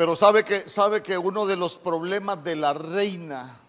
Pero 0.00 0.16
sabe 0.16 0.46
que, 0.46 0.66
sabe 0.66 1.02
que 1.02 1.18
uno 1.18 1.44
de 1.44 1.56
los 1.56 1.76
problemas 1.76 2.42
de 2.42 2.56
la 2.56 2.72
reina 2.72 3.60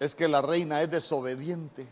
es 0.00 0.16
que 0.16 0.26
la 0.26 0.42
reina 0.42 0.82
es 0.82 0.90
desobediente. 0.90 1.86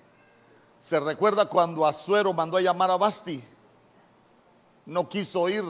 Se 0.80 0.98
recuerda 0.98 1.48
cuando 1.48 1.86
Azuero 1.86 2.32
mandó 2.32 2.56
a 2.56 2.60
llamar 2.60 2.90
a 2.90 2.96
Basti. 2.96 3.40
No 4.86 5.08
quiso 5.08 5.48
ir. 5.48 5.62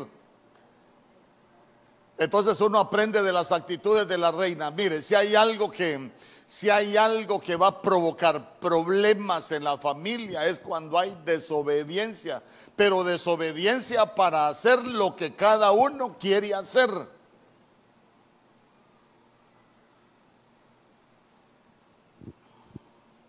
Entonces 2.17 2.59
uno 2.63 2.79
aprende 2.79 3.23
de 3.23 3.33
las 3.35 3.53
actitudes 3.53 4.09
de 4.09 4.17
la 4.17 4.33
reina. 4.33 4.71
Mire, 4.71 5.03
si 5.03 5.15
hay 5.15 5.35
algo 5.35 5.71
que, 5.71 6.11
si 6.47 6.69
hay 6.69 6.97
algo 6.97 7.41
que 7.41 7.57
va 7.57 7.69
a 7.69 7.83
provocar 7.83 8.59
problemas 8.61 9.51
en 9.53 9.65
la 9.65 9.79
familia 9.79 10.47
es 10.47 10.61
cuando 10.61 10.99
hay 10.99 11.17
desobediencia, 11.25 12.43
pero 12.77 13.03
desobediencia 13.03 14.15
para 14.15 14.49
hacer 14.49 14.85
lo 14.85 15.17
que 15.17 15.35
cada 15.35 15.73
uno 15.73 16.17
quiere 16.19 16.55
hacer. 16.55 16.91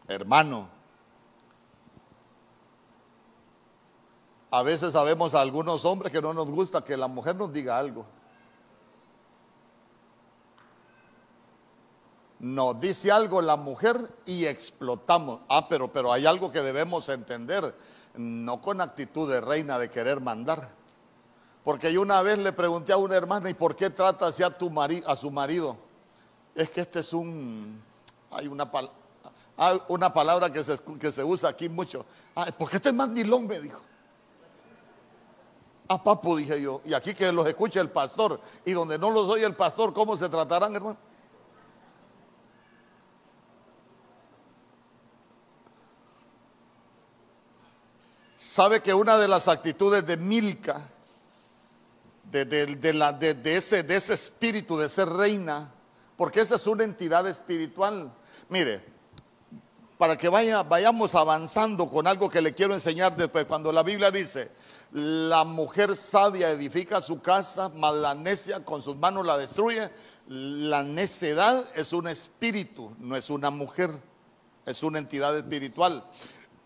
Hermano, 0.08 0.70
a 4.52 4.62
veces 4.62 4.94
sabemos 4.94 5.34
a 5.34 5.42
algunos 5.42 5.84
hombres 5.84 6.12
que 6.12 6.22
no 6.22 6.34
nos 6.34 6.50
gusta 6.50 6.84
que 6.84 6.96
la 6.96 7.08
mujer 7.08 7.36
nos 7.36 7.52
diga 7.52 7.78
algo. 7.78 8.06
Nos 12.40 12.80
dice 12.80 13.12
algo 13.12 13.42
la 13.42 13.56
mujer 13.56 13.98
y 14.26 14.46
explotamos. 14.46 15.42
Ah, 15.50 15.68
pero, 15.70 15.92
pero 15.92 16.12
hay 16.12 16.26
algo 16.26 16.52
que 16.52 16.62
debemos 16.62 17.10
entender, 17.10 17.76
no 18.16 18.62
con 18.62 18.82
actitud 18.82 19.30
de 19.32 19.42
reina 19.42 19.80
de 19.80 19.90
querer 19.90 20.20
mandar. 20.20 20.70
Porque 21.64 21.92
yo 21.92 22.02
una 22.02 22.22
vez 22.22 22.38
le 22.38 22.52
pregunté 22.52 22.94
a 22.94 22.98
una 22.98 23.16
hermana, 23.16 23.50
¿y 23.50 23.54
por 23.54 23.76
qué 23.76 23.90
trata 23.90 24.28
así 24.28 24.44
a, 24.44 24.56
su 25.16 25.32
marido? 25.32 25.78
Es 26.54 26.70
que 26.70 26.82
este 26.82 27.00
es 27.00 27.12
un, 27.12 27.82
hay 28.32 28.48
una, 28.48 28.70
una 29.88 30.14
palabra 30.14 30.52
que 30.52 30.64
se, 30.64 30.78
que 31.00 31.12
se 31.12 31.24
usa 31.24 31.50
aquí 31.50 31.68
mucho. 31.70 32.06
Ah, 32.36 32.48
porque 32.58 32.78
este 32.78 32.90
es 32.90 32.96
mandilón, 32.96 33.48
me 33.48 33.60
dijo. 33.60 33.80
Ah, 35.88 36.04
papu, 36.04 36.36
dije 36.36 36.62
yo. 36.62 36.82
Y 36.84 36.94
aquí 36.94 37.14
que 37.14 37.32
los 37.32 37.48
escuche 37.48 37.80
el 37.80 37.90
pastor. 37.90 38.40
Y 38.66 38.74
donde 38.74 38.98
no 38.98 39.12
los 39.12 39.28
oye 39.30 39.46
el 39.46 39.56
pastor, 39.56 39.94
¿cómo 39.94 40.18
se 40.18 40.30
tratarán, 40.30 40.76
hermano? 40.76 40.98
Sabe 48.56 48.82
que 48.82 48.94
una 48.94 49.18
de 49.18 49.28
las 49.28 49.50
actitudes 49.50 50.06
de 50.08 50.14
ese, 53.58 53.84
de 53.84 53.96
ese 53.98 54.14
espíritu 54.14 54.78
de 54.78 54.88
ser 54.88 55.10
reina, 55.10 55.74
porque 56.16 56.40
esa 56.40 56.56
es 56.56 56.66
una 56.66 56.86
entidad 56.86 57.28
espiritual. 57.28 58.14
Mire, 58.48 58.82
para 59.98 60.16
que 60.16 60.30
vaya, 60.30 60.64
vayamos 60.64 61.16
avanzando 61.16 61.90
con 61.90 62.08
algo 62.08 62.30
que 62.30 62.42
le 62.42 62.54
quiero 62.54 62.74
enseñar 62.74 63.18
después, 63.18 63.44
cuando 63.44 63.74
la 63.74 63.84
Biblia 63.84 64.10
dice, 64.10 64.50
la 64.94 65.44
mujer 65.44 65.98
sabia 65.98 66.50
edifica 66.50 67.02
su 67.02 67.20
casa, 67.22 67.70
mas 67.76 67.94
la 67.96 68.16
necia 68.16 68.64
con 68.64 68.82
sus 68.82 68.96
manos 68.96 69.26
la 69.26 69.38
destruye, 69.38 69.92
la 70.30 70.82
necedad 70.82 71.66
es 71.76 71.92
un 71.92 72.08
espíritu, 72.08 72.96
no 73.00 73.18
es 73.18 73.30
una 73.30 73.50
mujer, 73.50 73.92
es 74.66 74.82
una 74.82 75.00
entidad 75.00 75.36
espiritual. 75.36 76.06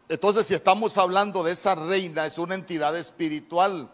Entonces, 0.10 0.48
si 0.48 0.56
estamos 0.56 0.98
hablando 0.98 1.44
de 1.44 1.52
esa 1.52 1.76
reina, 1.76 2.26
es 2.26 2.40
una 2.40 2.56
entidad 2.56 2.98
espiritual 2.98 3.88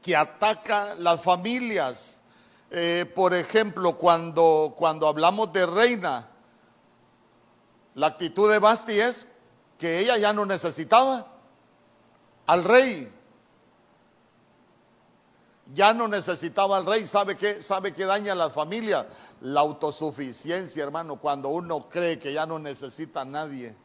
que 0.00 0.16
ataca 0.16 0.94
las 0.94 1.20
familias. 1.20 2.22
Eh, 2.70 3.04
por 3.14 3.34
ejemplo, 3.34 3.98
cuando, 3.98 4.74
cuando 4.78 5.06
hablamos 5.06 5.52
de 5.52 5.66
reina, 5.66 6.26
la 7.94 8.06
actitud 8.06 8.50
de 8.50 8.58
Basti 8.58 8.98
es 8.98 9.28
que 9.76 9.98
ella 9.98 10.16
ya 10.16 10.32
no 10.32 10.46
necesitaba 10.46 11.26
al 12.46 12.64
rey. 12.64 13.12
Ya 15.74 15.92
no 15.92 16.08
necesitaba 16.08 16.78
al 16.78 16.86
rey. 16.86 17.06
¿Sabe 17.06 17.36
qué? 17.36 17.62
¿Sabe 17.62 17.92
qué 17.92 18.06
daña 18.06 18.32
a 18.32 18.36
las 18.36 18.52
familias? 18.54 19.04
La 19.42 19.60
autosuficiencia, 19.60 20.82
hermano, 20.82 21.20
cuando 21.20 21.50
uno 21.50 21.90
cree 21.90 22.18
que 22.18 22.32
ya 22.32 22.46
no 22.46 22.58
necesita 22.58 23.20
a 23.20 23.24
nadie. 23.26 23.76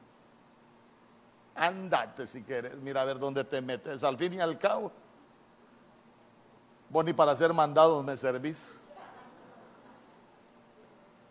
Andate 1.56 2.28
si 2.28 2.44
quieres, 2.44 2.76
mira 2.76 3.02
a 3.02 3.06
ver 3.06 3.18
dónde 3.18 3.46
te 3.46 3.62
metes. 3.62 4.04
Al 4.04 4.18
fin 4.18 4.34
y 4.34 4.40
al 4.42 4.60
cabo, 4.60 4.92
vos 6.90 7.06
ni 7.06 7.14
para 7.14 7.36
ser 7.36 7.54
mandado 7.54 8.04
me 8.04 8.18
servís. 8.18 8.68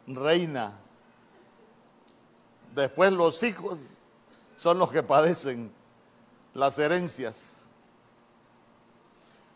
Reina. 0.07 0.79
Después 2.75 3.13
los 3.13 3.43
hijos 3.43 3.81
son 4.57 4.79
los 4.79 4.91
que 4.91 5.03
padecen 5.03 5.71
las 6.55 6.79
herencias. 6.79 7.67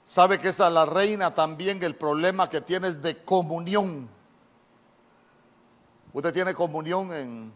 Sabe 0.05 0.39
que 0.39 0.49
esa 0.49 0.71
la 0.71 0.87
reina 0.87 1.35
también 1.35 1.83
el 1.83 1.95
problema 1.95 2.49
que 2.49 2.61
tiene 2.61 2.89
es 2.89 3.03
de 3.03 3.25
comunión. 3.25 4.09
¿Usted 6.13 6.33
tiene 6.33 6.55
comunión 6.55 7.13
en, 7.13 7.53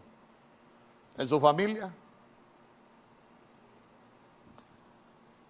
en 1.17 1.27
su 1.27 1.39
familia? 1.39 1.93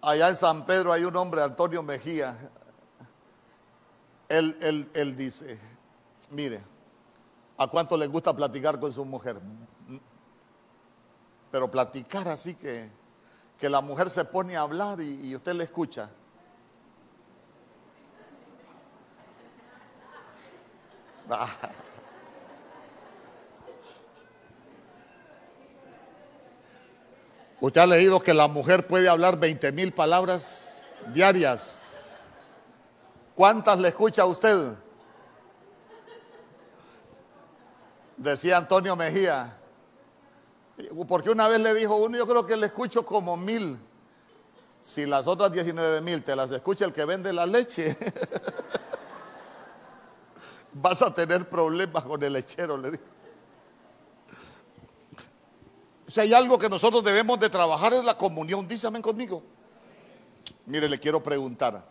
Allá 0.04 0.28
en 0.28 0.36
San 0.36 0.66
Pedro 0.66 0.92
hay 0.92 1.02
un 1.04 1.16
hombre, 1.16 1.42
Antonio 1.42 1.82
Mejía. 1.82 2.36
Él, 4.28 4.86
él, 4.92 5.16
dice, 5.16 5.58
mire, 6.30 6.62
¿a 7.56 7.66
cuánto 7.68 7.96
le 7.96 8.06
gusta 8.06 8.36
platicar 8.36 8.78
con 8.78 8.92
su 8.92 9.02
mujer? 9.04 9.40
Pero 11.50 11.70
platicar 11.70 12.28
así 12.28 12.54
que, 12.54 12.90
que 13.56 13.68
la 13.70 13.80
mujer 13.80 14.10
se 14.10 14.26
pone 14.26 14.56
a 14.56 14.60
hablar 14.60 15.00
y, 15.00 15.30
y 15.30 15.36
usted 15.36 15.54
le 15.54 15.64
escucha. 15.64 16.10
Usted 27.60 27.80
ha 27.80 27.86
leído 27.86 28.20
que 28.20 28.34
la 28.34 28.48
mujer 28.48 28.86
puede 28.86 29.08
hablar 29.08 29.38
20 29.38 29.72
mil 29.72 29.92
palabras 29.92 30.82
diarias. 31.12 32.10
¿Cuántas 33.34 33.78
le 33.78 33.88
escucha 33.88 34.22
a 34.22 34.26
usted? 34.26 34.74
Decía 38.16 38.58
Antonio 38.58 38.94
Mejía, 38.94 39.56
porque 41.08 41.30
una 41.30 41.48
vez 41.48 41.58
le 41.58 41.74
dijo 41.74 41.96
uno, 41.96 42.16
yo 42.16 42.26
creo 42.26 42.46
que 42.46 42.56
le 42.56 42.66
escucho 42.66 43.04
como 43.04 43.36
mil. 43.36 43.78
Si 44.80 45.06
las 45.06 45.26
otras 45.26 45.50
19 45.50 46.00
mil 46.00 46.22
te 46.22 46.36
las 46.36 46.50
escucha 46.50 46.84
el 46.84 46.92
que 46.92 47.04
vende 47.04 47.32
la 47.32 47.46
leche, 47.46 47.96
vas 50.74 51.00
a 51.02 51.14
tener 51.14 51.48
problemas 51.48 52.04
con 52.04 52.22
el 52.22 52.34
lechero, 52.34 52.76
le 52.76 52.92
dijo. 52.92 53.13
Si 56.14 56.20
hay 56.20 56.32
algo 56.32 56.56
que 56.60 56.68
nosotros 56.68 57.02
debemos 57.02 57.40
de 57.40 57.50
trabajar 57.50 57.92
es 57.92 58.04
la 58.04 58.16
comunión, 58.16 58.68
dísame 58.68 59.02
conmigo. 59.02 59.42
Mire, 60.64 60.88
le 60.88 61.00
quiero 61.00 61.20
preguntar, 61.20 61.84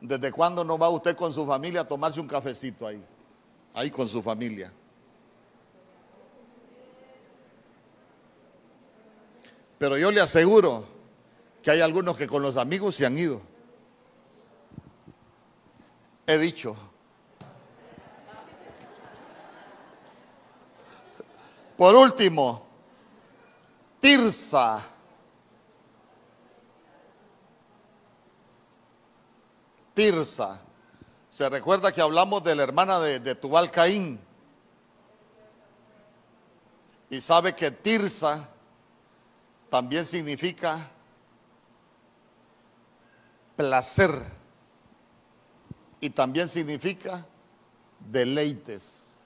¿desde 0.00 0.32
cuándo 0.32 0.64
no 0.64 0.78
va 0.78 0.88
usted 0.88 1.14
con 1.14 1.30
su 1.30 1.44
familia 1.44 1.82
a 1.82 1.84
tomarse 1.86 2.18
un 2.18 2.26
cafecito 2.26 2.86
ahí? 2.86 3.04
Ahí 3.74 3.90
con 3.90 4.08
su 4.08 4.22
familia. 4.22 4.72
Pero 9.76 9.98
yo 9.98 10.10
le 10.10 10.22
aseguro 10.22 10.86
que 11.62 11.70
hay 11.70 11.82
algunos 11.82 12.16
que 12.16 12.26
con 12.26 12.40
los 12.40 12.56
amigos 12.56 12.94
se 12.94 13.04
han 13.04 13.18
ido. 13.18 13.42
He 16.26 16.38
dicho. 16.38 16.74
Por 21.76 21.94
último, 21.94 22.67
Tirsa. 24.00 24.84
Tirsa. 29.94 30.60
Se 31.30 31.48
recuerda 31.48 31.92
que 31.92 32.00
hablamos 32.00 32.42
de 32.44 32.54
la 32.54 32.62
hermana 32.62 33.00
de, 33.00 33.34
Tubal 33.34 33.70
Caín. 33.70 34.20
Y 37.10 37.20
sabe 37.20 37.54
que 37.54 37.70
Tirsa 37.70 38.48
también 39.70 40.04
significa 40.04 40.88
placer 43.56 44.10
y 46.00 46.10
también 46.10 46.48
significa 46.48 47.26
deleites. 48.10 49.20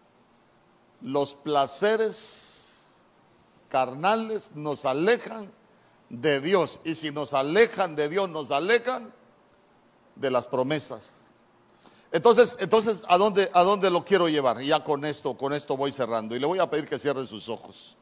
Los 1.01 1.35
placeres 1.35 2.52
carnales 3.73 4.51
nos 4.55 4.85
alejan 4.85 5.51
de 6.11 6.43
Dios 6.43 6.79
y 6.85 6.95
si 6.95 7.11
nos 7.11 7.33
alejan 7.33 7.97
de 7.97 8.11
Dios 8.11 8.29
nos 8.29 8.51
alejan 8.51 9.15
de 10.15 10.31
las 10.31 10.47
promesas. 10.47 11.23
Entonces, 12.13 12.59
entonces 12.61 13.03
¿a 13.09 13.17
dónde 13.17 13.51
a 13.55 13.63
dónde 13.63 13.91
lo 13.91 14.05
quiero 14.05 14.29
llevar? 14.29 14.61
ya 14.61 14.85
con 14.85 15.07
esto, 15.07 15.39
con 15.39 15.55
esto 15.55 15.75
voy 15.75 15.91
cerrando 15.91 16.37
y 16.37 16.39
le 16.39 16.47
voy 16.47 16.59
a 16.59 16.69
pedir 16.69 16.87
que 16.87 16.99
cierre 16.99 17.27
sus 17.27 17.49
ojos. 17.49 17.97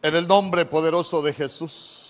En 0.00 0.14
el 0.14 0.26
nombre 0.26 0.64
poderoso 0.64 1.20
de 1.20 1.34
Jesús. 1.34 2.09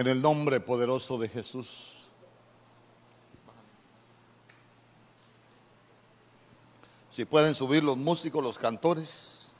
En 0.00 0.06
el 0.06 0.22
nombre 0.22 0.60
poderoso 0.60 1.18
de 1.18 1.28
Jesús. 1.28 2.06
Si 7.10 7.26
pueden 7.26 7.54
subir 7.54 7.84
los 7.84 7.98
músicos, 7.98 8.42
los 8.42 8.58
cantores. 8.58 9.54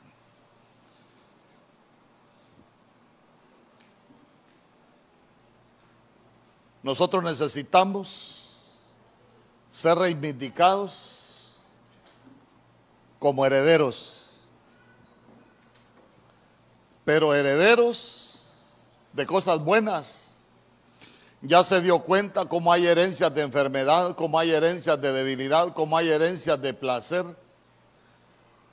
Nosotros 6.82 7.22
necesitamos 7.22 8.54
ser 9.68 9.98
reivindicados 9.98 11.60
como 13.18 13.44
herederos, 13.44 14.46
pero 17.04 17.34
herederos 17.34 18.30
de 19.12 19.26
cosas 19.26 19.62
buenas. 19.62 20.29
Ya 21.42 21.64
se 21.64 21.80
dio 21.80 22.00
cuenta 22.00 22.44
cómo 22.44 22.72
hay 22.72 22.86
herencias 22.86 23.34
de 23.34 23.42
enfermedad, 23.42 24.14
cómo 24.14 24.38
hay 24.38 24.50
herencias 24.50 25.00
de 25.00 25.12
debilidad, 25.12 25.72
cómo 25.72 25.96
hay 25.96 26.08
herencias 26.08 26.60
de 26.60 26.74
placer. 26.74 27.24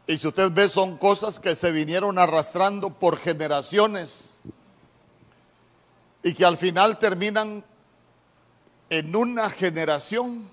Y 0.06 0.18
si 0.18 0.28
usted 0.28 0.52
ve, 0.52 0.68
son 0.68 0.98
cosas 0.98 1.40
que 1.40 1.56
se 1.56 1.72
vinieron 1.72 2.18
arrastrando 2.18 2.90
por 2.90 3.18
generaciones 3.18 4.38
y 6.24 6.34
que 6.34 6.46
al 6.46 6.58
final 6.58 7.00
terminan 7.00 7.64
en 8.90 9.16
una 9.16 9.50
generación 9.50 10.50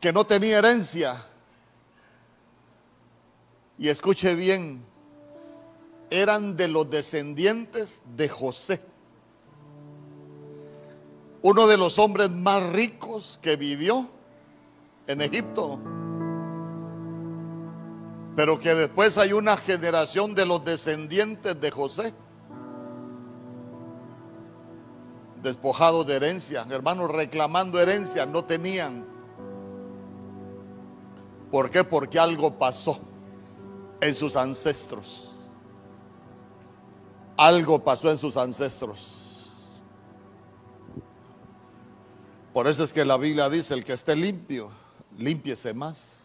que 0.00 0.12
no 0.12 0.24
tenía 0.24 0.58
herencia. 0.58 1.26
Y 3.78 3.88
escuche 3.88 4.34
bien, 4.34 4.84
eran 6.10 6.56
de 6.56 6.68
los 6.68 6.90
descendientes 6.90 8.02
de 8.16 8.28
José, 8.28 8.80
uno 11.42 11.66
de 11.66 11.76
los 11.76 11.98
hombres 11.98 12.30
más 12.30 12.62
ricos 12.72 13.38
que 13.40 13.56
vivió 13.56 14.10
en 15.06 15.22
Egipto 15.22 15.80
pero 18.40 18.58
que 18.58 18.74
después 18.74 19.18
hay 19.18 19.34
una 19.34 19.56
generación 19.56 20.34
de 20.34 20.46
los 20.46 20.64
descendientes 20.64 21.60
de 21.60 21.70
José, 21.70 22.14
despojados 25.42 26.06
de 26.06 26.16
herencia, 26.16 26.66
hermanos 26.70 27.10
reclamando 27.10 27.78
herencia, 27.80 28.26
no 28.26 28.44
tenían. 28.44 29.04
¿Por 31.50 31.68
qué? 31.68 31.82
Porque 31.82 32.18
algo 32.18 32.58
pasó 32.58 33.00
en 34.00 34.14
sus 34.14 34.36
ancestros. 34.36 35.29
Algo 37.40 37.82
pasó 37.82 38.10
en 38.10 38.18
sus 38.18 38.36
ancestros. 38.36 39.48
Por 42.52 42.66
eso 42.66 42.84
es 42.84 42.92
que 42.92 43.02
la 43.02 43.16
Biblia 43.16 43.48
dice, 43.48 43.72
el 43.72 43.82
que 43.82 43.94
esté 43.94 44.14
limpio, 44.14 44.70
límpiese 45.16 45.72
más. 45.72 46.18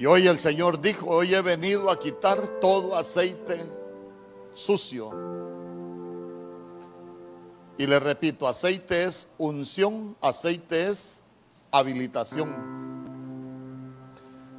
Y 0.00 0.06
hoy 0.06 0.26
el 0.26 0.40
Señor 0.40 0.82
dijo, 0.82 1.06
hoy 1.06 1.32
he 1.32 1.40
venido 1.40 1.88
a 1.88 1.96
quitar 1.96 2.58
todo 2.60 2.96
aceite 2.96 3.60
sucio. 4.52 5.12
Y 7.78 7.86
le 7.86 8.00
repito, 8.00 8.48
aceite 8.48 9.04
es 9.04 9.28
unción, 9.38 10.16
aceite 10.20 10.88
es 10.88 11.22
habilitación. 11.70 12.52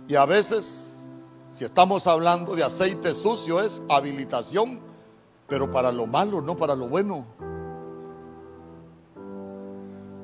Y 0.07 0.15
a 0.15 0.25
veces, 0.25 0.86
si 1.57 1.65
estamos 1.65 2.05
hablando 2.05 2.55
de 2.55 2.63
aceite 2.63 3.15
sucio, 3.15 3.59
es 3.59 3.81
habilitación, 3.89 4.79
pero 5.47 5.71
para 5.71 5.91
lo 5.91 6.05
malo, 6.05 6.39
no 6.39 6.55
para 6.55 6.75
lo 6.75 6.87
bueno. 6.87 7.25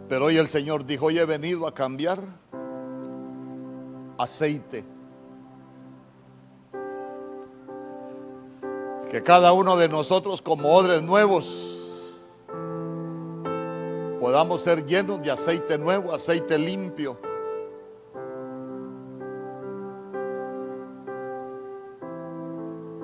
Pero 0.08 0.26
hoy 0.26 0.38
el 0.38 0.48
Señor 0.48 0.86
dijo, 0.86 1.08
hoy 1.08 1.18
he 1.18 1.26
venido 1.26 1.66
a 1.66 1.74
cambiar 1.74 2.20
aceite. 4.20 4.86
Que 9.10 9.24
cada 9.24 9.54
uno 9.54 9.76
de 9.76 9.90
nosotros 9.90 10.40
como 10.40 10.70
odres 10.70 11.02
nuevos 11.02 11.84
podamos 14.20 14.62
ser 14.62 14.86
llenos 14.86 15.20
de 15.24 15.32
aceite 15.32 15.80
nuevo, 15.80 16.14
aceite 16.14 16.60
limpio. 16.60 17.33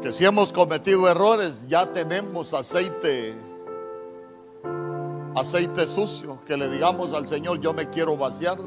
Que 0.01 0.13
si 0.13 0.25
hemos 0.25 0.53
cometido 0.53 1.09
errores, 1.09 1.67
ya 1.67 1.91
tenemos 1.91 2.53
aceite, 2.53 3.33
aceite 5.35 5.87
sucio, 5.87 6.39
que 6.45 6.55
le 6.55 6.69
digamos 6.69 7.13
al 7.13 7.27
Señor, 7.27 7.59
yo 7.59 7.73
me 7.73 7.89
quiero 7.89 8.15
vaciar 8.15 8.57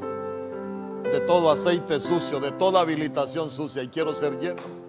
de 1.03 1.19
todo 1.21 1.49
aceite 1.51 1.99
sucio, 1.99 2.39
de 2.39 2.51
toda 2.51 2.81
habilitación 2.81 3.49
sucia 3.49 3.83
y 3.83 3.87
quiero 3.87 4.13
ser 4.15 4.37
lleno 4.39 4.83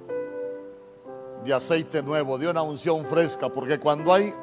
de 1.45 1.53
aceite 1.53 2.03
nuevo, 2.03 2.39
de 2.39 2.49
una 2.49 2.63
unción 2.63 3.05
fresca, 3.05 3.49
porque 3.49 3.79
cuando 3.79 4.13
hay 4.13 4.35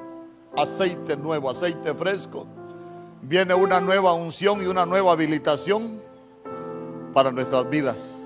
aceite 0.56 1.18
nuevo, 1.18 1.50
aceite 1.50 1.94
fresco, 1.96 2.46
viene 3.24 3.54
una 3.54 3.82
nueva 3.82 4.14
unción 4.14 4.62
y 4.62 4.68
una 4.68 4.86
nueva 4.86 5.14
habilitación 5.14 6.02
para 7.14 7.32
nuestras 7.32 7.70
vidas. 7.70 8.21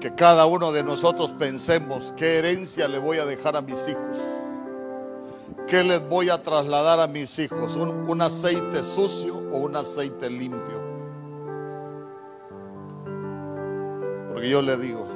Que 0.00 0.14
cada 0.14 0.46
uno 0.46 0.72
de 0.72 0.82
nosotros 0.82 1.32
pensemos 1.38 2.14
qué 2.16 2.38
herencia 2.38 2.88
le 2.88 2.98
voy 2.98 3.18
a 3.18 3.26
dejar 3.26 3.54
a 3.56 3.60
mis 3.60 3.86
hijos. 3.86 4.16
¿Qué 5.66 5.84
les 5.84 6.08
voy 6.08 6.30
a 6.30 6.42
trasladar 6.42 7.00
a 7.00 7.06
mis 7.06 7.38
hijos? 7.38 7.76
¿Un, 7.76 8.10
un 8.10 8.22
aceite 8.22 8.82
sucio 8.82 9.36
o 9.52 9.58
un 9.58 9.76
aceite 9.76 10.30
limpio? 10.30 10.80
Porque 14.32 14.48
yo 14.48 14.62
le 14.62 14.76
digo, 14.78 15.06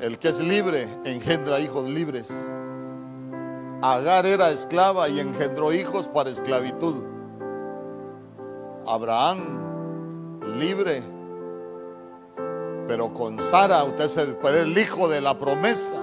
el 0.00 0.18
que 0.18 0.28
es 0.28 0.40
libre 0.40 0.86
engendra 1.04 1.60
hijos 1.60 1.88
libres. 1.88 2.32
Agar 3.82 4.26
era 4.26 4.50
esclava 4.50 5.08
y 5.08 5.20
engendró 5.20 5.72
hijos 5.72 6.08
para 6.08 6.30
esclavitud. 6.30 7.04
Abraham, 8.86 10.40
libre, 10.58 11.02
pero 12.88 13.12
con 13.12 13.38
Sara, 13.38 13.84
usted 13.84 14.06
es 14.06 14.16
el 14.16 14.78
hijo 14.78 15.08
de 15.08 15.20
la 15.20 15.38
promesa. 15.38 15.94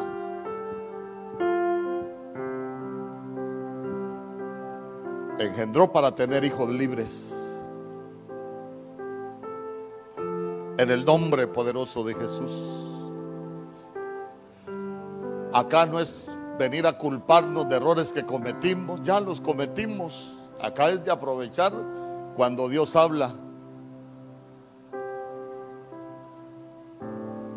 Engendró 5.40 5.92
para 5.92 6.16
tener 6.16 6.46
hijos 6.46 6.70
libres. 6.70 7.36
En 10.78 10.92
el 10.92 11.04
nombre 11.04 11.48
poderoso 11.48 12.04
de 12.04 12.14
Jesús. 12.14 12.52
Acá 15.54 15.88
no 15.88 16.00
es 16.00 16.30
venir 16.60 16.86
a 16.86 17.00
culparnos 17.00 17.68
de 17.68 17.78
errores 17.78 18.14
que 18.14 18.24
cometimos, 18.24 19.02
ya 19.02 19.20
los 19.20 19.42
cometimos. 19.42 20.36
Acá 20.62 20.90
es 20.90 21.04
de 21.04 21.10
aprovechar 21.10 21.74
cuando 22.36 22.70
Dios 22.70 22.96
habla. 22.96 23.34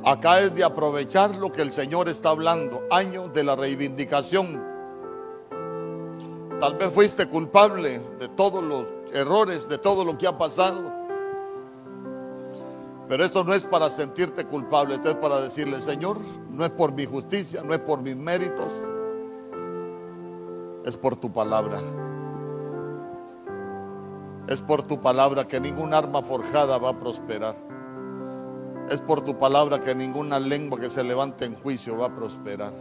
Acá 0.09 0.41
es 0.41 0.55
de 0.55 0.65
aprovechar 0.65 1.37
lo 1.37 1.53
que 1.53 1.61
el 1.61 1.71
Señor 1.71 2.09
está 2.09 2.31
hablando, 2.31 2.83
año 2.91 3.29
de 3.29 3.45
la 3.45 3.55
reivindicación. 3.55 4.65
Tal 6.59 6.79
vez 6.79 6.91
fuiste 6.95 7.29
culpable 7.29 8.01
de 8.19 8.29
todos 8.29 8.65
los 8.65 8.87
errores, 9.13 9.69
de 9.69 9.77
todo 9.77 10.07
lo 10.07 10.17
que 10.17 10.27
ha 10.27 10.39
pasado. 10.39 10.81
Pero 13.07 13.23
esto 13.23 13.45
no 13.45 13.53
es 13.53 13.65
para 13.65 13.91
sentirte 13.91 14.47
culpable, 14.47 14.95
esto 14.95 15.11
es 15.11 15.17
para 15.17 15.43
decirle, 15.43 15.79
Señor, 15.83 16.17
no 16.49 16.65
es 16.65 16.71
por 16.71 16.93
mi 16.93 17.05
justicia, 17.05 17.63
no 17.63 17.75
es 17.75 17.81
por 17.81 18.01
mis 18.01 18.17
méritos, 18.17 18.73
es 20.87 20.97
por 20.97 21.17
tu 21.17 21.31
palabra. 21.31 21.83
Es 24.49 24.63
por 24.63 24.83
tu 24.85 25.03
palabra 25.03 25.47
que 25.47 25.61
ningún 25.61 25.93
arma 25.93 26.23
forjada 26.23 26.79
va 26.79 26.89
a 26.89 26.99
prosperar. 26.99 27.68
Es 28.91 29.01
por 29.01 29.23
tu 29.23 29.39
palabra 29.39 29.81
que 29.81 29.95
ninguna 29.95 30.39
lengua 30.39 30.81
que 30.81 30.89
se 30.89 31.05
levante 31.05 31.45
en 31.45 31.55
juicio 31.57 31.99
va 31.99 32.07
a 32.07 32.15
prosperar. 32.15 32.73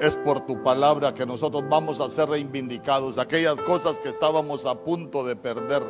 Es 0.00 0.16
por 0.16 0.40
tu 0.40 0.62
palabra 0.62 1.14
que 1.14 1.24
nosotros 1.26 1.64
vamos 1.68 2.00
a 2.00 2.10
ser 2.10 2.28
reivindicados. 2.28 3.18
Aquellas 3.18 3.56
cosas 3.60 3.98
que 4.00 4.08
estábamos 4.08 4.64
a 4.64 4.74
punto 4.74 5.24
de 5.24 5.36
perder 5.36 5.82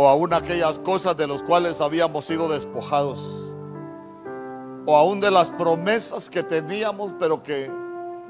o 0.00 0.06
aún 0.06 0.32
aquellas 0.32 0.78
cosas 0.78 1.16
de 1.16 1.26
las 1.26 1.42
cuales 1.42 1.80
habíamos 1.80 2.24
sido 2.24 2.48
despojados, 2.48 3.18
o 4.86 4.96
aún 4.96 5.18
de 5.18 5.28
las 5.28 5.50
promesas 5.50 6.30
que 6.30 6.44
teníamos 6.44 7.12
pero 7.18 7.42
que 7.42 7.68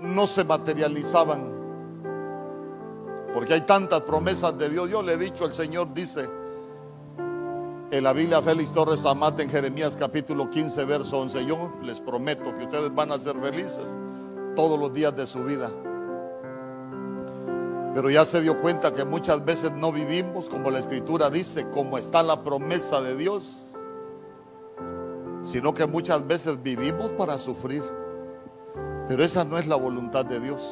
no 0.01 0.27
se 0.27 0.45
materializaban. 0.45 1.59
Porque 3.35 3.53
hay 3.53 3.61
tantas 3.61 4.01
promesas 4.01 4.57
de 4.57 4.71
Dios. 4.71 4.89
Yo 4.89 5.03
le 5.03 5.13
he 5.13 5.17
dicho, 5.19 5.45
el 5.45 5.53
Señor 5.53 5.93
dice 5.93 6.27
en 7.91 8.05
la 8.05 8.13
Biblia 8.13 8.43
Félix 8.43 8.73
Torres 8.73 9.05
Amate 9.07 9.43
en 9.43 9.51
Jeremías 9.51 9.97
capítulo 9.97 10.51
15, 10.51 10.85
verso 10.85 11.21
11, 11.21 11.47
yo 11.47 11.73
les 11.83 12.01
prometo 12.01 12.55
que 12.55 12.65
ustedes 12.65 12.95
van 12.95 13.13
a 13.13 13.19
ser 13.19 13.37
felices 13.37 13.99
todos 14.55 14.79
los 14.79 14.93
días 14.93 15.17
de 15.17 15.27
su 15.27 15.43
vida. 15.45 15.71
Pero 17.95 18.11
ya 18.11 18.27
se 18.27 18.43
dio 18.43 18.61
cuenta 18.61 18.95
que 18.95 19.05
muchas 19.05 19.45
veces 19.45 19.73
no 19.73 19.91
vivimos 19.91 20.49
como 20.51 20.71
la 20.71 20.81
escritura 20.81 21.31
dice, 21.31 21.69
como 21.71 21.97
está 21.97 22.23
la 22.23 22.45
promesa 22.45 23.01
de 23.01 23.17
Dios, 23.17 23.75
sino 25.43 25.73
que 25.73 25.87
muchas 25.87 26.27
veces 26.27 26.63
vivimos 26.63 27.11
para 27.13 27.39
sufrir. 27.39 27.83
Pero 29.09 29.25
esa 29.25 29.45
no 29.45 29.57
es 29.57 29.67
la 29.67 29.77
voluntad 29.77 30.27
de 30.27 30.41
Dios. 30.41 30.63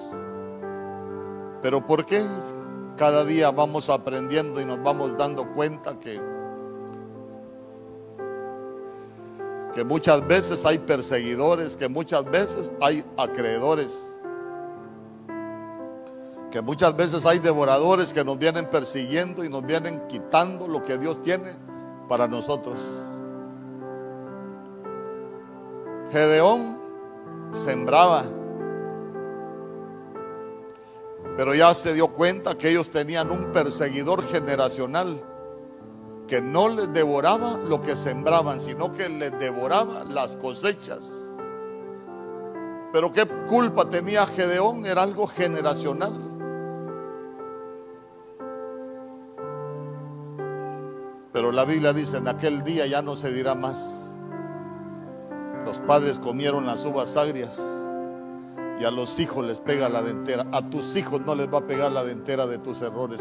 Pero 1.63 1.87
¿por 1.87 2.05
qué 2.05 2.23
cada 2.97 3.25
día 3.25 3.51
vamos 3.51 3.89
aprendiendo 3.89 4.61
y 4.61 4.67
nos 4.67 4.83
vamos 4.83 5.17
dando 5.17 5.53
cuenta 5.55 5.99
que 5.99 6.36
que 9.77 9.85
muchas 9.85 10.27
veces 10.27 10.65
hay 10.65 10.79
perseguidores, 10.79 11.77
que 11.77 11.87
muchas 11.87 12.25
veces 12.25 12.73
hay 12.81 13.05
acreedores? 13.19 14.15
que 16.51 16.63
muchas 16.63 16.97
veces 16.97 17.27
hay 17.27 17.39
devoradores 17.39 18.15
que 18.15 18.25
nos 18.25 18.39
vienen 18.39 18.65
persiguiendo 18.71 19.45
y 19.45 19.51
nos 19.51 19.67
vienen 19.67 20.01
quitando 20.09 20.67
lo 20.67 20.83
que 20.83 20.97
Dios 20.97 21.21
tiene 21.21 21.53
para 22.09 22.27
nosotros. 22.27 22.81
Gedeón 26.11 26.79
sembraba, 27.53 28.23
pero 31.37 31.55
ya 31.55 31.75
se 31.75 31.93
dio 31.93 32.09
cuenta 32.09 32.57
que 32.57 32.71
ellos 32.71 32.89
tenían 32.89 33.31
un 33.31 33.53
perseguidor 33.53 34.25
generacional 34.25 35.23
que 36.27 36.41
no 36.41 36.69
les 36.69 36.93
devoraba 36.93 37.57
lo 37.57 37.81
que 37.81 37.95
sembraban, 37.97 38.61
sino 38.61 38.93
que 38.93 39.09
les 39.09 39.39
devoraba 39.39 40.05
las 40.05 40.37
cosechas. 40.37 41.35
Pero 42.93 43.13
qué 43.13 43.27
culpa 43.47 43.89
tenía 43.89 44.27
Gedeón, 44.27 44.87
era 44.87 45.03
algo 45.03 45.27
generacional. 45.27 46.13
Pero 51.33 51.53
la 51.53 51.65
Biblia 51.65 51.93
dice, 51.93 52.17
en 52.17 52.29
aquel 52.29 52.65
día 52.65 52.87
ya 52.87 53.03
no 53.03 53.15
se 53.15 53.31
dirá 53.33 53.55
más. 53.55 54.11
Los 55.67 55.81
padres 55.81 56.19
comieron 56.19 56.65
las 56.65 56.85
uvas 56.85 57.17
agrias 57.17 57.63
y 58.81 58.85
a 58.85 58.91
los 58.91 59.19
hijos 59.19 59.45
les 59.45 59.61
pega 59.61 59.89
la 59.89 60.03
dentera. 60.03 60.47
A 60.53 60.71
tus 60.71 60.97
hijos 60.97 61.21
no 61.21 61.35
les 61.35 61.53
va 61.53 61.59
a 61.59 61.67
pegar 61.67 61.93
la 61.93 62.05
dentera 62.05 62.47
de 62.47 62.59
tus 62.59 62.81
errores. 62.83 63.21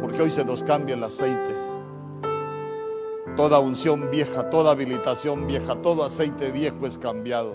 Porque 0.00 0.22
hoy 0.22 0.30
se 0.30 0.44
nos 0.44 0.62
cambia 0.62 0.94
el 0.94 1.04
aceite. 1.04 1.54
Toda 3.36 3.58
unción 3.58 4.10
vieja, 4.10 4.50
toda 4.50 4.72
habilitación 4.72 5.46
vieja, 5.46 5.76
todo 5.76 6.04
aceite 6.04 6.50
viejo 6.50 6.86
es 6.86 6.98
cambiado. 6.98 7.54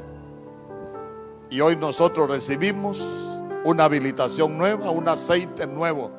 Y 1.49 1.61
hoy 1.61 1.75
nosotros 1.75 2.29
recibimos 2.29 3.03
una 3.63 3.85
habilitación 3.85 4.57
nueva, 4.57 4.89
un 4.91 5.07
aceite 5.07 5.67
nuevo 5.67 6.11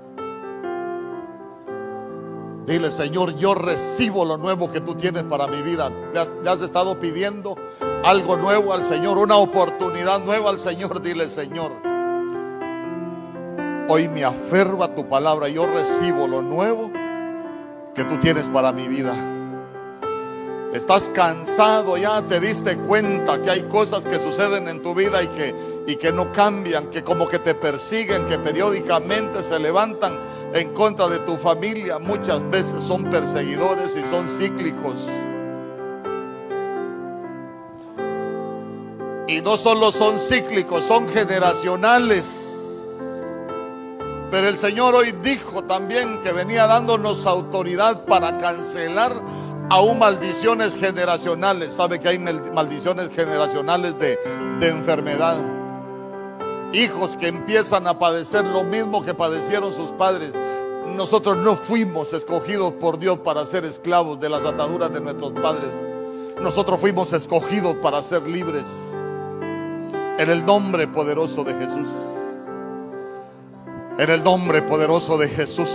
Dile, 2.66 2.90
Señor, 2.90 3.36
yo 3.36 3.54
recibo 3.54 4.24
lo 4.24 4.38
nuevo 4.38 4.72
que 4.72 4.80
tú 4.80 4.96
tienes 4.96 5.22
para 5.22 5.46
mi 5.46 5.62
vida. 5.62 5.88
Le 6.12 6.50
has, 6.50 6.60
estado 6.60 6.98
pidiendo 6.98 7.56
algo 8.04 8.36
nuevo 8.36 8.72
al 8.72 8.84
Señor, 8.84 9.18
una 9.18 9.36
oportunidad 9.36 10.24
nueva 10.24 10.50
al 10.50 10.58
Señor. 10.58 11.00
Dile, 11.00 11.30
Señor, 11.30 11.70
hoy 13.88 14.08
me 14.08 14.24
aferro 14.24 14.82
a 14.82 14.94
tu 14.94 15.08
palabra. 15.08 15.48
Yo 15.48 15.66
recibo 15.66 16.26
lo 16.26 16.42
nuevo 16.42 16.90
que 17.94 18.04
tú 18.04 18.18
tienes 18.18 18.48
para 18.48 18.72
mi 18.72 18.88
vida. 18.88 19.14
Estás 20.72 21.08
cansado, 21.08 21.96
ya 21.96 22.20
te 22.26 22.38
diste 22.38 22.76
cuenta 22.76 23.40
que 23.40 23.50
hay 23.50 23.62
cosas 23.62 24.04
que 24.04 24.16
suceden 24.16 24.68
en 24.68 24.82
tu 24.82 24.94
vida 24.94 25.22
y 25.22 25.26
que, 25.28 25.54
y 25.86 25.96
que 25.96 26.12
no 26.12 26.32
cambian, 26.32 26.90
que 26.90 27.02
como 27.02 27.28
que 27.28 27.38
te 27.38 27.54
persiguen, 27.54 28.26
que 28.26 28.38
periódicamente 28.38 29.42
se 29.42 29.58
levantan 29.58 30.18
en 30.52 30.74
contra 30.74 31.08
de 31.08 31.20
tu 31.20 31.36
familia. 31.36 31.98
Muchas 31.98 32.48
veces 32.50 32.84
son 32.84 33.04
perseguidores 33.04 33.96
y 33.96 34.04
son 34.04 34.28
cíclicos. 34.28 34.96
Y 39.28 39.40
no 39.40 39.56
solo 39.56 39.92
son 39.92 40.18
cíclicos, 40.18 40.84
son 40.84 41.08
generacionales. 41.08 42.55
Pero 44.30 44.48
el 44.48 44.58
Señor 44.58 44.94
hoy 44.94 45.12
dijo 45.22 45.64
también 45.64 46.20
que 46.20 46.32
venía 46.32 46.66
dándonos 46.66 47.26
autoridad 47.26 48.04
para 48.06 48.36
cancelar 48.38 49.12
aún 49.70 49.98
maldiciones 49.98 50.76
generacionales. 50.76 51.74
Sabe 51.74 52.00
que 52.00 52.08
hay 52.08 52.18
maldiciones 52.18 53.10
generacionales 53.14 53.98
de, 53.98 54.18
de 54.60 54.68
enfermedad. 54.68 55.36
Hijos 56.72 57.16
que 57.16 57.28
empiezan 57.28 57.86
a 57.86 57.98
padecer 57.98 58.44
lo 58.44 58.64
mismo 58.64 59.04
que 59.04 59.14
padecieron 59.14 59.72
sus 59.72 59.92
padres. 59.92 60.32
Nosotros 60.96 61.36
no 61.36 61.56
fuimos 61.56 62.12
escogidos 62.12 62.72
por 62.74 62.98
Dios 62.98 63.18
para 63.18 63.46
ser 63.46 63.64
esclavos 63.64 64.18
de 64.18 64.28
las 64.28 64.44
ataduras 64.44 64.92
de 64.92 65.00
nuestros 65.00 65.32
padres. 65.32 65.70
nosotros 66.40 66.78
fuimos 66.80 67.12
escogidos 67.12 67.76
para 67.76 68.02
ser 68.02 68.22
libres. 68.22 68.66
En 70.18 70.30
el 70.30 70.44
nombre 70.44 70.88
poderoso 70.88 71.44
de 71.44 71.54
Jesús. 71.54 72.15
En 73.98 74.10
el 74.10 74.22
nombre 74.22 74.60
poderoso 74.60 75.16
de 75.16 75.28
Jesús. 75.28 75.70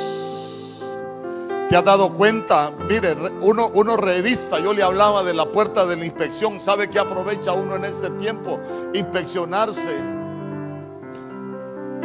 ¿Te 1.70 1.76
has 1.76 1.84
dado 1.84 2.14
cuenta? 2.14 2.72
Mire, 2.88 3.16
uno, 3.42 3.72
uno 3.74 3.98
revisa, 3.98 4.60
yo 4.60 4.74
le 4.74 4.84
hablaba 4.84 5.24
de 5.24 5.34
la 5.34 5.46
puerta 5.46 5.86
de 5.86 5.96
la 5.98 6.06
inspección. 6.06 6.62
¿Sabe 6.62 6.90
que 6.90 7.00
aprovecha 7.00 7.54
uno 7.54 7.78
en 7.78 7.86
este 7.86 8.12
tiempo? 8.12 8.60
Inspeccionarse. 8.94 9.98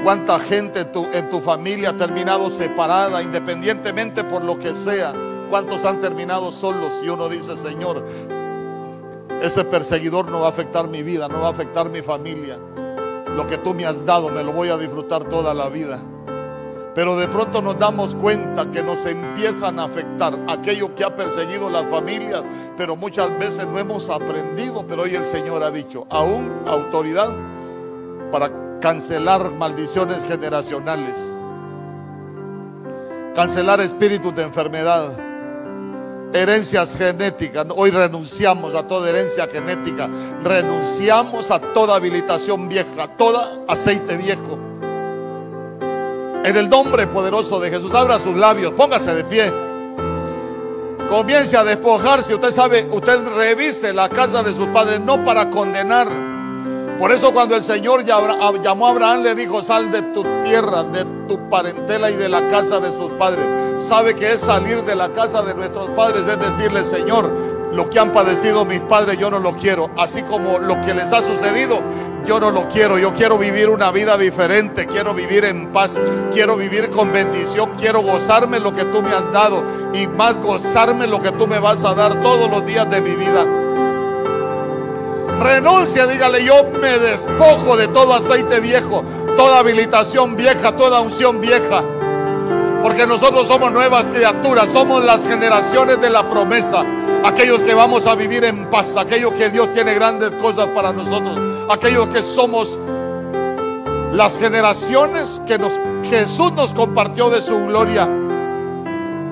¿Cuánta 0.05 0.39
gente 0.39 0.87
en 1.13 1.29
tu 1.29 1.41
familia 1.41 1.91
ha 1.91 1.97
terminado 1.97 2.49
separada, 2.49 3.23
independientemente 3.23 4.25
por 4.25 4.43
lo 4.43 4.59
que 4.59 4.73
sea? 4.73 5.13
¿Cuántos 5.51 5.85
han 5.85 6.01
terminado 6.01 6.51
solos? 6.53 6.93
Y 7.05 7.09
uno 7.09 7.29
dice, 7.29 7.59
Señor, 7.59 8.05
ese 9.43 9.65
perseguidor 9.65 10.31
no 10.31 10.41
va 10.41 10.47
a 10.47 10.51
afectar 10.51 10.89
mi 10.89 11.03
vida, 11.03 11.29
no 11.29 11.41
va 11.41 11.49
a 11.49 11.51
afectar 11.51 11.91
mi 11.91 12.01
familia. 12.03 12.59
Lo 13.35 13.47
que 13.47 13.59
tú 13.59 13.75
me 13.75 13.87
has 13.87 14.05
dado 14.07 14.31
me 14.31 14.43
lo 14.43 14.53
voy 14.53 14.69
a 14.69 14.77
disfrutar 14.77 15.25
toda 15.25 15.53
la 15.53 15.69
vida. 15.69 16.01
Pero 16.95 17.17
de 17.17 17.29
pronto 17.29 17.61
nos 17.61 17.79
damos 17.79 18.15
cuenta 18.15 18.71
que 18.71 18.83
nos 18.83 19.05
empiezan 19.05 19.79
a 19.79 19.85
afectar 19.85 20.39
aquello 20.49 20.95
que 20.95 21.05
ha 21.05 21.15
perseguido 21.15 21.69
las 21.69 21.85
familias, 21.87 22.43
pero 22.77 22.97
muchas 22.97 23.39
veces 23.39 23.67
no 23.67 23.79
hemos 23.79 24.09
aprendido, 24.09 24.87
pero 24.87 25.03
hoy 25.03 25.15
el 25.15 25.27
Señor 25.27 25.63
ha 25.63 25.71
dicho, 25.71 26.07
aún 26.09 26.63
autoridad 26.67 27.37
para 28.33 28.51
cancelar 28.81 29.51
maldiciones 29.51 30.25
generacionales, 30.25 31.17
cancelar 33.35 33.81
espíritus 33.81 34.35
de 34.35 34.45
enfermedad 34.45 35.26
herencias 36.33 36.97
genéticas. 36.97 37.67
Hoy 37.75 37.91
renunciamos 37.91 38.75
a 38.75 38.87
toda 38.87 39.09
herencia 39.11 39.47
genética. 39.47 40.09
Renunciamos 40.43 41.51
a 41.51 41.61
toda 41.61 41.97
habilitación 41.97 42.69
vieja, 42.69 43.05
a 43.05 43.17
todo 43.17 43.65
aceite 43.69 44.17
viejo. 44.17 44.59
En 46.45 46.57
el 46.57 46.69
nombre 46.69 47.07
poderoso 47.07 47.59
de 47.59 47.71
Jesús, 47.71 47.93
abra 47.95 48.19
sus 48.19 48.37
labios, 48.37 48.73
póngase 48.75 49.15
de 49.15 49.25
pie. 49.25 49.53
Comience 51.09 51.57
a 51.57 51.65
despojarse. 51.65 52.35
Usted 52.35 52.51
sabe, 52.51 52.89
usted 52.91 53.27
revise 53.37 53.93
la 53.93 54.09
casa 54.09 54.43
de 54.43 54.53
sus 54.55 54.67
padres, 54.69 55.01
no 55.01 55.25
para 55.25 55.51
condenar. 55.51 56.26
Por 56.99 57.13
eso 57.13 57.33
cuando 57.33 57.57
el 57.57 57.65
Señor 57.65 58.05
llamó 58.05 58.87
a 58.87 58.91
Abraham, 58.91 59.23
le 59.23 59.35
dijo, 59.35 59.63
sal 59.63 59.91
de 59.91 60.01
tu 60.03 60.25
tierra, 60.43 60.83
de 60.83 61.05
tu 61.29 61.49
parentela 61.51 62.11
y 62.11 62.17
de 62.17 62.29
la 62.29 62.49
casa 62.49 62.81
de 62.81 62.91
sus 62.91 63.11
padres. 63.13 63.47
Sabe 63.79 64.15
que 64.15 64.33
es 64.33 64.41
salir 64.41 64.83
de 64.85 64.97
la 64.97 65.11
casa 65.13 65.43
de 65.43 65.55
nuestros 65.55 65.91
padres, 65.91 66.23
es 66.27 66.39
decirle, 66.39 66.85
Señor, 66.85 67.31
lo 67.73 67.91
que 67.91 67.99
han 67.99 68.13
padecido 68.15 68.65
mis 68.65 68.81
padres 68.81 69.19
yo 69.19 69.31
no 69.31 69.39
lo 69.39 69.55
quiero. 69.55 69.91
Así 69.99 70.23
como 70.23 70.59
lo 70.59 70.81
que 70.81 70.95
les 70.95 71.13
ha 71.13 71.21
sucedido, 71.21 71.83
yo 72.25 72.41
no 72.41 72.51
lo 72.51 72.67
quiero. 72.69 72.99
Yo 72.99 73.13
quiero 73.13 73.37
vivir 73.37 73.69
una 73.69 73.91
vida 73.91 74.17
diferente, 74.17 74.87
quiero 74.87 75.13
vivir 75.13 75.45
en 75.45 75.73
paz, 75.73 76.01
quiero 76.33 76.57
vivir 76.57 76.89
con 76.89 77.13
bendición, 77.13 77.73
quiero 77.79 78.01
gozarme 78.01 78.59
lo 78.59 78.73
que 78.73 78.87
tú 78.87 79.03
me 79.03 79.11
has 79.11 79.31
dado 79.33 79.63
y 79.93 80.07
más 80.07 80.39
gozarme 80.39 81.07
lo 81.07 81.21
que 81.21 81.33
tú 81.33 81.47
me 81.47 81.59
vas 81.59 81.85
a 81.85 81.95
dar 81.95 82.23
todos 82.23 82.51
los 82.51 82.65
días 82.65 82.89
de 82.89 83.03
mi 83.03 83.15
vida. 83.15 83.66
Renuncia, 85.41 86.07
dígale, 86.07 86.45
yo 86.45 86.55
me 86.81 86.99
despojo 86.99 87.77
de 87.77 87.89
todo 87.89 88.15
aceite 88.15 88.61
viejo, 88.61 89.05
toda 89.37 89.59
habilitación 89.59 90.37
vieja, 90.37 90.75
toda 90.77 91.01
unción 91.01 91.41
vieja. 91.41 91.85
Porque 92.83 93.07
nosotros 93.07 93.47
somos 93.47 93.73
nuevas 93.73 94.09
criaturas, 94.09 94.69
somos 94.73 95.05
las 95.05 95.27
generaciones 95.27 96.01
de 96.01 96.11
la 96.11 96.29
promesa, 96.29 96.85
aquellos 97.25 97.61
que 97.63 97.75
vamos 97.75 98.07
a 98.07 98.15
vivir 98.15 98.45
en 98.45 98.71
paz, 98.71 98.97
aquellos 98.97 99.33
que 99.33 99.51
Dios 99.51 99.71
tiene 99.71 99.95
grandes 99.95 100.31
cosas 100.41 100.69
para 100.69 100.93
nosotros, 100.93 101.39
aquellos 101.71 102.09
que 102.09 102.23
somos 102.23 102.79
las 104.13 104.39
generaciones 104.39 105.43
que 105.47 105.59
Jesús 106.09 106.53
nos 106.53 106.73
compartió 106.73 107.29
de 107.29 107.43
su 107.43 107.59
gloria 107.67 108.09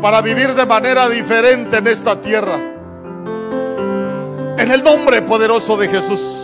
para 0.02 0.20
vivir 0.20 0.54
de 0.54 0.66
manera 0.66 1.08
diferente 1.08 1.78
en 1.78 1.86
esta 1.86 2.20
tierra. 2.20 2.73
En 4.58 4.70
el 4.70 4.82
nombre 4.82 5.20
poderoso 5.22 5.76
de 5.76 5.88
Jesús. 5.88 6.43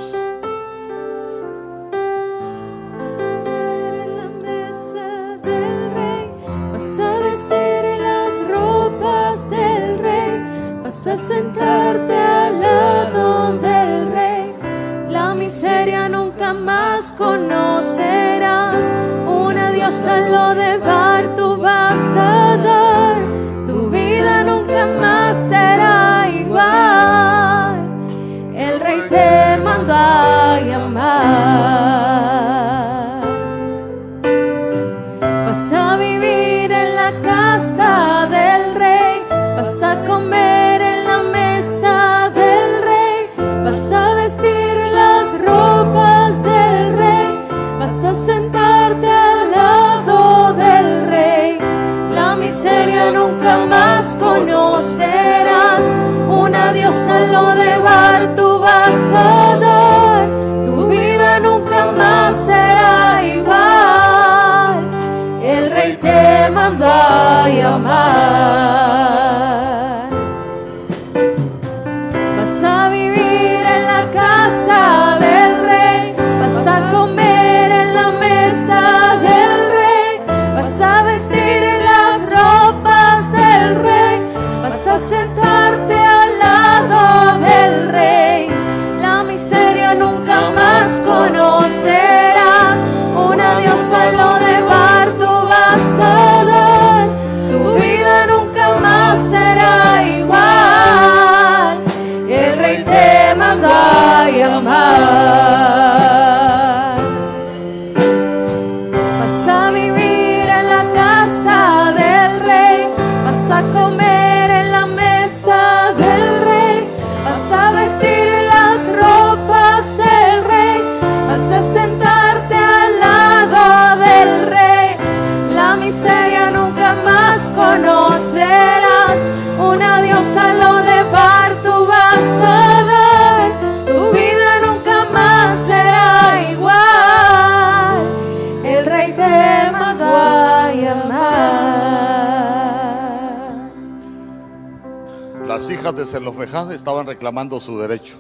Estaban 146.73 147.07
reclamando 147.07 147.61
su 147.61 147.79
derecho. 147.79 148.17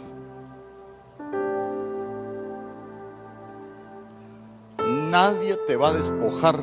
Nadie 4.78 5.56
te 5.66 5.76
va 5.76 5.88
a 5.88 5.92
despojar 5.92 6.56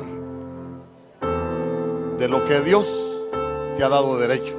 de 2.18 2.28
lo 2.28 2.42
que 2.44 2.60
Dios 2.60 3.28
te 3.76 3.84
ha 3.84 3.88
dado 3.88 4.18
derecho. 4.18 4.54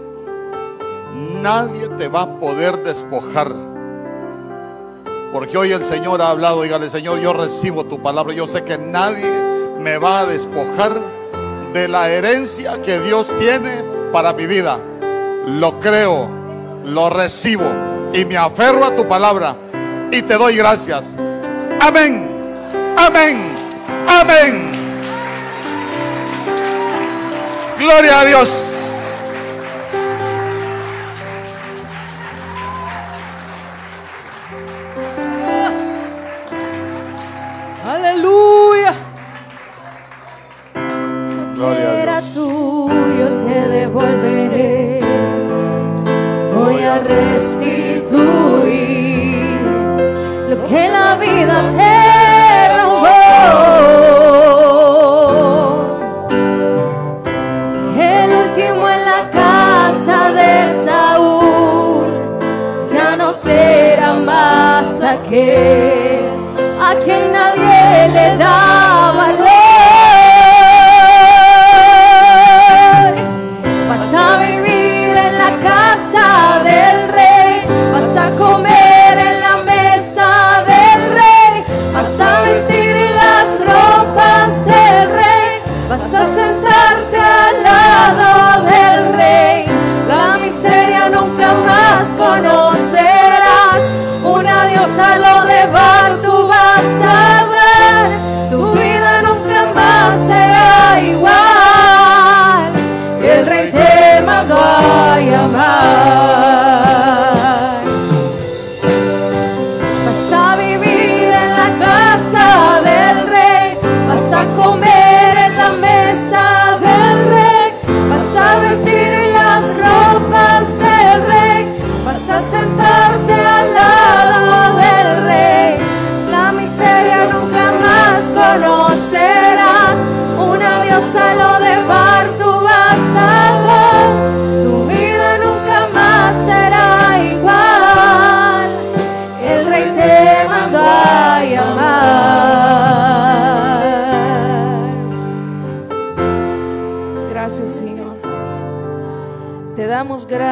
nadie 1.41 1.88
te 1.98 2.07
va 2.07 2.22
a 2.22 2.40
poder 2.40 2.84
despojar. 2.84 3.52
Porque 5.34 5.57
hoy 5.57 5.72
el 5.72 5.84
Señor 5.84 6.22
ha 6.22 6.30
hablado, 6.30 6.61
dígale 6.61 6.90
Señor, 6.90 7.19
yo 7.19 7.34
recibo 7.34 7.86
tu 7.86 8.02
palabra, 8.02 8.34
yo 8.34 8.45
sé 8.45 8.64
que 8.64 8.77
nadie 8.77 9.30
me 9.80 9.98
va 9.98 10.19
a 10.19 10.26
despojar 10.26 11.02
de 11.73 11.88
la 11.88 12.10
herencia 12.10 12.81
que 12.81 12.99
Dios 12.99 13.34
tiene 13.40 13.84
para 14.11 14.34
mi 14.34 14.45
vida. 14.45 14.80
Lo 15.48 15.80
creo, 15.80 16.39
lo 16.94 17.10
recibo 17.10 17.72
y 18.14 18.26
me 18.26 18.38
aferro 18.38 18.86
a 18.86 18.95
tu 18.95 19.07
palabra 19.07 19.56
y 20.11 20.22
te 20.22 20.36
doy 20.36 20.56
gracias. 20.56 21.16
Amén, 21.80 22.53
amén, 22.98 23.56
amén. 24.07 24.72
Gloria 27.78 28.20
a 28.20 28.26
Dios. 28.26 28.89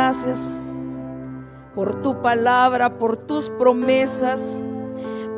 Gracias 0.07 0.63
por 1.75 2.01
tu 2.01 2.21
palabra, 2.21 2.97
por 2.97 3.17
tus 3.17 3.49
promesas, 3.49 4.63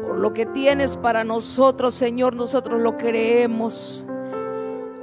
por 0.03 0.19
lo 0.19 0.31
que 0.31 0.45
tienes 0.45 0.95
para 0.95 1.23
nosotros, 1.23 1.95
Señor. 1.95 2.35
Nosotros 2.35 2.79
lo 2.79 2.95
creemos, 2.95 4.05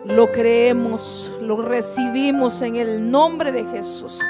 lo 0.05 0.31
creemos, 0.31 1.33
lo 1.41 1.63
recibimos 1.63 2.63
en 2.63 2.77
el 2.77 3.11
nombre 3.11 3.51
de 3.51 3.65
Jesús. 3.65 4.21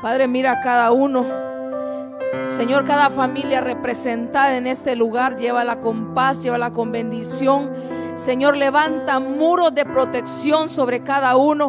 Padre, 0.00 0.28
mira 0.28 0.52
a 0.52 0.60
cada 0.60 0.92
uno. 0.92 1.26
Señor, 2.46 2.84
cada 2.84 3.10
familia 3.10 3.60
representada 3.60 4.56
en 4.56 4.68
este 4.68 4.94
lugar, 4.94 5.38
llévala 5.38 5.80
con 5.80 6.14
paz, 6.14 6.40
llévala 6.40 6.70
con 6.70 6.92
bendición. 6.92 7.68
Señor, 8.20 8.54
levanta 8.58 9.18
muros 9.18 9.74
de 9.74 9.86
protección 9.86 10.68
sobre 10.68 11.02
cada 11.02 11.36
uno. 11.36 11.68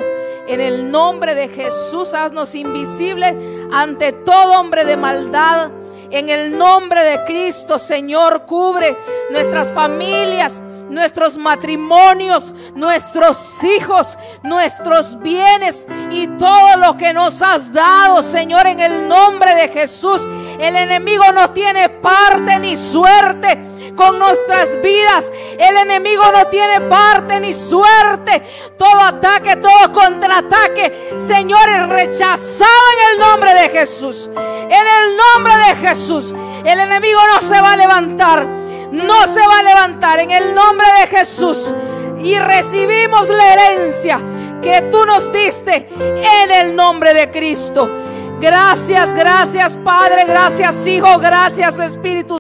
En 0.50 0.60
el 0.60 0.92
nombre 0.92 1.34
de 1.34 1.48
Jesús, 1.48 2.14
haznos 2.14 2.56
invisibles 2.56 3.34
ante 3.72 4.12
todo 4.12 4.60
hombre 4.60 4.84
de 4.84 4.98
maldad. 4.98 5.72
En 6.10 6.28
el 6.28 6.58
nombre 6.58 7.06
de 7.06 7.24
Cristo, 7.24 7.80
Señor, 7.80 8.46
cubre 8.46 8.98
nuestras 9.30 9.72
familias, 9.72 10.62
nuestros 10.90 11.38
matrimonios, 11.38 12.54
nuestros 12.76 13.64
hijos, 13.64 14.20
nuestros 14.44 15.18
bienes 15.22 15.88
y 16.12 16.28
todo 16.28 16.76
lo 16.76 16.98
que 16.98 17.14
nos 17.14 17.42
has 17.42 17.72
dado, 17.72 18.22
Señor, 18.22 18.68
en 18.68 18.82
el 18.82 19.08
nombre 19.08 19.56
de 19.56 19.70
Jesús. 19.70 20.30
El 20.60 20.76
enemigo 20.76 21.24
no 21.34 21.52
tiene 21.52 21.88
parte 21.88 22.60
ni 22.60 22.76
suerte 22.76 23.58
con 23.96 24.20
nuestras 24.20 24.82
vidas. 24.82 25.32
El 25.58 25.78
enemigo 25.78 26.24
no 26.32 26.48
tiene 26.48 26.82
parte 26.82 27.40
ni 27.40 27.54
suerte. 27.54 28.44
Todo 28.78 29.00
ataque, 29.02 29.58
todo 29.58 29.92
contraataque, 29.92 31.18
Señor, 31.28 31.68
es 31.70 31.90
rechazado 31.90 32.72
en 32.94 33.14
el 33.14 33.20
nombre 33.20 33.54
de 33.54 33.70
Jesús. 33.70 34.30
En 34.36 34.72
el 34.72 35.18
nombre 35.18 35.54
de 35.58 35.88
Jesús, 35.88 36.34
el 36.64 36.80
enemigo 36.80 37.20
no 37.34 37.48
se 37.48 37.62
va 37.62 37.74
a 37.74 37.78
levantar. 37.78 38.46
No 38.92 39.26
se 39.28 39.40
va 39.40 39.60
a 39.60 39.64
levantar 39.64 40.20
en 40.20 40.32
el 40.32 40.54
nombre 40.54 40.88
de 41.00 41.08
Jesús. 41.08 41.74
Y 42.20 42.38
recibimos 42.38 43.30
la 43.30 43.54
herencia 43.54 44.20
que 44.62 44.82
tú 44.92 45.06
nos 45.06 45.32
diste 45.32 45.90
en 45.98 46.52
el 46.52 46.76
nombre 46.76 47.14
de 47.14 47.32
Cristo. 47.32 47.90
Gracias, 48.40 49.14
gracias 49.14 49.78
Padre, 49.78 50.26
gracias 50.26 50.88
Hijo, 50.88 51.20
gracias 51.20 51.80
Espíritu. 51.80 52.30